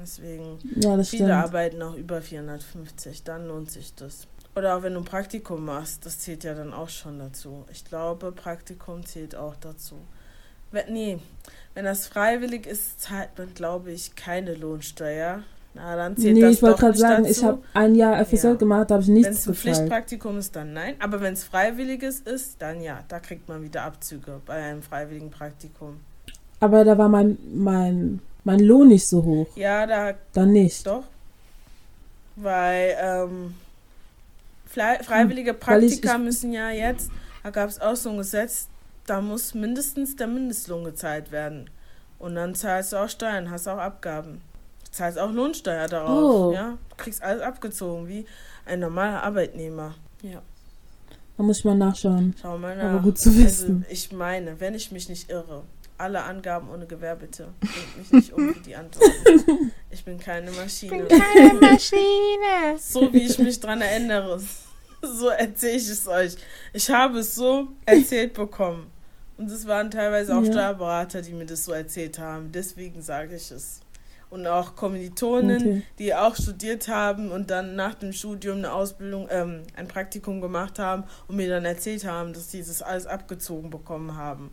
Deswegen, 0.00 0.58
Ja, 0.76 0.96
das 0.96 1.08
viele 1.08 1.24
stimmt. 1.26 1.32
arbeiten 1.44 1.82
auch 1.82 1.94
über 1.94 2.20
450, 2.22 3.24
dann 3.24 3.48
lohnt 3.48 3.70
sich 3.70 3.94
das. 3.94 4.26
Oder 4.54 4.76
auch 4.76 4.82
wenn 4.82 4.94
du 4.94 5.00
ein 5.00 5.04
Praktikum 5.04 5.64
machst, 5.64 6.04
das 6.06 6.20
zählt 6.20 6.44
ja 6.44 6.54
dann 6.54 6.72
auch 6.72 6.88
schon 6.88 7.18
dazu. 7.18 7.64
Ich 7.72 7.84
glaube, 7.84 8.30
Praktikum 8.32 9.04
zählt 9.04 9.34
auch 9.34 9.54
dazu. 9.60 9.96
Wenn, 10.70 10.92
nee, 10.92 11.18
wenn 11.74 11.84
das 11.84 12.06
freiwillig 12.06 12.66
ist, 12.66 13.00
zahlt 13.00 13.36
man, 13.38 13.54
glaube 13.54 13.90
ich, 13.92 14.14
keine 14.16 14.54
Lohnsteuer. 14.54 15.42
Na, 15.74 15.94
dann 15.96 16.16
zählt 16.16 16.34
Nee, 16.34 16.40
das 16.40 16.54
ich 16.54 16.62
wollte 16.62 16.80
gerade 16.80 16.98
sagen, 16.98 17.22
dazu. 17.24 17.38
ich 17.38 17.44
habe 17.44 17.62
ein 17.74 17.94
Jahr 17.94 18.24
FSJ 18.24 18.46
Ja. 18.46 18.54
gemacht, 18.54 18.90
da 18.90 18.94
habe 18.94 19.02
ich 19.02 19.08
Wenn 19.08 19.14
nichts 19.14 19.38
es 19.40 19.46
ein 19.46 19.52
bezahlt. 19.52 19.76
Pflichtpraktikum 19.76 20.38
ist, 20.38 20.56
dann 20.56 20.72
nein. 20.72 20.94
Aber 20.98 21.20
wenn 21.20 21.34
es 21.34 21.44
freiwilliges 21.44 22.20
ist, 22.20 22.60
dann 22.62 22.80
ja. 22.80 23.04
Da 23.08 23.20
kriegt 23.20 23.48
man 23.48 23.62
wieder 23.62 23.82
Abzüge 23.84 24.40
bei 24.46 24.54
einem 24.54 24.82
freiwilligen 24.82 25.30
Praktikum. 25.30 26.00
Aber 26.60 26.84
da 26.84 26.98
war 26.98 27.08
mein, 27.08 27.38
mein, 27.54 28.20
mein 28.44 28.58
Lohn 28.60 28.88
nicht 28.88 29.06
so 29.06 29.22
hoch. 29.22 29.46
Ja, 29.56 29.86
da 29.86 30.14
Dann 30.32 30.50
nicht. 30.52 30.84
doch. 30.86 31.04
Weil 32.36 32.96
ähm, 33.00 33.54
frei- 34.66 35.00
freiwillige 35.02 35.52
Hm, 35.52 35.58
weil 35.66 35.84
ich- 35.84 35.90
Praktika 36.00 36.16
ich- 36.16 36.22
müssen 36.24 36.52
ja 36.52 36.70
jetzt, 36.70 37.10
da 37.42 37.50
gab 37.50 37.68
es 37.68 37.80
auch 37.80 37.96
so 37.96 38.10
ein 38.10 38.16
Gesetz, 38.18 38.68
da 39.06 39.20
muss 39.20 39.54
mindestens 39.54 40.16
der 40.16 40.26
Mindestlohn 40.26 40.84
gezahlt 40.84 41.30
werden. 41.32 41.68
Und 42.18 42.34
dann 42.34 42.54
zahlst 42.54 42.92
du 42.92 42.96
auch 42.96 43.08
Steuern, 43.08 43.50
hast 43.50 43.68
auch 43.68 43.78
Abgaben. 43.78 44.40
Zahlst 44.98 45.16
auch 45.18 45.30
Lohnsteuer 45.30 45.86
darauf. 45.86 46.50
Oh. 46.50 46.52
Ja? 46.52 46.76
Du 46.90 46.96
kriegst 46.96 47.22
alles 47.22 47.40
abgezogen, 47.42 48.08
wie 48.08 48.26
ein 48.66 48.80
normaler 48.80 49.22
Arbeitnehmer. 49.22 49.94
Ja. 50.22 50.42
Da 51.36 51.42
muss 51.44 51.58
ich 51.60 51.64
mal 51.64 51.76
nachschauen. 51.76 52.34
Schau 52.42 52.58
mal 52.58 52.78
Aber 52.80 52.94
nach. 52.94 53.02
gut 53.04 53.16
zu 53.16 53.32
wissen. 53.36 53.84
Also 53.84 53.92
ich 53.92 54.10
meine, 54.10 54.58
wenn 54.58 54.74
ich 54.74 54.90
mich 54.90 55.08
nicht 55.08 55.30
irre, 55.30 55.62
alle 55.98 56.24
Angaben 56.24 56.68
ohne 56.68 56.86
Gewähr 56.86 57.14
bitte. 57.14 57.46
Bringt 57.60 57.98
mich 57.98 58.12
nicht 58.12 58.32
um 58.32 58.54
wie 58.56 58.60
die 58.60 58.74
Antworten. 58.74 59.72
Ich 59.90 60.04
bin 60.04 60.18
keine 60.18 60.50
Maschine. 60.50 61.06
Keine 61.06 61.54
Maschine. 61.54 62.76
So 62.78 63.10
wie 63.12 63.22
ich 63.22 63.38
mich 63.38 63.58
dran 63.58 63.80
erinnere, 63.80 64.38
so 65.00 65.28
erzähle 65.28 65.76
ich 65.78 65.88
es 65.88 66.06
euch. 66.06 66.36
Ich 66.74 66.90
habe 66.90 67.20
es 67.20 67.34
so 67.36 67.68
erzählt 67.86 68.34
bekommen. 68.34 68.88
Und 69.38 69.50
es 69.50 69.66
waren 69.66 69.90
teilweise 69.90 70.36
auch 70.36 70.42
Ja. 70.42 70.50
Steuerberater, 70.52 71.22
die 71.22 71.32
mir 71.32 71.46
das 71.46 71.64
so 71.64 71.72
erzählt 71.72 72.18
haben. 72.18 72.52
Deswegen 72.52 73.00
sage 73.00 73.36
ich 73.36 73.50
es. 73.50 73.80
Und 74.30 74.46
auch 74.46 74.76
Kommilitonen, 74.76 75.56
Okay. 75.56 75.82
die 75.98 76.14
auch 76.14 76.36
studiert 76.36 76.88
haben 76.88 77.30
und 77.30 77.50
dann 77.50 77.76
nach 77.76 77.94
dem 77.94 78.12
Studium 78.12 78.58
eine 78.58 78.72
Ausbildung, 78.72 79.26
ähm, 79.30 79.62
ein 79.74 79.88
Praktikum 79.88 80.42
gemacht 80.42 80.78
haben 80.78 81.04
und 81.28 81.36
mir 81.36 81.48
dann 81.48 81.64
erzählt 81.64 82.04
haben, 82.04 82.34
dass 82.34 82.50
sie 82.50 82.58
das 82.58 82.82
alles 82.82 83.06
abgezogen 83.06 83.70
bekommen 83.70 84.16
haben. 84.16 84.52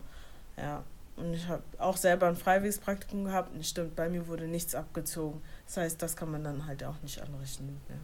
Ja. 0.56 0.82
Und 1.16 1.34
ich 1.34 1.48
habe 1.48 1.62
auch 1.78 1.96
selber 1.96 2.26
ein 2.28 2.36
freiwilliges 2.36 2.78
Praktikum 2.78 3.24
gehabt 3.24 3.54
und 3.54 3.64
stimmt, 3.66 3.96
bei 3.96 4.08
mir 4.08 4.28
wurde 4.28 4.46
nichts 4.48 4.74
abgezogen. 4.74 5.40
Das 5.66 5.76
heißt, 5.78 6.02
das 6.02 6.16
kann 6.16 6.30
man 6.30 6.44
dann 6.44 6.66
halt 6.66 6.84
auch 6.84 7.00
nicht 7.02 7.20
anrechnen. 7.20 7.78
Ja. 7.88 7.94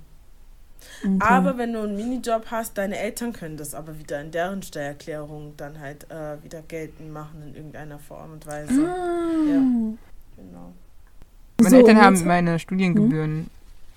Okay. 1.04 1.18
Aber 1.20 1.58
wenn 1.58 1.72
du 1.74 1.80
einen 1.82 1.94
Minijob 1.96 2.46
hast, 2.50 2.76
deine 2.76 2.98
Eltern 2.98 3.32
können 3.32 3.56
das 3.56 3.74
aber 3.74 3.98
wieder 3.98 4.20
in 4.20 4.30
deren 4.30 4.62
Steuererklärung 4.62 5.54
dann 5.56 5.78
halt 5.78 6.10
äh, 6.10 6.42
wieder 6.42 6.60
geltend 6.62 7.12
machen 7.12 7.42
in 7.42 7.54
irgendeiner 7.54 7.98
Form 7.98 8.32
und 8.32 8.46
Weise. 8.46 8.72
Ah. 8.72 9.48
Ja. 9.48 9.60
Genau. 10.36 10.72
Meine 11.62 11.70
So, 11.70 11.76
Eltern 11.76 12.00
haben 12.02 12.24
meine 12.26 12.58
Studiengebühren 12.58 13.50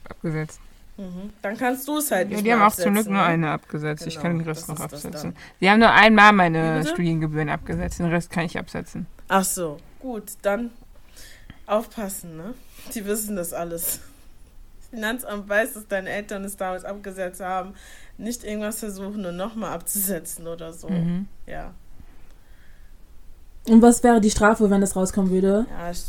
abgesetzt. 0.09 0.59
Mhm. 0.97 1.31
Dann 1.41 1.57
kannst 1.57 1.87
du 1.87 1.97
es 1.97 2.09
halt 2.11 2.29
Ja, 2.29 2.35
nicht 2.37 2.45
die 2.45 2.53
haben 2.53 2.61
auch 2.61 2.73
zum 2.73 2.93
Glück 2.93 3.05
nur 3.07 3.15
ne? 3.15 3.23
eine 3.23 3.51
abgesetzt. 3.51 4.07
ich 4.07 4.13
Genau, 4.15 4.21
kann 4.23 4.37
den 4.39 4.47
Rest 4.47 4.67
noch 4.69 4.79
absetzen. 4.79 5.35
Sie 5.59 5.69
haben 5.69 5.79
nur 5.79 5.91
einmal 5.91 6.31
meine 6.31 6.77
bitte? 6.79 6.89
Studiengebühren 6.91 7.49
abgesetzt. 7.49 7.99
Den 7.99 8.05
Rest 8.07 8.29
kann 8.31 8.45
ich 8.45 8.57
absetzen. 8.57 9.05
Ach 9.27 9.43
so, 9.43 9.77
gut, 9.99 10.23
dann 10.41 10.71
aufpassen, 11.65 12.37
ne? 12.37 12.53
Die 12.93 13.05
wissen 13.05 13.35
das 13.35 13.51
alles. 13.51 13.99
Das 14.79 14.89
Finanzamt 14.89 15.49
weiß, 15.49 15.73
dass 15.73 15.87
deine 15.87 16.09
Eltern 16.09 16.45
es 16.45 16.55
damals 16.55 16.85
abgesetzt 16.85 17.41
haben. 17.41 17.73
Nicht 18.17 18.45
irgendwas 18.45 18.79
versuchen 18.79 19.25
und 19.25 19.35
nochmal 19.35 19.73
abzusetzen 19.73 20.47
oder 20.47 20.71
so. 20.71 20.87
Mhm. 20.87 21.27
Ja. 21.45 21.73
Und 23.67 23.81
was 23.81 24.03
wäre 24.03 24.21
die 24.21 24.29
Strafe, 24.29 24.69
wenn 24.69 24.79
das 24.79 24.95
rauskommen 24.95 25.31
würde? 25.31 25.65
Ja, 25.69 25.91
ich, 25.91 26.03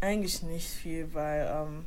eigentlich 0.00 0.42
nicht 0.42 0.68
viel, 0.68 1.12
weil 1.14 1.50
ähm, 1.52 1.84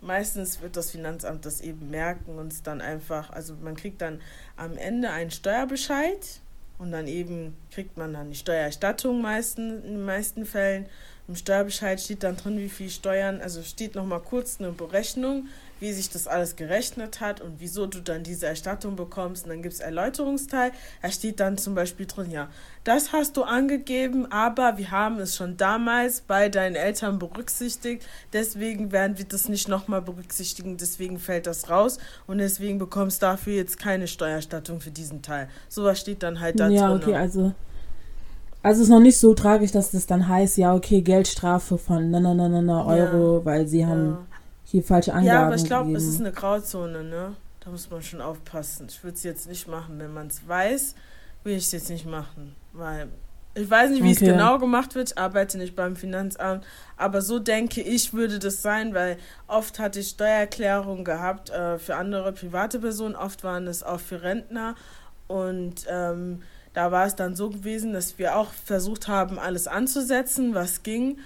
meistens 0.00 0.60
wird 0.60 0.76
das 0.76 0.90
Finanzamt 0.90 1.44
das 1.44 1.60
eben 1.60 1.90
merken 1.90 2.38
und 2.38 2.52
es 2.52 2.62
dann 2.62 2.80
einfach, 2.80 3.30
also 3.30 3.54
man 3.62 3.76
kriegt 3.76 4.00
dann 4.00 4.20
am 4.56 4.76
Ende 4.76 5.10
einen 5.10 5.30
Steuerbescheid 5.30 6.40
und 6.78 6.92
dann 6.92 7.06
eben 7.06 7.56
kriegt 7.70 7.96
man 7.96 8.14
dann 8.14 8.30
die 8.30 8.36
Steuererstattung 8.36 9.20
meisten, 9.20 9.84
in 9.84 9.92
den 9.92 10.04
meisten 10.04 10.46
Fällen. 10.46 10.86
Im 11.28 11.36
Steuerbescheid 11.36 12.00
steht 12.00 12.22
dann 12.22 12.36
drin, 12.36 12.58
wie 12.58 12.68
viel 12.68 12.90
Steuern, 12.90 13.40
also 13.40 13.62
steht 13.62 13.94
nochmal 13.94 14.20
kurz 14.20 14.58
eine 14.58 14.72
Berechnung, 14.72 15.48
wie 15.80 15.92
sich 15.92 16.10
das 16.10 16.26
alles 16.26 16.56
gerechnet 16.56 17.20
hat 17.20 17.40
und 17.40 17.54
wieso 17.58 17.86
du 17.86 18.00
dann 18.00 18.22
diese 18.22 18.46
Erstattung 18.46 18.96
bekommst. 18.96 19.44
Und 19.44 19.50
dann 19.50 19.62
gibt 19.62 19.74
es 19.74 19.80
Erläuterungsteil. 19.80 20.72
Da 21.02 21.10
steht 21.10 21.40
dann 21.40 21.58
zum 21.58 21.74
Beispiel 21.74 22.06
drin, 22.06 22.30
ja, 22.30 22.48
das 22.84 23.12
hast 23.12 23.36
du 23.36 23.42
angegeben, 23.42 24.30
aber 24.30 24.78
wir 24.78 24.90
haben 24.90 25.18
es 25.18 25.36
schon 25.36 25.56
damals 25.56 26.20
bei 26.20 26.48
deinen 26.48 26.76
Eltern 26.76 27.18
berücksichtigt. 27.18 28.06
Deswegen 28.32 28.92
werden 28.92 29.18
wir 29.18 29.24
das 29.24 29.48
nicht 29.48 29.68
nochmal 29.68 30.02
berücksichtigen. 30.02 30.76
Deswegen 30.76 31.18
fällt 31.18 31.46
das 31.46 31.68
raus 31.68 31.98
und 32.26 32.38
deswegen 32.38 32.78
bekommst 32.78 33.22
du 33.22 33.26
dafür 33.26 33.54
jetzt 33.54 33.78
keine 33.78 34.06
Steuererstattung 34.06 34.80
für 34.80 34.90
diesen 34.90 35.22
Teil. 35.22 35.48
Sowas 35.68 35.98
steht 35.98 36.22
dann 36.22 36.40
halt 36.40 36.60
da 36.60 36.68
ja, 36.68 36.88
drin. 36.88 37.02
okay, 37.02 37.14
also. 37.16 37.52
Also 38.62 38.82
es 38.82 38.88
ist 38.88 38.92
noch 38.92 39.00
nicht 39.00 39.18
so 39.18 39.32
tragisch, 39.32 39.72
dass 39.72 39.90
das 39.90 40.06
dann 40.06 40.28
heißt, 40.28 40.58
ja, 40.58 40.74
okay, 40.74 41.00
Geldstrafe 41.00 41.78
von 41.78 42.10
na, 42.10 42.20
na, 42.20 42.34
na, 42.34 42.46
na, 42.46 42.60
na 42.60 42.94
Ja. 42.94 43.04
Euro, 43.04 43.42
weil 43.42 43.66
sie 43.66 43.86
haben 43.86 44.10
Ja. 44.10 44.26
Hier 44.70 44.82
falsche 44.84 45.12
Angaben 45.12 45.26
Ja, 45.26 45.46
aber 45.46 45.54
ich 45.56 45.64
glaube, 45.64 45.92
es 45.92 46.04
ist 46.04 46.20
eine 46.20 46.32
Grauzone, 46.32 47.04
ne? 47.04 47.36
Da 47.60 47.70
muss 47.70 47.90
man 47.90 48.02
schon 48.02 48.20
aufpassen. 48.20 48.86
Ich 48.88 49.02
würde 49.04 49.16
es 49.16 49.22
jetzt 49.22 49.48
nicht 49.48 49.68
machen. 49.68 49.98
Wenn 49.98 50.14
man 50.14 50.28
es 50.28 50.46
weiß, 50.46 50.94
will 51.44 51.56
ich 51.56 51.64
es 51.64 51.72
jetzt 51.72 51.90
nicht 51.90 52.06
machen. 52.06 52.54
Weil 52.72 53.08
ich 53.54 53.68
weiß 53.68 53.90
nicht, 53.90 54.02
wie 54.02 54.12
Okay. 54.12 54.24
es 54.26 54.32
genau 54.32 54.58
gemacht 54.58 54.94
wird. 54.94 55.10
Ich 55.10 55.18
arbeite 55.18 55.58
nicht 55.58 55.74
beim 55.74 55.96
Finanzamt. 55.96 56.64
Aber 56.96 57.20
so 57.20 57.38
denke 57.38 57.80
ich, 57.82 58.14
würde 58.14 58.38
das 58.38 58.62
sein, 58.62 58.94
weil 58.94 59.16
oft 59.48 59.78
hatte 59.78 60.00
ich 60.00 60.10
Steuererklärungen 60.10 61.04
gehabt 61.04 61.50
äh, 61.50 61.78
für 61.78 61.96
andere 61.96 62.32
private 62.32 62.78
Personen. 62.78 63.16
Oft 63.16 63.42
waren 63.44 63.66
es 63.66 63.82
auch 63.82 64.00
für 64.00 64.22
Rentner. 64.22 64.76
Und 65.26 65.84
ähm, 65.88 66.42
da 66.72 66.92
war 66.92 67.06
es 67.06 67.16
dann 67.16 67.34
so 67.34 67.50
gewesen, 67.50 67.92
dass 67.92 68.18
wir 68.18 68.36
auch 68.36 68.52
versucht 68.52 69.08
haben, 69.08 69.38
alles 69.38 69.66
anzusetzen, 69.66 70.54
was 70.54 70.82
ging. 70.84 71.18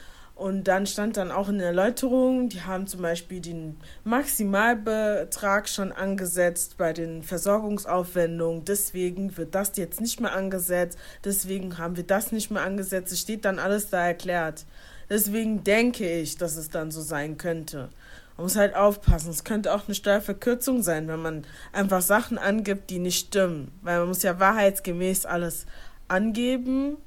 Und 0.45 0.65
dann 0.65 0.87
stand 0.87 1.17
dann 1.17 1.31
auch 1.31 1.49
in 1.49 1.57
der 1.57 1.69
Erläuterung, 1.69 2.51
die 2.51 2.61
haben 2.61 2.87
zum 2.87 3.01
Beispiel 3.01 3.41
den 3.41 3.79
Maximalbetrag 4.05 5.67
schon 5.71 5.91
angesetzt 5.91 6.77
bei 6.77 6.93
den 6.93 7.23
Versorgungsaufwendungen. 7.23 8.63
Deswegen 8.67 9.39
wird 9.39 9.55
das 9.55 9.75
jetzt 9.77 10.03
nicht 10.03 10.21
mehr 10.21 10.35
angesetzt. 10.35 10.99
Deswegen 11.25 11.79
haben 11.79 11.97
wir 11.97 12.05
das 12.05 12.31
nicht 12.31 12.51
mehr 12.51 12.63
angesetzt. 12.63 13.11
Es 13.11 13.21
steht 13.21 13.47
dann 13.47 13.59
alles 13.59 13.89
da 13.89 14.07
erklärt. 14.07 14.67
Deswegen 15.09 15.65
denke 15.65 16.07
ich, 16.07 16.37
dass 16.37 16.57
es 16.57 16.69
dann 16.69 16.91
so 16.91 17.01
sein 17.01 17.39
könnte. 17.39 17.89
Man 18.37 18.45
muss 18.45 18.57
halt 18.57 18.75
aufpassen. 18.75 19.31
Es 19.31 19.45
könnte 19.45 19.73
auch 19.75 19.87
eine 19.87 19.95
Steuerverkürzung 19.95 20.83
sein, 20.83 21.09
wenn 21.09 21.23
man 21.23 21.47
einfach 21.73 22.03
Sachen 22.03 22.37
angibt, 22.37 22.91
die 22.91 22.99
nicht 22.99 23.29
stimmen. 23.29 23.73
Weil 23.81 24.01
man 24.01 24.09
muss 24.09 24.23
ja 24.23 24.39
wahrheitsgemäß 24.39 25.25
alles 25.25 25.65
angeben. 26.07 26.99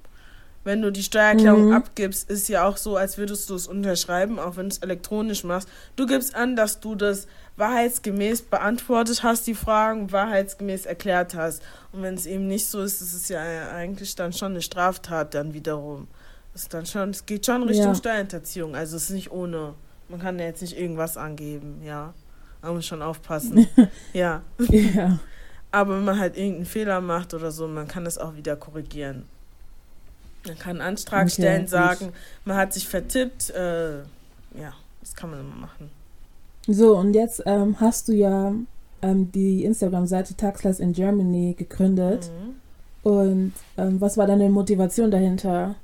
Wenn 0.67 0.81
du 0.81 0.91
die 0.91 1.01
Steuererklärung 1.01 1.67
Mhm. 1.67 1.71
abgibst, 1.73 2.29
ist 2.29 2.49
ja 2.49 2.67
auch 2.67 2.75
so, 2.75 2.97
als 2.97 3.17
würdest 3.17 3.49
du 3.49 3.55
es 3.55 3.67
unterschreiben, 3.67 4.37
auch 4.37 4.57
wenn 4.57 4.67
du 4.67 4.73
es 4.75 4.79
elektronisch 4.79 5.45
machst. 5.45 5.69
Du 5.95 6.05
gibst 6.05 6.35
an, 6.35 6.57
dass 6.57 6.81
du 6.81 6.93
das 6.93 7.25
wahrheitsgemäß 7.55 8.41
beantwortet 8.41 9.23
hast, 9.23 9.47
die 9.47 9.55
Fragen 9.55 10.11
wahrheitsgemäß 10.11 10.85
erklärt 10.85 11.35
hast. 11.35 11.61
Und 11.93 12.01
wenn 12.01 12.15
es 12.15 12.25
eben 12.25 12.47
nicht 12.47 12.65
so 12.67 12.81
ist, 12.81 12.99
ist 13.01 13.13
es 13.13 13.29
ja 13.29 13.39
eigentlich 13.73 14.13
dann 14.15 14.33
schon 14.33 14.51
eine 14.51 14.61
Straftat 14.61 15.33
dann 15.33 15.53
wiederum. 15.53 16.09
Das 16.51 16.63
ist 16.63 16.73
dann 16.73 16.85
schon, 16.85 17.11
es 17.11 17.25
geht 17.25 17.45
schon 17.45 17.63
Richtung 17.63 17.87
Ja. 17.87 17.95
Steuerhinterziehung. 17.95 18.75
Also 18.75 18.97
es 18.97 19.03
ist 19.05 19.11
nicht 19.11 19.31
ohne. 19.31 19.73
Man 20.09 20.19
kann 20.19 20.37
ja 20.37 20.45
jetzt 20.47 20.61
nicht 20.61 20.77
irgendwas 20.77 21.15
angeben, 21.15 21.81
ja. 21.81 22.13
Man 22.61 22.75
muss 22.75 22.85
schon 22.85 23.01
aufpassen. 23.01 23.67
ja. 24.13 24.41
ja. 24.67 25.17
Aber 25.71 25.95
wenn 25.95 26.03
man 26.03 26.19
halt 26.19 26.35
irgendeinen 26.35 26.65
Fehler 26.65 26.99
macht 26.99 27.33
oder 27.33 27.51
so, 27.51 27.67
man 27.69 27.87
kann 27.87 28.03
das 28.03 28.17
auch 28.17 28.35
wieder 28.35 28.57
korrigieren. 28.57 29.23
Man 30.47 30.57
kann 30.57 30.81
einen 30.81 30.95
Antrag 30.95 31.23
Okay, 31.23 31.31
stellen, 31.31 31.67
sagen, 31.67 32.13
man 32.45 32.57
hat 32.57 32.73
sich 32.73 32.87
vertippt. 32.87 33.49
Äh, 33.51 33.99
ja, 33.99 34.73
das 35.01 35.15
kann 35.15 35.31
man 35.31 35.39
immer 35.39 35.55
machen. 35.55 35.91
So, 36.67 36.97
und 36.97 37.13
jetzt 37.13 37.43
ähm, 37.45 37.79
hast 37.79 38.07
du 38.07 38.13
ja 38.13 38.53
ähm, 39.01 39.31
die 39.31 39.63
Instagram-Seite 39.63 40.35
Taxless 40.35 40.79
in 40.79 40.93
Germany 40.93 41.55
gegründet. 41.57 42.29
Mhm. 42.29 42.55
Und 43.09 43.53
ähm, 43.77 44.01
was 44.01 44.17
war 44.17 44.27
deine 44.27 44.49
Motivation 44.49 45.11
dahinter? 45.11 45.75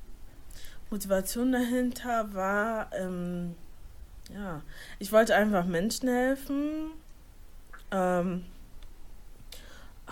Motivation 0.89 1.51
dahinter 1.51 2.34
war, 2.34 2.89
ähm, 2.93 3.55
ja, 4.34 4.61
ich 4.99 5.11
wollte 5.11 5.36
einfach 5.36 5.66
Menschen 5.66 6.09
helfen. 6.09 6.91
Ähm, 7.91 8.43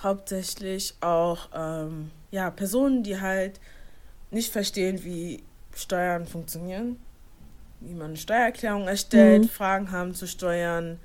hauptsächlich 0.02 0.96
auch, 1.02 1.50
ähm, 1.54 2.12
ja, 2.32 2.50
Personen, 2.50 3.04
die 3.04 3.20
halt 3.20 3.60
nicht 4.32 4.52
verstehen, 4.52 5.04
wie 5.04 5.44
Steuern 5.76 6.26
funktionieren, 6.26 7.00
wie 7.80 7.94
man 7.94 8.08
eine 8.08 8.18
Steuererklärung 8.18 8.88
erstellt, 8.88 9.46
Mhm. 9.46 9.50
Fragen 9.50 9.92
haben 9.92 10.14
zu 10.14 10.28
Steuern 10.28 11.00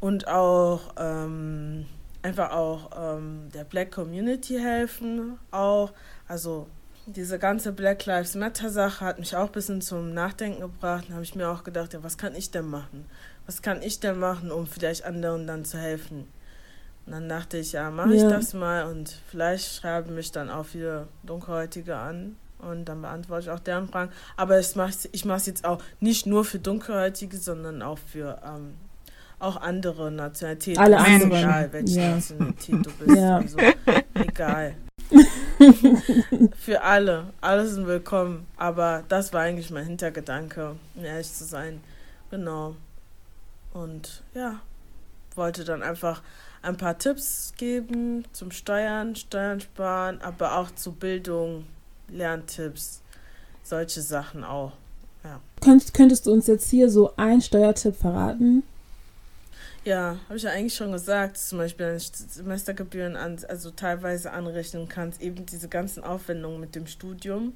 und 0.00 0.28
auch 0.28 0.94
ähm, 0.98 1.86
einfach 2.22 2.50
auch 2.52 2.90
ähm, 2.96 3.48
der 3.54 3.64
Black 3.64 3.92
Community 3.92 4.58
helfen. 4.58 5.38
Auch, 5.50 5.92
also 6.28 6.68
diese 7.06 7.38
ganze 7.38 7.72
Black 7.72 8.06
Lives 8.06 8.34
Matter 8.34 8.70
Sache 8.70 9.04
hat 9.04 9.18
mich 9.18 9.34
auch 9.36 9.46
ein 9.46 9.52
bisschen 9.52 9.80
zum 9.80 10.12
Nachdenken 10.14 10.60
gebracht. 10.60 11.06
Da 11.08 11.14
habe 11.14 11.24
ich 11.24 11.34
mir 11.34 11.48
auch 11.48 11.64
gedacht, 11.64 11.92
ja, 11.92 12.02
was 12.02 12.18
kann 12.18 12.34
ich 12.34 12.50
denn 12.50 12.66
machen? 12.66 13.06
Was 13.46 13.62
kann 13.62 13.82
ich 13.82 14.00
denn 14.00 14.18
machen, 14.18 14.50
um 14.52 14.66
vielleicht 14.66 15.04
anderen 15.04 15.46
dann 15.46 15.64
zu 15.64 15.78
helfen? 15.78 16.26
Und 17.06 17.12
dann 17.12 17.28
dachte 17.28 17.56
ich, 17.58 17.72
ja, 17.72 17.90
mache 17.90 18.14
ich 18.14 18.22
Ja. 18.22 18.28
das 18.28 18.54
mal 18.54 18.84
und 18.84 19.16
vielleicht 19.30 19.74
schreiben 19.74 20.14
mich 20.14 20.30
dann 20.32 20.50
auch 20.50 20.66
viele 20.66 21.08
Dunkelhäutige 21.24 21.96
an 21.96 22.36
und 22.68 22.84
dann 22.86 23.02
beantworte 23.02 23.42
ich 23.44 23.50
auch 23.50 23.60
deren 23.60 23.88
Fragen. 23.88 24.10
Aber 24.36 24.58
ich 24.58 24.74
mache 24.76 24.92
ich 25.12 25.24
mache 25.24 25.38
es 25.38 25.46
jetzt 25.46 25.64
auch 25.64 25.82
nicht 26.00 26.26
nur 26.26 26.44
für 26.44 26.58
Dunkelhäutige, 26.58 27.36
sondern 27.36 27.82
auch 27.82 27.98
für 27.98 28.38
ähm, 28.44 28.74
auch 29.38 29.56
andere 29.56 30.10
Nationalitäten. 30.10 30.82
Alle 30.82 30.98
anderen. 30.98 31.32
Egal, 31.32 31.72
welche 31.72 32.00
Ja. 32.00 32.14
Nationalität 32.14 32.86
du 32.86 32.90
bist. 32.92 33.16
Ja. 33.16 33.36
Also, 33.38 33.58
egal. 34.14 34.74
für 36.58 36.82
alle. 36.82 37.24
Alle 37.40 37.66
sind 37.66 37.86
willkommen. 37.86 38.46
Aber 38.56 39.02
das 39.08 39.32
war 39.32 39.42
eigentlich 39.42 39.70
mein 39.70 39.86
Hintergedanke, 39.86 40.76
um 40.94 41.04
ehrlich 41.04 41.32
zu 41.32 41.44
sein. 41.44 41.80
Genau. 42.30 42.76
Und 43.72 44.22
ja, 44.34 44.60
wollte 45.34 45.64
dann 45.64 45.82
einfach 45.82 46.22
ein 46.62 46.76
paar 46.76 46.98
Tipps 46.98 47.54
geben 47.56 48.24
zum 48.32 48.50
Steuern, 48.50 49.16
Steuern 49.16 49.60
sparen, 49.60 50.20
aber 50.20 50.56
auch 50.58 50.70
zu 50.72 50.92
Bildung, 50.92 51.66
Lerntipps, 52.12 53.00
solche 53.62 54.02
Sachen 54.02 54.44
auch. 54.44 54.72
Könnt, 55.60 55.92
könntest 55.92 56.26
du 56.26 56.32
uns 56.32 56.46
jetzt 56.46 56.70
hier 56.70 56.88
so 56.88 57.14
einen 57.16 57.42
Steuertipp 57.42 57.94
verraten? 57.94 58.62
Ja, 59.84 60.16
habe 60.26 60.36
ich 60.36 60.42
ja 60.42 60.50
eigentlich 60.50 60.74
schon 60.74 60.92
gesagt, 60.92 61.38
zum 61.38 61.58
Beispiel 61.58 61.94
ich 61.96 62.10
Semestergebühren 62.12 63.16
an, 63.16 63.38
also 63.48 63.70
teilweise 63.70 64.30
anrechnen 64.32 64.88
kannst, 64.88 65.20
eben 65.20 65.46
diese 65.46 65.68
ganzen 65.68 66.04
Aufwendungen 66.04 66.60
mit 66.60 66.74
dem 66.74 66.86
Studium. 66.86 67.54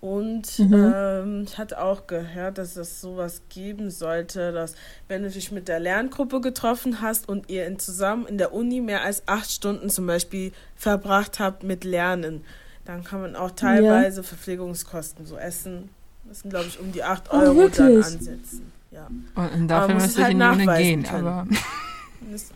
Und 0.00 0.58
Mhm. 0.58 0.94
ähm, 0.94 1.42
ich 1.46 1.58
hatte 1.58 1.80
auch 1.80 2.06
gehört, 2.06 2.58
dass 2.58 2.76
es 2.76 3.00
sowas 3.00 3.42
geben 3.48 3.90
sollte, 3.90 4.50
dass 4.52 4.74
wenn 5.06 5.22
du 5.22 5.30
dich 5.30 5.52
mit 5.52 5.68
der 5.68 5.78
Lerngruppe 5.78 6.40
getroffen 6.40 7.00
hast 7.00 7.28
und 7.28 7.48
ihr 7.48 7.66
in 7.66 7.78
zusammen 7.78 8.26
in 8.26 8.36
der 8.36 8.52
Uni 8.52 8.80
mehr 8.80 9.02
als 9.02 9.22
acht 9.28 9.50
Stunden 9.50 9.90
zum 9.90 10.06
Beispiel 10.06 10.52
verbracht 10.74 11.38
habt 11.38 11.62
mit 11.62 11.84
Lernen, 11.84 12.44
dann 12.84 13.04
kann 13.04 13.20
man 13.20 13.36
auch 13.36 13.50
teilweise 13.52 14.22
Verpflegungskosten, 14.22 15.26
so 15.26 15.36
Essen, 15.36 15.88
das 16.28 16.40
sind 16.40 16.50
glaube 16.50 16.66
ich 16.68 16.78
um 16.80 16.92
die 16.92 17.02
acht 17.04 17.24
Oh, 17.32 17.36
Euro 17.36 17.68
dann 17.68 17.88
wirklich? 17.88 18.04
ansetzen. 18.06 18.72
Ja. 18.90 19.06
Und, 19.34 19.52
und 19.54 19.68
dafür 19.68 19.94
müsste 19.94 20.10
ich 20.20 20.24
halt 20.24 20.32
in 20.32 20.38
die 20.40 20.44
Uni 20.46 20.56
nachweisen 20.66 20.84
gehen. 20.84 21.02
können. 21.04 21.26
Aber 21.28 21.46
Das, 22.30 22.46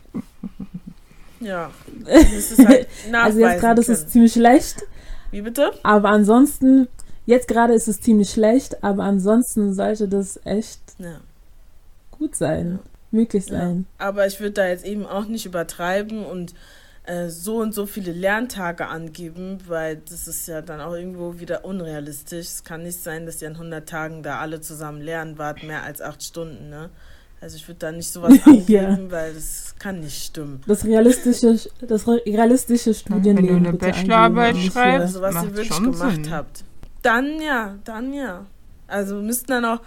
ja, 1.39 1.71
das 2.05 2.51
ist 2.51 2.65
halt 2.65 2.87
Also 3.13 3.39
jetzt 3.39 3.59
gerade 3.59 3.81
ist 3.81 3.89
es 3.89 4.07
ziemlich 4.07 4.33
schlecht, 4.33 4.83
Wie 5.31 5.41
bitte? 5.41 5.71
aber 5.83 6.09
ansonsten, 6.09 6.87
jetzt 7.25 7.47
gerade 7.47 7.73
ist 7.73 7.87
es 7.87 7.99
ziemlich 8.01 8.29
schlecht, 8.29 8.83
aber 8.83 9.03
ansonsten 9.03 9.73
sollte 9.73 10.07
das 10.07 10.39
echt 10.45 10.79
Ja. 10.99 11.19
gut 12.11 12.35
sein, 12.35 12.79
möglich 13.11 13.45
sein. 13.45 13.85
Aber 13.97 14.25
ich 14.25 14.39
würde 14.39 14.53
da 14.53 14.67
jetzt 14.67 14.85
eben 14.85 15.05
auch 15.05 15.25
nicht 15.25 15.45
übertreiben 15.45 16.25
und 16.25 16.53
äh, 17.07 17.29
so 17.29 17.57
und 17.57 17.73
so 17.73 17.85
viele 17.85 18.11
Lerntage 18.11 18.87
angeben, 18.87 19.57
weil 19.67 19.97
das 20.09 20.27
ist 20.27 20.47
ja 20.47 20.61
dann 20.61 20.79
auch 20.81 20.93
irgendwo 20.93 21.39
wieder 21.39 21.65
unrealistisch. 21.65 22.45
Es 22.47 22.63
kann 22.63 22.83
nicht 22.83 23.01
sein, 23.01 23.25
dass 23.25 23.41
ihr 23.41 23.47
an 23.47 23.55
100 23.55 23.87
Tagen 23.89 24.23
da 24.23 24.39
alle 24.39 24.61
zusammen 24.61 25.01
lernen 25.01 25.37
wart, 25.37 25.63
mehr 25.63 25.83
als 25.83 26.01
acht 26.01 26.21
Stunden, 26.23 26.69
ne? 26.69 26.89
Also 27.39 27.55
ich 27.57 27.67
würde 27.67 27.77
da 27.79 27.91
nicht 27.91 28.11
sowas 28.11 28.33
angeben, 28.45 28.67
Ja. 28.67 29.11
weil 29.11 29.33
das 29.33 29.75
kann 29.79 29.99
nicht 29.99 30.23
stimmen. 30.23 30.61
Das 30.67 30.83
realistische, 30.85 31.57
das 31.81 32.07
re- 32.07 32.21
realistische 32.25 32.93
Studienleben. 32.93 33.55
wenn 33.55 33.63
du 33.63 33.69
eine 33.69 33.77
Bachelorarbeit 33.77 34.57
schreibst, 34.57 35.01
Also 35.15 35.21
was 35.21 35.35
ihr 35.35 35.43
wirklich 35.55 35.67
schon 35.67 35.91
gemacht 35.91 36.15
Sinn. 36.15 36.31
habt. 36.31 36.63
Dann 37.03 37.39
ja, 37.41 37.75
dann 37.83 38.11
ja. 38.13 38.45
Also 38.87 39.17
müssten 39.21 39.47
dann 39.47 39.65
auch, 39.65 39.79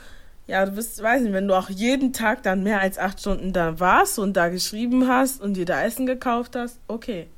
ja, 0.51 0.67
du 0.67 0.73
bist, 0.73 1.01
weiß 1.01 1.23
nicht, 1.23 1.33
wenn 1.33 1.47
du 1.47 1.55
auch 1.55 1.71
jeden 1.71 2.13
Tag 2.13 2.43
dann 2.43 2.65
mehr 2.65 2.81
als 2.81 2.99
acht 2.99 3.21
Stunden 3.21 3.53
da 3.53 3.79
warst 3.79 4.19
und 4.19 4.33
da 4.33 4.49
geschrieben 4.49 5.07
hast 5.07 5.41
und 5.41 5.55
dir 5.55 5.65
da 5.65 5.81
Essen 5.81 6.07
gekauft 6.07 6.57
hast, 6.57 6.81
okay. 6.89 7.29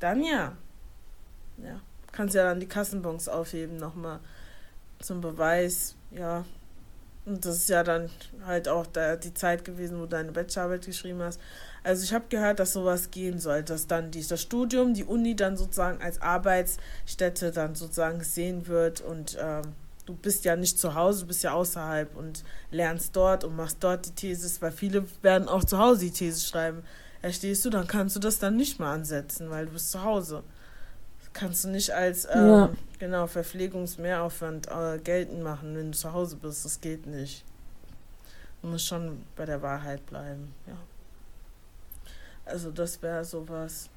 Dann 0.00 0.22
ja. 0.22 0.52
Ja. 1.56 1.80
Kannst 2.12 2.34
ja 2.34 2.44
dann 2.44 2.60
die 2.60 2.68
Kassenbons 2.68 3.30
aufheben 3.30 3.78
nochmal 3.78 4.20
zum 4.98 5.22
Beweis, 5.22 5.96
ja. 6.10 6.44
Und 7.24 7.42
das 7.46 7.56
ist 7.56 7.70
ja 7.70 7.82
dann 7.82 8.10
halt 8.44 8.68
auch 8.68 8.86
da 8.86 9.16
die 9.16 9.32
Zeit 9.32 9.64
gewesen, 9.64 9.96
wo 9.96 10.02
du 10.02 10.08
deine 10.08 10.32
Bachelorarbeit 10.32 10.84
geschrieben 10.84 11.22
hast. 11.22 11.40
Also 11.82 12.04
ich 12.04 12.12
habe 12.12 12.26
gehört, 12.28 12.60
dass 12.60 12.74
sowas 12.74 13.10
gehen 13.10 13.38
soll, 13.38 13.62
dass 13.62 13.86
dann 13.86 14.10
die, 14.10 14.26
das 14.26 14.42
Studium, 14.42 14.92
die 14.92 15.04
Uni 15.04 15.34
dann 15.34 15.56
sozusagen 15.56 16.02
als 16.02 16.20
Arbeitsstätte 16.20 17.50
dann 17.50 17.74
sozusagen 17.74 18.18
gesehen 18.18 18.66
wird 18.66 19.00
und 19.00 19.38
ähm, 19.40 19.72
du 20.06 20.14
bist 20.14 20.44
ja 20.44 20.56
nicht 20.56 20.78
zu 20.78 20.94
Hause, 20.94 21.22
du 21.22 21.26
bist 21.26 21.42
ja 21.42 21.52
außerhalb 21.52 22.16
und 22.16 22.44
lernst 22.70 23.14
dort 23.14 23.44
und 23.44 23.56
machst 23.56 23.78
dort 23.80 24.06
die 24.06 24.12
Thesis, 24.12 24.62
weil 24.62 24.72
viele 24.72 25.04
werden 25.22 25.48
auch 25.48 25.64
zu 25.64 25.78
Hause 25.78 26.00
die 26.06 26.10
Thesis 26.12 26.48
schreiben. 26.48 26.82
Verstehst 27.20 27.64
du, 27.64 27.70
dann 27.70 27.86
kannst 27.88 28.14
du 28.16 28.20
das 28.20 28.38
dann 28.38 28.56
nicht 28.56 28.78
mal 28.78 28.94
ansetzen, 28.94 29.50
weil 29.50 29.66
du 29.66 29.72
bist 29.72 29.90
zu 29.90 30.02
Hause. 30.04 30.44
Das 31.20 31.32
kannst 31.32 31.64
du 31.64 31.68
nicht 31.68 31.90
als 31.92 32.24
ähm, 32.26 32.46
Ja. 32.48 32.70
genau 32.98 33.26
Verpflegungsmehraufwand 33.26 34.68
äh, 34.68 34.98
geltend 35.02 35.42
machen, 35.42 35.76
wenn 35.76 35.90
du 35.92 35.98
zu 35.98 36.12
Hause 36.12 36.36
bist. 36.36 36.64
Das 36.64 36.80
geht 36.80 37.06
nicht. 37.06 37.44
Du 38.62 38.68
musst 38.68 38.86
schon 38.86 39.24
bei 39.34 39.44
der 39.44 39.60
Wahrheit 39.62 40.06
bleiben, 40.06 40.54
ja. 40.66 40.76
Also 42.44 42.70
das 42.70 43.02
wäre 43.02 43.24
sowas. 43.24 43.90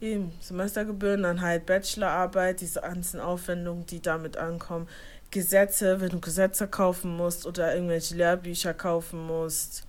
Eben, 0.00 0.32
Semestergebühren, 0.40 1.22
dann 1.22 1.40
halt 1.40 1.64
Bachelorarbeit, 1.64 2.60
diese 2.60 2.80
ganzen 2.80 3.20
Aufwendungen, 3.20 3.86
die 3.86 4.02
damit 4.02 4.36
ankommen. 4.36 4.88
Gesetze, 5.32 6.00
wenn 6.00 6.10
du 6.10 6.20
Gesetze 6.20 6.68
kaufen 6.68 7.16
musst 7.16 7.46
oder 7.46 7.74
irgendwelche 7.74 8.14
Lehrbücher 8.14 8.74
kaufen 8.74 9.26
musst. 9.26 9.84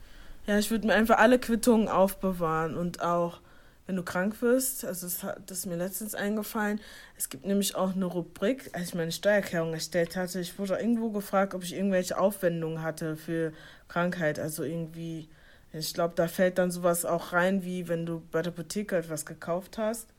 Ja, 0.47 0.57
ich 0.57 0.71
würde 0.71 0.87
mir 0.87 0.93
einfach 0.93 1.19
alle 1.19 1.37
Quittungen 1.37 1.87
aufbewahren 1.87 2.75
und 2.75 3.01
auch, 3.01 3.41
wenn 3.85 3.97
du 3.97 4.03
krank 4.03 4.41
wirst, 4.41 4.85
also 4.85 5.05
das, 5.05 5.19
das 5.45 5.59
ist 5.59 5.65
mir 5.65 5.75
letztens 5.75 6.15
eingefallen, 6.15 6.79
es 7.17 7.29
gibt 7.29 7.45
nämlich 7.45 7.75
auch 7.75 7.93
eine 7.93 8.05
Rubrik, 8.05 8.69
als 8.73 8.89
ich 8.89 8.95
meine 8.95 9.11
Steuererklärung 9.11 9.73
erstellt 9.73 10.15
hatte, 10.15 10.39
ich 10.39 10.57
wurde 10.57 10.75
irgendwo 10.75 11.09
gefragt, 11.09 11.53
ob 11.53 11.63
ich 11.63 11.75
irgendwelche 11.75 12.17
Aufwendungen 12.17 12.81
hatte 12.81 13.17
für 13.17 13.51
Krankheit, 13.89 14.39
also 14.39 14.63
irgendwie, 14.63 15.27
ich 15.73 15.93
glaube, 15.93 16.13
da 16.15 16.29
fällt 16.29 16.57
dann 16.57 16.71
sowas 16.71 17.03
auch 17.03 17.33
rein, 17.33 17.63
wie 17.63 17.89
wenn 17.89 18.05
du 18.05 18.21
bei 18.31 18.41
der 18.41 18.53
Apotheke 18.53 18.95
etwas 18.95 19.25
gekauft 19.25 19.77
hast, 19.77 20.12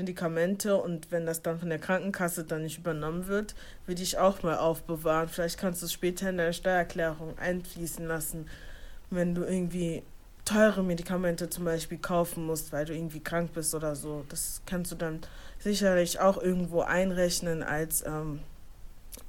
Medikamente 0.00 0.76
und 0.76 1.10
wenn 1.12 1.26
das 1.26 1.42
dann 1.42 1.58
von 1.58 1.68
der 1.68 1.78
Krankenkasse 1.78 2.44
dann 2.44 2.62
nicht 2.62 2.78
übernommen 2.78 3.26
wird, 3.26 3.54
würde 3.86 4.02
ich 4.02 4.18
auch 4.18 4.42
mal 4.42 4.58
aufbewahren. 4.58 5.28
Vielleicht 5.28 5.58
kannst 5.58 5.82
du 5.82 5.86
es 5.86 5.92
später 5.92 6.30
in 6.30 6.38
deine 6.38 6.54
Steuererklärung 6.54 7.38
einfließen 7.38 8.06
lassen, 8.06 8.46
wenn 9.10 9.34
du 9.34 9.44
irgendwie 9.44 10.02
teure 10.44 10.82
Medikamente 10.82 11.50
zum 11.50 11.64
Beispiel 11.64 11.98
kaufen 11.98 12.46
musst, 12.46 12.72
weil 12.72 12.86
du 12.86 12.94
irgendwie 12.94 13.20
krank 13.20 13.52
bist 13.52 13.74
oder 13.74 13.94
so. 13.94 14.24
Das 14.28 14.62
kannst 14.66 14.90
du 14.90 14.96
dann 14.96 15.20
sicherlich 15.58 16.18
auch 16.18 16.40
irgendwo 16.40 16.80
einrechnen 16.80 17.62
als 17.62 18.04
ähm, 18.06 18.40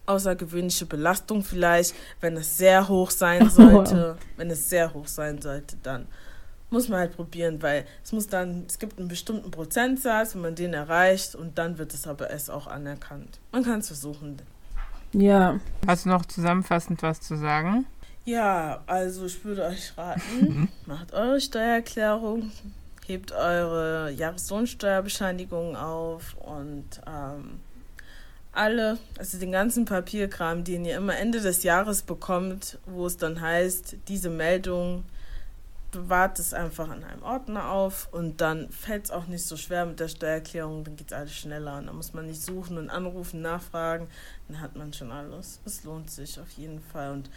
außergewöhnliche 0.06 0.86
Belastung 0.86 1.44
vielleicht, 1.44 1.96
wenn 2.22 2.38
es 2.38 2.58
sehr 2.58 2.88
hoch 2.88 3.12
sein 3.12 3.50
sollte. 3.52 4.18
wenn 4.38 4.50
es 4.50 4.70
sehr 4.70 4.94
hoch 4.94 5.08
sein 5.08 5.42
sollte, 5.42 5.76
dann 5.84 6.08
muss 6.72 6.88
man 6.90 7.00
halt 7.00 7.16
probieren, 7.16 7.62
weil 7.62 7.86
es 8.04 8.12
muss 8.12 8.28
dann, 8.28 8.66
es 8.68 8.80
gibt 8.80 8.98
einen 8.98 9.10
bestimmten 9.10 9.52
Prozentsatz, 9.52 10.34
wenn 10.34 10.42
man 10.42 10.56
den 10.56 10.74
erreicht 10.74 11.36
und 11.36 11.58
dann 11.58 11.78
wird 11.78 11.94
es 11.94 12.08
aber 12.08 12.30
erst 12.32 12.50
auch 12.50 12.66
anerkannt. 12.66 13.40
Man 13.52 13.64
kann 13.64 13.80
es 13.80 13.88
versuchen. 13.88 14.42
Ja, 15.14 15.60
Hast 15.86 16.06
du 16.06 16.10
noch 16.10 16.26
zusammenfassend 16.26 17.04
was 17.04 17.20
zu 17.20 17.36
sagen? 17.36 17.86
Ja, 18.24 18.82
also 18.88 19.26
ich 19.26 19.44
würde 19.44 19.66
euch 19.66 19.98
raten, 19.98 20.70
macht 20.86 21.14
eure 21.14 21.42
Steuererklärung, 21.42 22.52
hebt 23.06 23.34
eure 23.34 24.12
Jahreslohnsteuerbescheinigung 24.12 25.76
auf 25.76 26.36
und 26.40 26.86
ähm, 27.06 27.60
alle, 28.54 28.98
also 29.18 29.38
den 29.38 29.52
ganzen 29.52 29.86
Papierkram, 29.86 30.64
den 30.64 30.86
ihr 30.86 30.96
immer 30.98 31.18
Ende 31.18 31.42
des 31.42 31.64
Jahres 31.64 32.04
bekommt, 32.04 32.78
wo 32.86 33.06
es 33.06 33.18
dann 33.18 33.42
heißt, 33.42 33.98
diese 34.08 34.30
Meldung, 34.30 35.04
bewahrt 35.92 36.40
es 36.40 36.54
einfach 36.54 36.86
in 36.96 37.04
einem 37.04 37.24
Ordner 37.24 37.70
auf 37.70 38.08
und 38.12 38.42
dann 38.42 38.70
fällt 38.72 39.06
es 39.06 39.12
auch 39.12 39.28
nicht 39.28 39.46
so 39.46 39.58
schwer 39.58 39.86
mit 39.86 40.00
der 40.00 40.08
Steuererklärung, 40.08 40.84
dann 40.84 40.96
geht 40.96 41.12
es 41.12 41.18
alles 41.18 41.36
schneller 41.36 41.78
und 41.78 41.88
dann 41.88 41.96
muss 41.96 42.14
man 42.14 42.26
nicht 42.26 42.42
suchen 42.42 42.78
und 42.78 42.90
anrufen, 42.90 43.42
nachfragen, 43.42 44.08
dann 44.48 44.62
hat 44.62 44.76
man 44.76 44.94
schon 44.94 45.12
alles. 45.12 45.60
Es 45.66 45.84
lohnt 45.84 46.10
sich 46.10 46.40
auf 46.40 46.50
jeden 46.52 46.82
Fall 46.82 47.12
und 47.12 47.30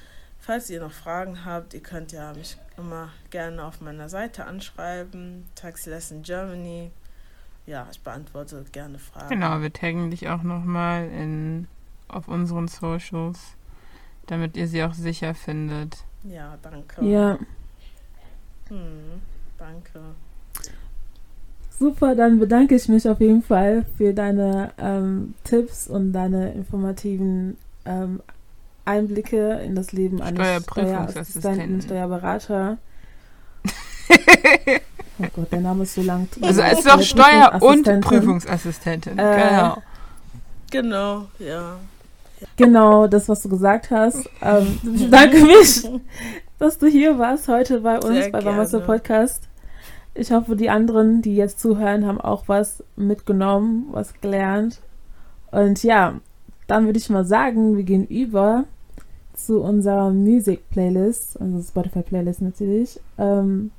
Falls 0.47 0.69
ihr 0.69 0.79
noch 0.79 0.93
Fragen 0.93 1.47
habt, 1.47 1.73
ihr 1.73 1.81
könnt 1.81 2.13
ja 2.13 2.35
mich 2.35 2.59
immer 2.77 3.09
gerne 3.31 3.65
auf 3.65 3.81
meiner 3.81 4.11
Seite 4.11 4.45
anschreiben, 4.45 5.47
Taxi 5.55 5.89
Lesson 5.89 6.21
Germany. 6.21 6.91
ja, 7.65 7.89
ich 7.91 8.03
beantworte 8.03 8.63
gerne 8.71 8.99
Fragen. 8.99 9.31
Genau, 9.31 9.63
wir 9.63 9.73
taggen 9.73 10.11
dich 10.11 10.29
auch 10.29 10.43
nochmal 10.43 11.09
in 11.09 11.67
auf 12.09 12.29
unseren 12.29 12.69
Socials, 12.69 13.57
damit 14.27 14.59
ihr 14.59 14.69
sie 14.69 14.85
auch 14.85 14.93
sicher 14.93 15.35
findet. 15.35 16.05
Ja, 16.25 16.59
danke. 16.61 17.03
Ja, 17.03 17.39
Hm, 18.69 19.21
danke. 19.59 20.01
super. 21.79 22.15
Dann 22.15 22.39
bedanke 22.39 22.75
ich 22.75 22.89
mich 22.89 23.09
auf 23.09 23.21
jeden 23.21 23.43
Fall 23.43 23.85
für 23.97 24.15
deine 24.15 24.73
ähm, 24.79 25.35
Tipps 25.45 25.89
und 25.89 26.13
deine 26.13 26.53
informativen 26.53 27.57
ähm, 27.85 28.21
Einblicke 28.85 29.61
in 29.65 29.75
das 29.75 29.93
Leben 29.93 30.21
eines 30.23 30.39
Steuerprüfungsassistenten. 30.41 31.81
Steuerassistenten, 31.81 31.83
Steuerberater. 31.83 32.79
Oh 35.17 35.27
Gott, 35.33 35.53
der 35.53 35.61
Name 35.61 35.85
ist 35.85 35.95
so 35.95 36.03
lang. 36.03 36.27
Also 36.41 36.61
es 36.61 36.79
ist 36.81 36.89
doch 36.89 37.01
Steuer- 37.01 37.63
und 37.63 37.85
Prüfungsassistentin. 37.85 38.01
Prüfungsassistentin. 38.01 39.19
Äh, 39.19 39.49
genau. 39.49 39.83
Genau, 40.73 41.27
ja. 41.39 41.77
Genau, 42.57 43.07
das, 43.07 43.29
was 43.29 43.43
du 43.43 43.49
gesagt 43.49 43.93
hast. 43.93 44.29
Ähm, 44.43 44.79
ich 44.83 45.05
bedanke 45.05 45.39
mich, 45.45 45.89
dass 46.59 46.79
du 46.79 46.87
hier 46.87 47.19
warst 47.19 47.49
heute 47.49 47.81
bei 47.81 47.97
uns, 47.97 48.07
Sehr 48.07 48.31
bei 48.31 48.41
gerne. 48.41 48.81
Podcast. 48.81 49.49
Ich 50.15 50.31
hoffe, 50.31 50.55
die 50.55 50.71
anderen, 50.71 51.23
die 51.23 51.35
jetzt 51.35 51.59
zuhören, 51.59 52.07
haben 52.07 52.21
auch 52.21 52.45
was 52.47 52.85
mitgenommen, 52.97 53.89
was 53.91 54.21
gelernt. 54.21 54.81
Und 55.51 55.83
ja, 55.83 56.21
dann 56.67 56.87
würde 56.87 56.99
ich 56.99 57.11
mal 57.11 57.25
sagen, 57.25 57.77
wir 57.77 57.85
gehen 57.85 58.07
über 58.07 58.65
zu 59.35 59.61
unserer 59.61 60.11
Music-Playlist, 60.11 61.41
also 61.41 61.61
Spotify-Playlist 61.61 62.43
natürlich. 62.43 63.01
Ähm, 63.19 63.73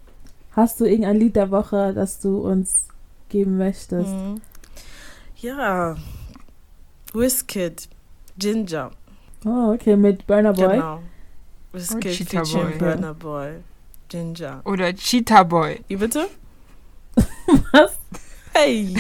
hast 0.52 0.80
du 0.80 0.86
irgendein 0.86 1.18
Lied 1.18 1.36
der 1.38 1.52
Woche, 1.52 1.94
das 1.94 2.20
du 2.20 2.40
uns 2.40 2.90
geben 3.30 3.58
möchtest? 3.58 4.10
Mhm. 4.10 4.42
Ja. 5.38 5.96
Wizkid, 7.14 7.88
Ginger. 8.38 8.92
Oh, 9.46 9.74
okay, 9.74 9.96
mit 9.96 10.28
Burner 10.28 10.54
Boy. 10.54 10.74
Genau. 10.74 11.00
Wizkid 11.76 12.14
Cheetah 12.14 12.44
Boy. 12.44 12.74
Burner 12.78 13.14
Boy. 13.14 13.50
Ginger. 14.10 14.62
Oder 14.66 14.94
Cheetah 14.94 15.44
Boy. 15.44 15.82
Wie 15.88 15.96
bitte? 15.98 16.28
Was? 17.72 17.92
Hey! 18.58 18.96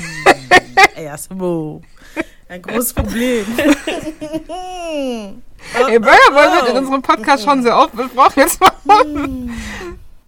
Erstmal. 0.97 1.79
Ein 2.49 2.61
großes 2.61 2.93
Problem. 2.93 3.45
Ey, 3.57 5.33
Burger 5.99 6.31
Boy 6.31 6.57
wird 6.57 6.69
in 6.71 6.77
unserem 6.77 7.01
Podcast 7.01 7.45
schon 7.45 7.63
sehr 7.63 7.77
oft 7.77 7.95
besprochen. 7.95 8.33
Jetzt 8.35 8.59
mal. 8.59 8.73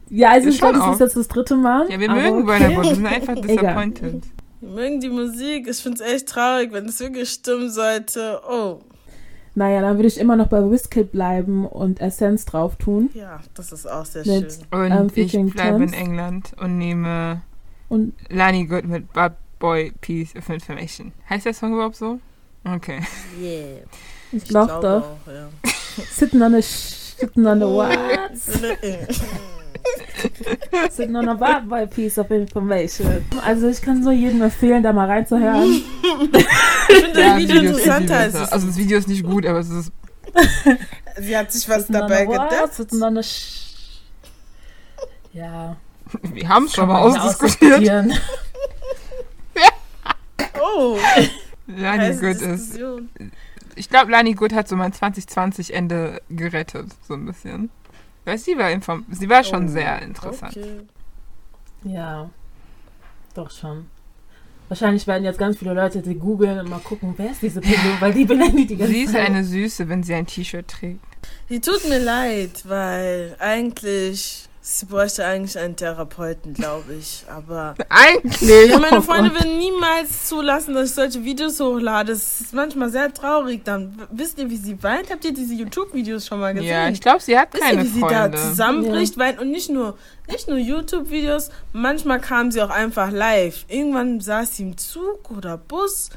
Ja, 0.09 0.29
also 0.29 0.47
Ist 0.47 0.53
ich 0.55 0.61
glaube, 0.61 0.75
schon 0.75 0.79
das 0.79 0.89
auch. 0.89 0.93
ist 0.93 0.99
jetzt 1.01 1.17
das 1.17 1.27
dritte 1.27 1.57
Mal. 1.57 1.91
Ja, 1.91 1.99
wir 1.99 2.09
mögen 2.09 2.37
okay. 2.37 2.43
Burner 2.43 2.69
Boy. 2.69 2.83
Wir 2.85 2.95
sind 2.95 3.05
einfach 3.05 3.35
Egal. 3.35 3.57
disappointed. 3.57 4.23
Wir 4.61 4.69
mögen 4.69 5.01
die 5.01 5.09
Musik. 5.09 5.67
Ich 5.67 5.77
finde 5.77 6.01
es 6.01 6.09
echt 6.13 6.29
traurig, 6.29 6.71
wenn 6.71 6.85
es 6.85 6.97
wirklich 7.01 7.29
stimmen 7.29 7.69
sollte. 7.69 8.39
Oh, 8.49 8.79
Naja, 9.57 9.81
dann 9.81 9.97
würde 9.97 10.07
ich 10.07 10.19
immer 10.19 10.35
noch 10.35 10.49
bei 10.49 10.61
Wizkid 10.69 11.11
bleiben 11.11 11.65
und 11.65 11.99
Essence 11.99 12.45
drauf 12.45 12.75
tun. 12.75 13.09
ja, 13.15 13.39
das 13.55 13.71
ist 13.71 13.89
auch 13.89 14.05
sehr 14.05 14.23
Mit- 14.23 14.51
schön. 14.53 14.79
Und 14.79 14.91
Ähm, 14.91 15.09
ich 15.15 15.31
bleibe 15.53 15.83
in. 15.83 15.93
England 15.93 16.51
und 16.61 16.77
nehme 16.77 17.41
Und 17.89 18.13
Lani 18.29 18.67
Good 18.67 18.85
mit 18.85 19.11
Bad 19.13 19.33
Boy 19.57 19.93
Piece 19.99 20.35
of 20.35 20.47
Information. 20.49 21.11
Heißt 21.27 21.47
der 21.47 21.55
Song 21.55 21.73
überhaupt 21.73 21.95
so? 21.95 22.19
Okay. 22.65 22.99
Yeah. 23.41 23.79
ich 24.31 24.43
glaube 24.43 24.73
doch. 24.79 25.03
Auch, 25.03 25.27
ja. 25.27 25.49
Sitting 26.11 26.41
on 26.43 26.53
a 26.53 26.61
sh- 26.61 27.15
sitting 27.17 27.47
on 27.47 27.63
a 27.63 27.65
what? 27.67 27.97
On 30.99 31.29
a 31.29 31.35
bad 31.35 31.67
boy 31.69 31.85
piece 31.87 32.17
of 32.17 32.31
information. 32.31 33.25
Also 33.45 33.67
ich 33.67 33.81
kann 33.81 34.03
so 34.03 34.11
jedem 34.11 34.41
empfehlen, 34.41 34.83
da 34.83 34.93
mal 34.93 35.07
reinzuhören. 35.07 35.63
Ich 35.63 35.83
finde 36.95 37.13
das 37.13 37.23
Ja, 37.23 37.37
Video 37.37 37.55
Video 37.55 37.71
ist 37.71 37.85
interessanter 37.85 38.27
es. 38.27 38.35
Also 38.51 38.67
das 38.67 38.77
Video 38.77 38.97
ist 38.97 39.07
nicht 39.07 39.23
gut, 39.23 39.45
aber 39.45 39.59
es 39.59 39.69
ist. 39.69 39.91
Sie 41.19 41.35
hat 41.37 41.51
sich 41.51 41.67
was 41.67 41.87
dabei 41.87 42.27
what? 42.27 42.49
gedacht. 42.49 42.71
Ja. 45.33 45.75
Wir 46.21 46.49
haben 46.49 46.65
es 46.65 46.73
schon 46.73 46.87
mal 46.87 46.99
ja 46.99 46.99
ausdiskutiert. 47.01 47.73
ausdiskutieren. 47.73 48.13
Oh, 50.59 50.97
Lani 51.67 52.15
Good 52.15 52.41
ist. 52.41 52.79
Ich 53.75 53.89
glaube, 53.89 54.11
Lani 54.11 54.33
Good 54.33 54.53
hat 54.53 54.67
so 54.67 54.75
mein 54.75 54.91
2020 54.91 55.73
Ende 55.73 56.21
gerettet, 56.29 56.87
so 57.07 57.13
ein 57.13 57.25
bisschen. 57.25 57.69
Weil 58.27 58.37
sie 58.37 58.57
war, 58.57 58.69
inform 58.69 59.05
sie 59.09 59.29
war 59.29 59.41
schon 59.41 59.67
Oh, 59.67 59.71
sehr 59.71 60.01
interessant. 60.01 60.57
Okay. 60.57 60.81
Ja, 61.85 62.29
doch 63.33 63.49
schon. 63.49 63.85
Wahrscheinlich 64.67 65.07
werden 65.07 65.23
jetzt 65.23 65.39
ganz 65.39 65.57
viele 65.57 65.73
Leute 65.73 66.01
die 66.01 66.15
googeln 66.15 66.59
und 66.59 66.69
mal 66.69 66.79
gucken, 66.79 67.13
wer 67.15 67.31
ist 67.31 67.41
diese 67.41 67.61
Person, 67.61 67.93
weil 68.01 68.13
die 68.13 68.25
benennen 68.25 68.57
die 68.57 68.67
die 68.67 68.75
ganze 68.75 68.91
Sie 68.93 69.03
ist 69.03 69.13
Zeit. 69.13 69.27
eine 69.27 69.45
Süße, 69.45 69.87
wenn 69.87 70.03
sie 70.03 70.13
ein 70.13 70.27
T-Shirt 70.27 70.67
trägt. 70.67 70.99
Die 71.49 71.61
tut 71.61 71.87
mir 71.87 71.99
leid, 71.99 72.63
weil 72.67 73.37
eigentlich, 73.39 74.49
sie 74.69 74.85
bräuchte 74.85 75.23
eigentlich 75.25 75.57
einen 75.57 75.75
Therapeuten, 75.75 76.53
glaube 76.53 76.93
ich. 76.95 77.23
Aber 77.33 77.75
Eigentlich! 77.89 78.69
ja, 78.69 78.77
meine 78.79 78.97
Oh 78.97 79.01
Freunde 79.01 79.29
Gott. 79.29 79.39
würden 79.43 79.57
niemals 79.57 80.27
zulassen, 80.27 80.73
dass 80.75 80.89
ich 80.89 80.95
solche 80.95 81.23
Videos 81.23 81.59
hochlade. 81.59 82.11
Das 82.11 82.41
ist 82.41 82.53
manchmal 82.53 82.89
sehr 82.89 83.13
traurig. 83.13 83.63
Dann 83.63 84.01
wisst 84.11 84.37
ihr, 84.39 84.49
wie 84.49 84.57
sie 84.57 84.81
weint? 84.83 85.09
Habt 85.09 85.23
ihr 85.25 85.33
diese 85.33 85.53
YouTube-Videos 85.53 86.25
schon 86.27 86.39
mal 86.39 86.53
gesehen? 86.53 86.69
Ja, 86.69 86.89
ich 86.89 86.99
glaube, 86.99 87.21
sie 87.21 87.37
hat 87.37 87.53
Wisst 87.53 87.63
ihr, 87.63 87.69
keine 87.69 87.83
wie 87.83 87.87
sie 87.87 87.99
Freunde. 88.01 88.31
da 88.31 88.37
zusammenbricht? 88.37 89.17
Weil, 89.17 89.39
und 89.39 89.51
nicht 89.51 89.69
nur, 89.69 89.97
nicht 90.29 90.47
nur 90.49 90.57
YouTube-Videos, 90.57 91.49
manchmal 91.71 92.19
kam 92.19 92.51
sie 92.51 92.61
auch 92.61 92.69
einfach 92.69 93.09
live. 93.11 93.65
Irgendwann 93.69 94.19
saß 94.19 94.57
sie 94.57 94.63
im 94.63 94.77
Zug 94.77 95.31
oder 95.31 95.57
Bus 95.57 96.09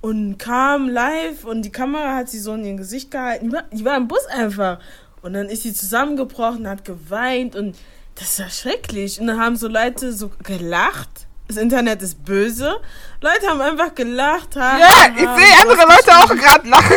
und 0.00 0.38
kam 0.38 0.88
live 0.88 1.44
und 1.44 1.62
die 1.62 1.72
Kamera 1.72 2.14
hat 2.14 2.28
sie 2.30 2.38
so 2.38 2.54
in 2.54 2.64
ihr 2.64 2.74
Gesicht 2.74 3.10
gehalten. 3.10 3.48
Die 3.48 3.52
war, 3.52 3.64
die 3.70 3.84
war 3.84 3.96
im 3.96 4.08
Bus 4.08 4.24
einfach. 4.30 4.78
Und 5.20 5.32
dann 5.34 5.48
ist 5.48 5.64
sie 5.64 5.74
zusammengebrochen, 5.74 6.68
hat 6.68 6.84
geweint 6.84 7.56
und 7.56 7.76
das 8.18 8.38
war 8.40 8.50
schrecklich. 8.50 9.20
Und 9.20 9.28
dann 9.28 9.40
haben 9.40 9.56
so 9.56 9.68
Leute 9.68 10.12
so 10.12 10.30
gelacht. 10.42 11.26
Das 11.46 11.56
Internet 11.56 12.02
ist 12.02 12.24
böse. 12.24 12.78
Leute 13.20 13.46
haben 13.46 13.60
einfach 13.60 13.94
gelacht. 13.94 14.54
ha, 14.56 14.78
ja, 14.78 14.88
ich 15.14 15.20
sehe 15.20 15.60
andere 15.62 15.86
Leute 15.88 16.16
auch 16.18 16.28
gerade 16.28 16.68
lachen. 16.68 16.96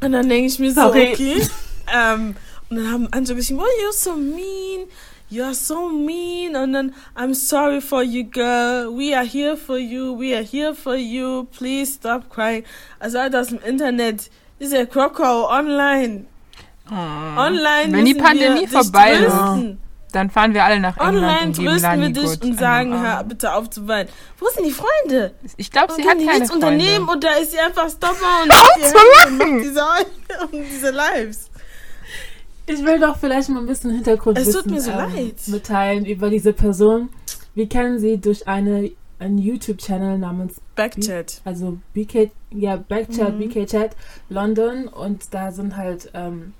und 0.00 0.12
dann 0.12 0.28
denke 0.28 0.46
ich 0.46 0.58
mir 0.58 0.72
so, 0.72 0.80
Sorry. 0.80 1.12
okay. 1.12 1.48
ähm, 1.94 2.36
und 2.68 2.76
dann 2.76 2.90
haben 2.90 3.08
andere 3.12 3.36
geschrieben, 3.36 3.60
oh, 3.60 3.84
you're 3.84 3.92
so 3.92 4.16
mean. 4.16 4.88
You're 5.30 5.54
so 5.54 5.88
mean. 5.88 6.56
Und 6.56 6.72
dann, 6.72 6.94
I'm 7.16 7.34
sorry 7.34 7.80
for 7.80 8.02
you, 8.02 8.24
girl. 8.24 8.88
We 8.96 9.16
are 9.16 9.26
here 9.26 9.56
for 9.56 9.78
you. 9.78 10.18
We 10.18 10.34
are 10.34 10.44
here 10.44 10.74
for 10.74 10.96
you. 10.96 11.44
Please 11.56 11.92
stop 11.94 12.28
crying. 12.28 12.64
Also 12.98 13.18
aus 13.18 13.48
dem 13.48 13.60
Internet. 13.60 14.30
Ist 14.58 14.72
ja 14.72 14.86
Krokau 14.86 15.48
online. 16.90 17.40
Online 17.40 17.92
Wenn 17.92 18.04
die 18.04 18.14
Pandemie 18.14 18.66
vorbei 18.66 19.12
ist, 19.12 19.26
trösten. 19.32 19.80
Dann 20.12 20.30
fahren 20.30 20.54
wir 20.54 20.64
alle 20.64 20.80
nach 20.80 20.96
England 20.96 21.18
Online 21.18 21.46
und 21.46 21.56
geben 21.58 21.66
trösten 21.68 22.00
wir 22.00 22.08
dich 22.10 22.42
und 22.42 22.58
sagen, 22.58 22.98
hör 23.00 23.22
bitte 23.24 23.52
auf 23.52 23.68
zu 23.68 23.86
weinen. 23.86 24.08
Wo 24.38 24.46
sind 24.48 24.64
die 24.66 24.70
Freunde? 24.72 25.34
Ich 25.56 25.70
glaube, 25.70 25.92
Und 25.92 25.96
sie 26.02 26.08
hat 26.08 26.16
keine 26.18 26.46
Freunde. 26.46 26.54
unternehmen 26.54 27.08
und 27.08 27.22
da 27.22 27.32
ist 27.34 27.50
sie 27.52 27.58
einfach 27.58 27.90
Stopper 27.90 28.14
und 28.42 28.50
und 28.50 29.38
macht 29.38 29.64
diese, 29.64 29.80
und 30.56 30.64
diese 30.70 30.90
Lives. 30.90 31.50
Ich 32.66 32.82
will 32.84 32.98
doch 32.98 33.16
vielleicht 33.18 33.48
mal 33.50 33.60
ein 33.60 33.66
bisschen 33.66 33.90
Hintergrund 33.92 34.38
Es 34.38 34.50
tut 34.52 34.66
mir 34.66 34.80
so 34.80 34.90
leid. 34.90 35.12
ähm, 35.16 35.32
mitteilen 35.46 36.04
über 36.06 36.30
diese 36.30 36.52
Person. 36.52 37.10
Wir 37.54 37.68
kennen 37.68 37.98
sie 37.98 38.18
durch 38.18 38.48
eine, 38.48 38.90
einen 39.18 39.38
YouTube-Channel 39.38 40.18
namens 40.18 40.60
Backchat. 40.74 41.42
also 41.44 41.78
BK, 41.94 42.30
ja, 42.50 42.76
Backchat, 42.76 43.34
Mhm. 43.34 43.48
BK 43.48 43.66
Chat 43.66 43.90
London 44.28 44.88
und 44.88 45.32
da 45.32 45.52
sind 45.52 45.76
halt, 45.76 46.10
ähm, 46.14 46.54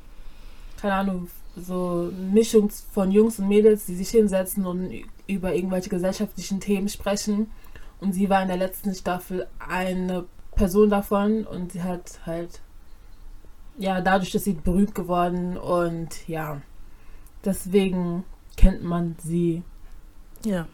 keine 0.80 0.94
Ahnung, 0.94 1.28
so 1.56 2.10
eine 2.12 2.32
Mischung 2.32 2.70
von 2.92 3.10
Jungs 3.10 3.38
und 3.38 3.48
Mädels, 3.48 3.86
die 3.86 3.96
sich 3.96 4.10
hinsetzen 4.10 4.66
und 4.66 4.90
über 5.26 5.54
irgendwelche 5.54 5.88
gesellschaftlichen 5.88 6.60
Themen 6.60 6.88
sprechen. 6.88 7.50
Und 8.00 8.12
sie 8.12 8.28
war 8.28 8.42
in 8.42 8.48
der 8.48 8.58
letzten 8.58 8.94
Staffel 8.94 9.46
eine 9.58 10.26
Person 10.54 10.90
davon 10.90 11.44
und 11.44 11.72
sie 11.72 11.82
hat 11.82 12.20
halt, 12.26 12.60
ja, 13.78 14.00
dadurch 14.00 14.34
ist 14.34 14.44
sie 14.44 14.52
berühmt 14.52 14.94
geworden 14.94 15.56
und 15.56 16.28
ja, 16.28 16.60
deswegen 17.44 18.24
kennt 18.56 18.82
man 18.82 19.16
sie. 19.22 19.62
Ja. 20.44 20.66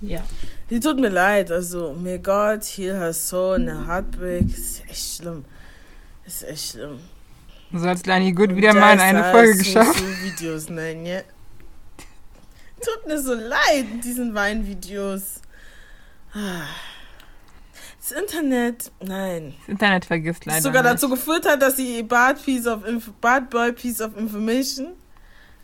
Ja. 0.00 0.22
Die 0.68 0.80
tut 0.80 1.00
mir 1.00 1.08
leid. 1.08 1.50
Also, 1.50 1.94
may 1.94 2.18
God 2.18 2.62
heal 2.64 2.98
her 2.98 3.14
soul 3.14 3.56
in 3.56 3.68
her 3.68 3.86
heartbreak. 3.86 4.46
Ist 4.46 4.84
echt 4.88 5.16
schlimm. 5.16 5.44
Ist 6.26 6.44
echt 6.44 6.72
schlimm. 6.72 6.98
So 7.72 7.86
hat 7.88 8.06
Lani 8.06 8.32
Good 8.32 8.54
wieder 8.56 8.72
mal 8.74 8.94
in 8.94 9.00
eine 9.00 9.24
Folge 9.30 9.58
geschafft. 9.58 9.98
So 9.98 10.04
Videos, 10.24 10.68
nein, 10.70 11.04
ja. 11.04 11.20
Tut 12.80 13.06
mir 13.06 13.20
so 13.20 13.34
leid, 13.34 13.86
diesen 14.04 14.34
Weinvideos. 14.34 15.40
Das 18.00 18.12
Internet, 18.12 18.92
nein. 19.00 19.54
Das 19.60 19.68
Internet 19.68 20.04
vergisst 20.04 20.44
leider 20.44 20.58
Das 20.58 20.64
sogar 20.64 20.82
nicht. 20.82 20.94
dazu 20.94 21.08
geführt 21.08 21.46
hat, 21.48 21.60
dass 21.62 21.76
sie 21.76 22.02
Bad, 22.02 22.42
Piece 22.44 22.66
of 22.66 22.86
Inf 22.86 23.10
Bad 23.20 23.50
Boy 23.50 23.72
Piece 23.72 24.00
of 24.00 24.16
Information 24.16 24.88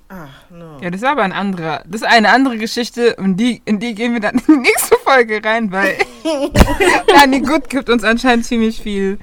Ach, 0.09 0.51
no. 0.51 0.79
Ja, 0.83 0.91
das 0.91 1.01
ist 1.01 1.07
aber 1.09 1.23
ein 1.23 1.33
anderer. 1.33 1.85
Das 1.87 2.03
ist 2.03 2.07
eine 2.07 2.29
andere 2.31 2.59
Geschichte 2.59 3.17
und 3.17 3.39
die, 3.39 3.63
in 3.65 3.79
die 3.79 3.95
gehen 3.95 4.13
wir 4.13 4.21
dann 4.21 4.35
in 4.35 4.43
die 4.47 4.69
nächste 4.69 4.97
Folge 5.05 5.41
rein, 5.43 5.73
weil 5.73 5.97
Lani 7.15 7.41
Good 7.41 7.71
gibt 7.71 7.89
uns 7.89 8.05
anscheinend 8.05 8.45
ziemlich 8.45 8.83
viel. 8.83 9.19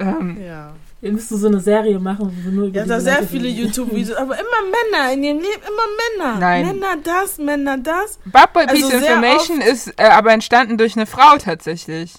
Ähm, 0.00 0.42
Ja. 0.42 0.74
Ihr 1.04 1.12
müsst 1.12 1.28
so 1.28 1.46
eine 1.46 1.60
Serie 1.60 1.98
machen, 1.98 2.32
wo 2.34 2.44
wir 2.46 2.50
nur 2.50 2.66
über 2.68 2.78
Ja, 2.78 2.86
da 2.86 2.98
sehr 2.98 3.16
Leute 3.16 3.26
viele. 3.26 3.48
YouTube-Videos, 3.48 4.16
aber 4.16 4.36
immer 4.36 4.46
Männer 4.90 5.12
in 5.12 5.22
ihrem 5.22 5.36
Leben, 5.36 5.60
immer 5.60 6.24
Männer. 6.32 6.38
Nein. 6.40 6.66
Männer 6.66 6.96
das, 7.04 7.36
Männer 7.36 7.76
das. 7.76 8.18
Bad 8.24 8.54
Boy 8.54 8.64
Also 8.64 8.88
Peace 8.88 9.00
sehr 9.00 9.14
Information 9.16 9.60
ist 9.60 9.88
äh, 9.98 10.04
aber 10.04 10.32
entstanden 10.32 10.78
durch 10.78 10.96
eine 10.96 11.04
Frau 11.04 11.36
tatsächlich. 11.36 12.14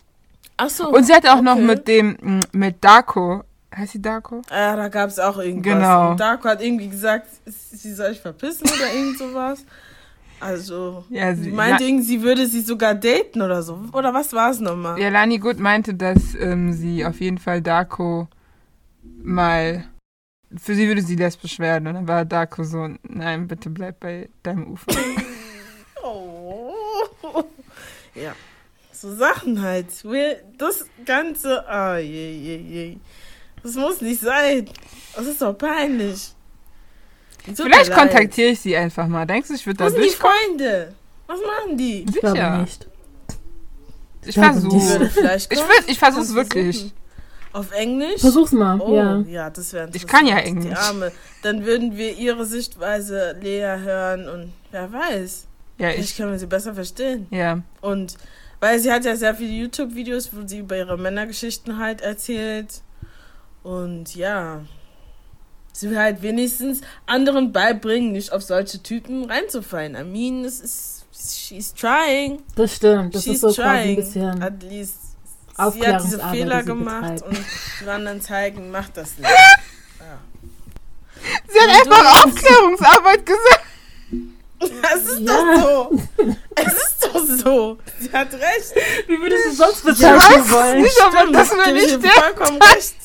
Ach 0.57 0.69
so. 0.69 0.89
Und 0.89 1.03
sie 1.05 1.13
hat 1.15 1.27
auch 1.27 1.41
noch 1.41 1.55
okay. 1.55 1.63
mit 1.63 1.87
dem, 1.87 2.39
mit 2.51 2.83
Darko. 2.83 3.41
Heißt 3.75 3.93
sie 3.93 4.01
Darko? 4.03 4.43
Ja, 4.51 4.75
da 4.75 4.87
gab 4.87 5.09
es 5.09 5.17
auch 5.17 5.39
irgendwas. 5.39 5.73
Genau. 5.73 6.11
Und 6.11 6.19
Darko 6.19 6.47
hat 6.47 6.61
irgendwie 6.61 6.87
gesagt, 6.87 7.27
sie 7.45 7.91
soll 7.91 8.09
sich 8.09 8.21
verpissen 8.21 8.67
oder 8.67 8.93
irgend 8.93 9.17
sowas. 9.17 9.65
Also, 10.39 11.05
Ja, 11.09 11.33
sie 11.33 11.45
sie, 11.45 11.51
meinte 11.51 11.83
irgendwie, 11.85 12.05
sie 12.05 12.21
würde 12.21 12.45
sie 12.45 12.61
sogar 12.61 12.93
daten 12.93 13.41
oder 13.41 13.63
so. 13.63 13.79
Oder 13.93 14.13
was 14.13 14.31
war 14.33 14.51
es 14.51 14.59
nochmal? 14.59 14.99
ja, 14.99 15.09
Lani 15.09 15.39
Good 15.39 15.59
meinte, 15.59 15.95
dass 15.95 16.35
ähm, 16.39 16.71
sie 16.73 17.03
auf 17.03 17.19
jeden 17.19 17.39
Fall 17.39 17.61
Darko 17.63 18.27
mal. 19.25 19.85
Für 20.57 20.75
sie 20.75 20.87
würde 20.87 21.01
sie 21.01 21.15
lesbisch 21.15 21.59
werden. 21.59 21.87
Und 21.87 21.95
dann 21.95 22.07
war 22.07 22.23
Darko 22.23 22.63
so, 22.63 22.87
nein, 23.03 23.47
bitte 23.47 23.69
bleib 23.69 23.99
bei 23.99 24.29
deinem 24.43 24.67
Ufer. 24.71 24.85
Oh. 26.07 26.71
Ja. 28.13 28.35
So 28.91 29.13
Sachen 29.15 29.59
halt. 29.61 29.87
Wir- 30.03 30.41
Das 30.57 30.85
Ganze. 31.03 31.67
Ah, 31.67 31.97
je, 31.97 32.31
je, 32.31 32.57
je. 32.57 32.97
Das 33.63 33.73
muss 33.73 34.01
nicht 34.01 34.21
sein. 34.21 34.69
Das 35.15 35.25
ist 35.25 35.41
doch 35.41 35.57
peinlich. 35.57 36.31
Vielleicht 37.55 37.89
leid. 37.89 37.97
kontaktiere 37.97 38.49
ich 38.49 38.59
sie 38.59 38.75
einfach 38.77 39.07
mal. 39.07 39.25
Denkst 39.25 39.47
du, 39.47 39.55
ich 39.55 39.65
würde 39.65 39.77
da 39.77 39.89
sind 39.89 40.03
die? 40.03 40.09
Freunde? 40.09 40.93
Was 41.25 41.39
machen 41.39 41.75
die? 41.77 42.05
Ich 42.07 42.19
glaube 42.19 42.35
Sicher. 42.37 42.57
nicht. 42.61 42.87
Ich 44.25 44.35
glaube 44.35 44.59
versuche. 44.61 45.11
Ich, 45.49 45.89
ich 45.89 45.99
versuche 45.99 46.21
es 46.23 46.33
wirklich. 46.35 46.77
versuchen. 46.77 47.04
Auf 47.55 47.71
Englisch? 47.71 48.19
Versuch's 48.19 48.51
mal, 48.51 48.81
Oh, 48.81 48.93
ja. 48.93 49.19
ja, 49.21 49.49
das 49.49 49.71
wäre 49.71 49.89
Ich 49.93 50.05
kann 50.05 50.27
ja. 50.27 50.37
Englisch. 50.39 50.65
Die 50.67 50.75
Arme. 50.75 51.13
Dann 51.41 51.65
würden 51.65 51.95
wir 51.95 52.13
ihre 52.17 52.45
Sichtweise 52.45 53.33
näher 53.41 53.79
hören 53.79 54.27
und 54.27 54.51
wer 54.71 54.91
weiß. 54.91 55.47
Ja, 55.77 55.89
ich. 55.91 56.17
wir 56.19 56.37
sie 56.37 56.47
besser 56.47 56.73
verstehen. 56.73 57.27
Ja. 57.31 57.61
Und 57.79 58.17
weil 58.59 58.77
sie 58.79 58.91
hat 58.91 59.05
ja 59.05 59.15
sehr 59.15 59.35
viele 59.35 59.53
YouTube-Videos, 59.53 60.31
wo 60.33 60.45
sie 60.45 60.59
über 60.59 60.75
ihre 60.75 60.97
Männergeschichten 60.97 61.79
halt 61.79 62.01
erzählt. 62.01 62.81
Und 63.63 64.15
ja, 64.17 64.61
sie 65.71 65.89
will 65.89 65.97
halt 65.97 66.21
wenigstens 66.21 66.81
anderen 67.05 67.53
beibringen, 67.53 68.11
nicht 68.11 68.33
auf 68.33 68.41
solche 68.41 68.83
Typen 68.83 69.23
reinzufallen. 69.31 69.95
I 69.95 70.03
mean, 70.03 70.43
es 70.43 70.59
ist, 70.59 71.05
she's 71.13 71.73
trying. 71.73 72.41
Das 72.57 72.75
stimmt. 72.75 73.15
Das 73.15 73.23
she's 73.23 73.35
ist 73.35 73.41
so 73.41 73.47
quasi 73.53 73.67
ein 73.69 73.83
trying. 73.83 73.95
bisschen. 73.95 74.43
At 74.43 74.61
least. 74.61 75.04
Sie 75.57 75.87
hat 75.87 76.03
diese 76.03 76.19
Fehler 76.29 76.59
die 76.61 76.65
gemacht 76.67 77.01
betreibt. 77.15 77.21
und 77.23 77.45
die 77.81 77.87
anderen 77.89 78.21
zeigen, 78.21 78.71
macht 78.71 78.97
das 78.97 79.17
nicht. 79.17 79.29
Sie 81.47 81.59
hat 81.59 81.69
einfach 81.69 82.25
Aufklärungsarbeit 82.25 83.25
gesagt. 83.25 83.61
Es 84.59 85.01
ist 85.09 85.19
Ja. 85.19 85.33
doch 85.33 85.61
so. 85.61 86.01
Es 86.55 86.73
ist 86.73 87.03
doch 87.03 87.25
so. 87.25 87.77
Sie 87.99 88.11
hat 88.11 88.33
recht. 88.33 88.73
Wie 89.07 89.19
würdest 89.19 89.45
du 89.45 89.49
es 89.51 89.57
sonst 89.57 89.77
Ich 89.79 89.83
bezeichnen 89.83 90.51
wollen? 90.51 90.81
nicht, 90.81 91.01
aber 91.01 91.31
das 91.31 91.49
gebe 91.49 91.65
will 91.65 91.77
ich 91.77 91.83
ich 91.93 91.99
dir 91.99 92.09
vollkommen 92.11 92.61
recht. 92.61 92.95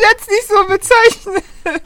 jetzt 0.00 0.30
nicht 0.30 0.48
so 0.48 0.66
bezeichnen. 0.66 1.42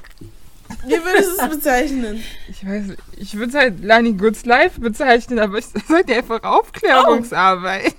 Wie 0.87 0.93
würdest 1.05 1.39
du 1.39 1.43
es 1.45 1.51
bezeichnen? 1.51 2.23
Ich 2.49 2.67
weiß 2.67 2.83
nicht, 2.85 3.01
ich 3.17 3.35
würde 3.37 3.49
es 3.51 3.55
halt 3.55 3.83
Lani 3.85 4.13
Goods 4.13 4.45
Live 4.45 4.79
bezeichnen, 4.79 5.39
aber 5.39 5.59
ich 5.59 5.67
sollte 5.89 6.15
einfach 6.15 6.43
Aufklärungsarbeit. 6.43 7.95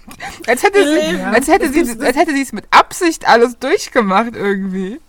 Als 0.47 0.63
hätte 0.63 0.83
sie, 0.83 1.17
Ja. 1.17 1.31
als 1.31 1.47
hätte 1.47 1.71
sie, 1.71 1.81
als 2.01 2.17
hätte 2.17 2.33
sie 2.33 2.41
es 2.41 2.53
mit 2.53 2.65
Absicht 2.71 3.27
alles 3.27 3.57
durchgemacht 3.59 4.35
irgendwie. 4.35 4.99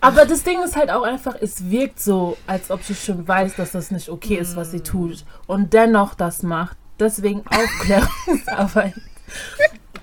Aber 0.00 0.26
das 0.26 0.42
Ding 0.42 0.62
ist 0.62 0.76
halt 0.76 0.90
auch 0.90 1.02
einfach, 1.02 1.34
es 1.40 1.70
wirkt 1.70 1.98
so, 1.98 2.36
als 2.46 2.70
ob 2.70 2.82
sie 2.82 2.94
schon 2.94 3.26
weiß, 3.26 3.56
dass 3.56 3.72
das 3.72 3.90
nicht 3.90 4.10
okay 4.10 4.36
ist, 4.36 4.54
was 4.54 4.70
sie 4.70 4.80
tut. 4.80 5.24
Und 5.46 5.72
dennoch 5.72 6.14
das 6.14 6.42
macht. 6.42 6.76
Deswegen 7.00 7.42
Aufklärungsarbeit. 7.50 8.94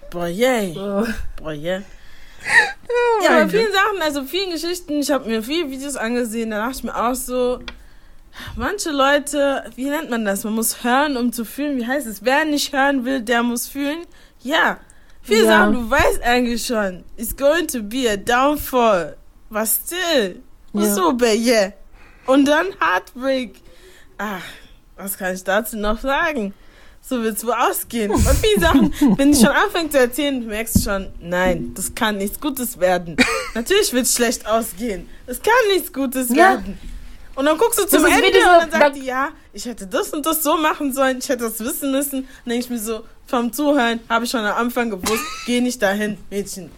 Boah, 0.10 0.28
yay. 0.28 0.74
So. 0.74 1.06
Boah, 1.38 1.54
yeah. 1.54 1.82
Ja, 3.24 3.30
mein 3.32 3.42
aber 3.44 3.50
vielen 3.50 3.72
Sachen, 3.72 4.02
also 4.02 4.24
vielen 4.24 4.52
Geschichten, 4.52 5.00
ich 5.00 5.12
habe 5.12 5.30
mir 5.30 5.44
viele 5.44 5.70
Videos 5.70 5.96
angesehen, 5.96 6.52
da 6.52 6.58
dachte 6.66 6.78
ich 6.80 6.84
mir 6.84 6.96
auch 6.96 7.14
so, 7.16 7.60
manche 8.56 8.92
Leute, 8.92 9.66
wie 9.76 9.86
nennt 9.90 10.10
man 10.10 10.26
das? 10.26 10.44
Man 10.44 10.54
muss 10.54 10.84
hören, 10.84 11.18
um 11.18 11.32
zu 11.32 11.46
fühlen. 11.46 11.78
Wie 11.78 11.86
heißt 11.86 12.08
es? 12.08 12.24
Wer 12.26 12.46
nicht 12.46 12.74
hören 12.74 13.06
will, 13.06 13.22
der 13.22 13.44
muss 13.44 13.68
fühlen. 13.68 14.00
Ja, 14.42 14.80
viele 15.22 15.46
Ja. 15.46 15.60
Sachen, 15.60 15.74
du 15.74 15.90
weißt 15.90 16.24
eigentlich 16.24 16.66
schon, 16.66 17.04
it's 17.18 17.36
going 17.36 17.68
to 17.68 17.82
be 17.84 18.10
a 18.10 18.18
downfall. 18.18 19.18
But 19.50 19.68
still, 19.68 20.42
Ja. 20.74 20.96
so, 20.96 21.16
yeah. 21.22 21.74
Und 22.26 22.46
dann 22.46 22.68
Heartbreak. 22.80 23.56
Ach, 24.18 24.42
was 24.96 25.18
kann 25.18 25.34
ich 25.34 25.44
dazu 25.44 25.78
noch 25.78 26.00
sagen? 26.00 26.54
So 27.04 27.22
wird's 27.24 27.44
wohl 27.46 27.54
ausgehen. 27.54 28.12
Und 28.12 28.22
viele 28.22 28.62
Sachen, 28.62 28.94
wenn 29.18 29.32
ich 29.34 29.40
schon 29.40 29.50
anfange 29.50 29.90
zu 29.90 30.00
erzählen, 30.00 30.46
merkst 30.46 30.76
du 30.78 30.80
schon, 30.82 31.08
nein, 31.20 31.74
das 31.76 31.94
kann 31.94 32.18
nichts 32.18 32.40
Gutes 32.40 32.80
werden. 32.80 33.18
Natürlich 33.54 33.92
wird's 33.92 34.16
schlecht 34.16 34.46
ausgehen. 34.48 35.10
Es 35.28 35.42
kann 35.42 35.54
nichts 35.74 35.92
Gutes 35.92 36.30
Ja. 36.30 36.36
werden. 36.54 36.78
Und 37.36 37.46
dann 37.46 37.58
guckst 37.58 37.80
du 37.80 37.86
zum 37.88 38.06
Ende 38.06 38.28
und 38.28 38.34
dann 38.44 38.72
sagt 38.72 38.96
die, 38.98 39.06
ja, 39.06 39.30
ich 39.54 39.66
hätte 39.66 39.88
das 39.88 40.10
und 40.12 40.26
das 40.26 40.44
so 40.44 40.58
machen 40.58 40.94
sollen, 40.94 41.18
ich 41.20 41.28
hätte 41.30 41.44
das 41.46 41.60
wissen 41.60 41.92
müssen. 41.92 42.28
Dann 42.46 42.52
denke 42.52 42.66
ich 42.66 42.70
mir 42.70 42.80
so, 42.80 43.02
vom 43.26 43.52
Zuhören 43.52 44.00
habe 44.10 44.26
ich 44.26 44.32
schon 44.32 44.42
am 44.42 44.56
Anfang 44.58 44.90
gewusst, 44.90 45.24
geh 45.46 45.60
nicht 45.62 45.82
dahin, 45.82 46.18
Mädchen. 46.30 46.70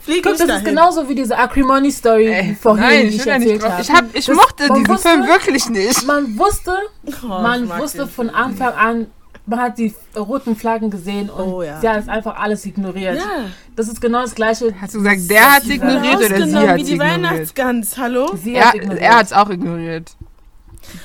Flieg 0.00 0.22
Guck, 0.22 0.32
nicht 0.32 0.40
das 0.40 0.48
dahin. 0.48 0.62
ist 0.62 0.68
genauso 0.68 1.08
wie 1.08 1.14
diese 1.14 1.36
Acrimony-Story 1.36 2.56
vorhin, 2.60 2.82
nein, 2.84 3.00
die 3.02 3.06
ich 3.08 3.16
ich 3.16 3.24
da 3.24 3.38
nicht 3.38 3.50
erzählt 3.50 3.70
habe. 3.72 3.82
Ich, 3.82 3.90
hab, 3.92 4.04
ich 4.14 4.26
Das- 4.26 4.36
mochte 4.36 4.68
diesen 4.68 4.88
wusste- 4.88 5.08
Film 5.08 5.26
wirklich 5.26 5.68
nicht. 5.68 6.06
Man 6.06 6.38
wusste, 6.38 6.72
Oh, 7.04 7.08
ich 7.08 7.22
man 7.22 7.68
wusste 7.78 8.06
von. 8.06 8.30
Anfang 8.30 8.72
an, 8.74 9.06
man 9.46 9.60
hat 9.60 9.78
die 9.78 9.92
roten 10.16 10.54
Flaggen 10.56 10.90
gesehen 10.90 11.28
und 11.28 11.52
Oh, 11.52 11.62
ja. 11.62 11.80
sie 11.80 11.88
hat 11.88 11.98
es 12.00 12.08
einfach 12.08 12.36
alles 12.38 12.64
ignoriert. 12.66 13.16
Ja. 13.16 13.46
Das 13.76 13.88
ist 13.88 14.00
genau 14.00 14.22
das 14.22 14.34
Gleiche. 14.34 14.72
Hast 14.80 14.94
du 14.94 14.98
gesagt, 14.98 15.28
der 15.28 15.52
hat 15.56 15.62
sie 15.64 15.74
ignoriert 15.74 16.16
oder 16.16 16.46
sie 16.46 16.56
hat 16.56 16.76
wie 16.76 16.82
die 16.84 16.92
ignoriert? 16.92 17.14
Weihnachtsgans, 17.22 17.98
hallo? 17.98 18.30
Sie 18.42 18.56
ignoriert. 18.56 19.00
er 19.00 19.16
hat 19.18 19.26
es 19.26 19.32
auch 19.32 19.50
ignoriert. 19.50 20.12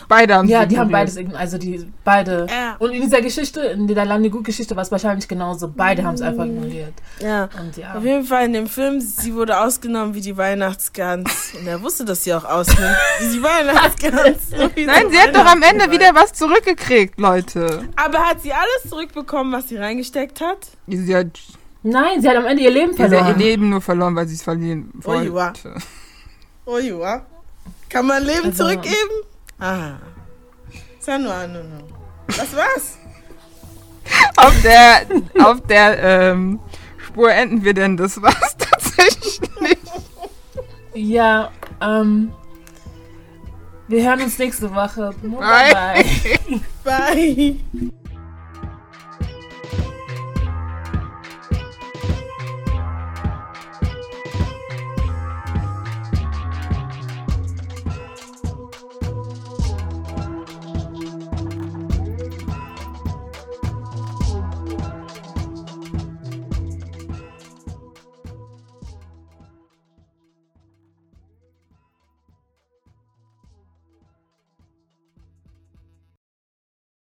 Beide 0.07 0.35
haben 0.35 0.47
ja, 0.47 0.65
die 0.65 0.77
haben 0.79 0.89
beides 0.91 1.15
ignoriert. 1.17 1.39
Also 1.41 1.57
die 1.57 1.85
beide. 2.03 2.47
Ja. 2.49 2.75
Und 2.79 2.91
in 2.91 3.01
dieser 3.01 3.21
Geschichte, 3.21 3.59
in 3.61 3.87
der 3.87 4.05
Landi-Gut-Geschichte 4.05 4.75
war 4.75 4.83
es 4.83 4.91
wahrscheinlich 4.91 5.27
genauso. 5.27 5.67
Beide 5.67 6.03
haben 6.03 6.15
es 6.15 6.21
einfach 6.21 6.45
ignoriert. 6.45 6.93
Ja. 7.19 7.49
Ja. 7.77 7.93
Auf 7.95 8.03
jeden 8.03 8.23
Fall 8.25 8.45
in 8.45 8.53
dem 8.53 8.67
Film, 8.67 8.99
sie 9.01 9.33
wurde 9.35 9.59
ausgenommen 9.59 10.13
wie 10.15 10.21
die 10.21 10.35
Weihnachtsgans. 10.37 11.53
Und 11.59 11.67
er 11.67 11.81
wusste, 11.81 12.05
dass 12.05 12.23
sie 12.23 12.33
auch 12.33 12.45
ausnimmt. 12.45 12.79
Wie 13.19 13.33
die 13.37 13.43
Weihnachtsgans. 13.43 14.37
So 14.57 14.69
wie 14.75 14.85
Nein, 14.85 15.09
sie 15.11 15.19
hat 15.19 15.35
doch 15.35 15.45
am 15.45 15.61
Ende 15.61 15.91
wieder 15.91 16.13
was 16.15 16.33
zurückgekriegt, 16.33 17.19
Leute. 17.19 17.83
Aber 17.95 18.19
hat 18.19 18.41
sie 18.41 18.53
alles 18.53 18.89
zurückbekommen, 18.89 19.51
was 19.53 19.67
sie 19.69 19.77
reingesteckt 19.77 20.39
hat? 20.41 20.67
Sie 20.87 21.15
hat, 21.15 21.27
Nein, 21.83 22.21
sie 22.21 22.29
hat 22.29 22.35
am 22.37 22.45
Ende 22.45 22.63
ihr 22.63 22.71
Leben 22.71 22.93
sie 22.93 23.03
hat 23.03 23.11
ihr 23.11 23.17
verloren. 23.19 23.39
Leben 23.39 23.69
nur 23.69 23.81
verloren, 23.81 24.15
weil 24.15 24.27
sie 24.27 24.35
es 24.35 24.43
verlieren 24.43 24.91
Oh, 25.03 25.13
ja. 25.13 25.31
wollte. 25.31 25.75
Oh 26.65 26.77
ja. 26.77 27.25
Kann 27.89 28.07
man 28.07 28.23
Leben 28.23 28.45
Also- 28.45 28.63
zurückgeben? 28.63 28.95
Ah. 29.59 29.93
Sanu, 30.99 31.29
no, 31.29 31.63
no. 31.63 31.87
Das 32.27 32.55
war's. 32.55 32.97
auf 34.37 34.61
der, 34.61 35.05
auf 35.43 35.61
der 35.61 36.03
ähm, 36.03 36.59
Spur 36.97 37.31
enden 37.31 37.63
wir 37.63 37.73
denn 37.73 37.97
das 37.97 38.21
was 38.21 38.57
tatsächlich. 38.57 39.39
Ja, 40.93 41.51
ähm. 41.81 42.31
Wir 43.87 44.03
hören 44.03 44.21
uns 44.23 44.39
nächste 44.39 44.73
Woche. 44.73 45.13
Bye. 45.21 46.01
Bye. 46.83 47.59
Bye. 47.71 47.91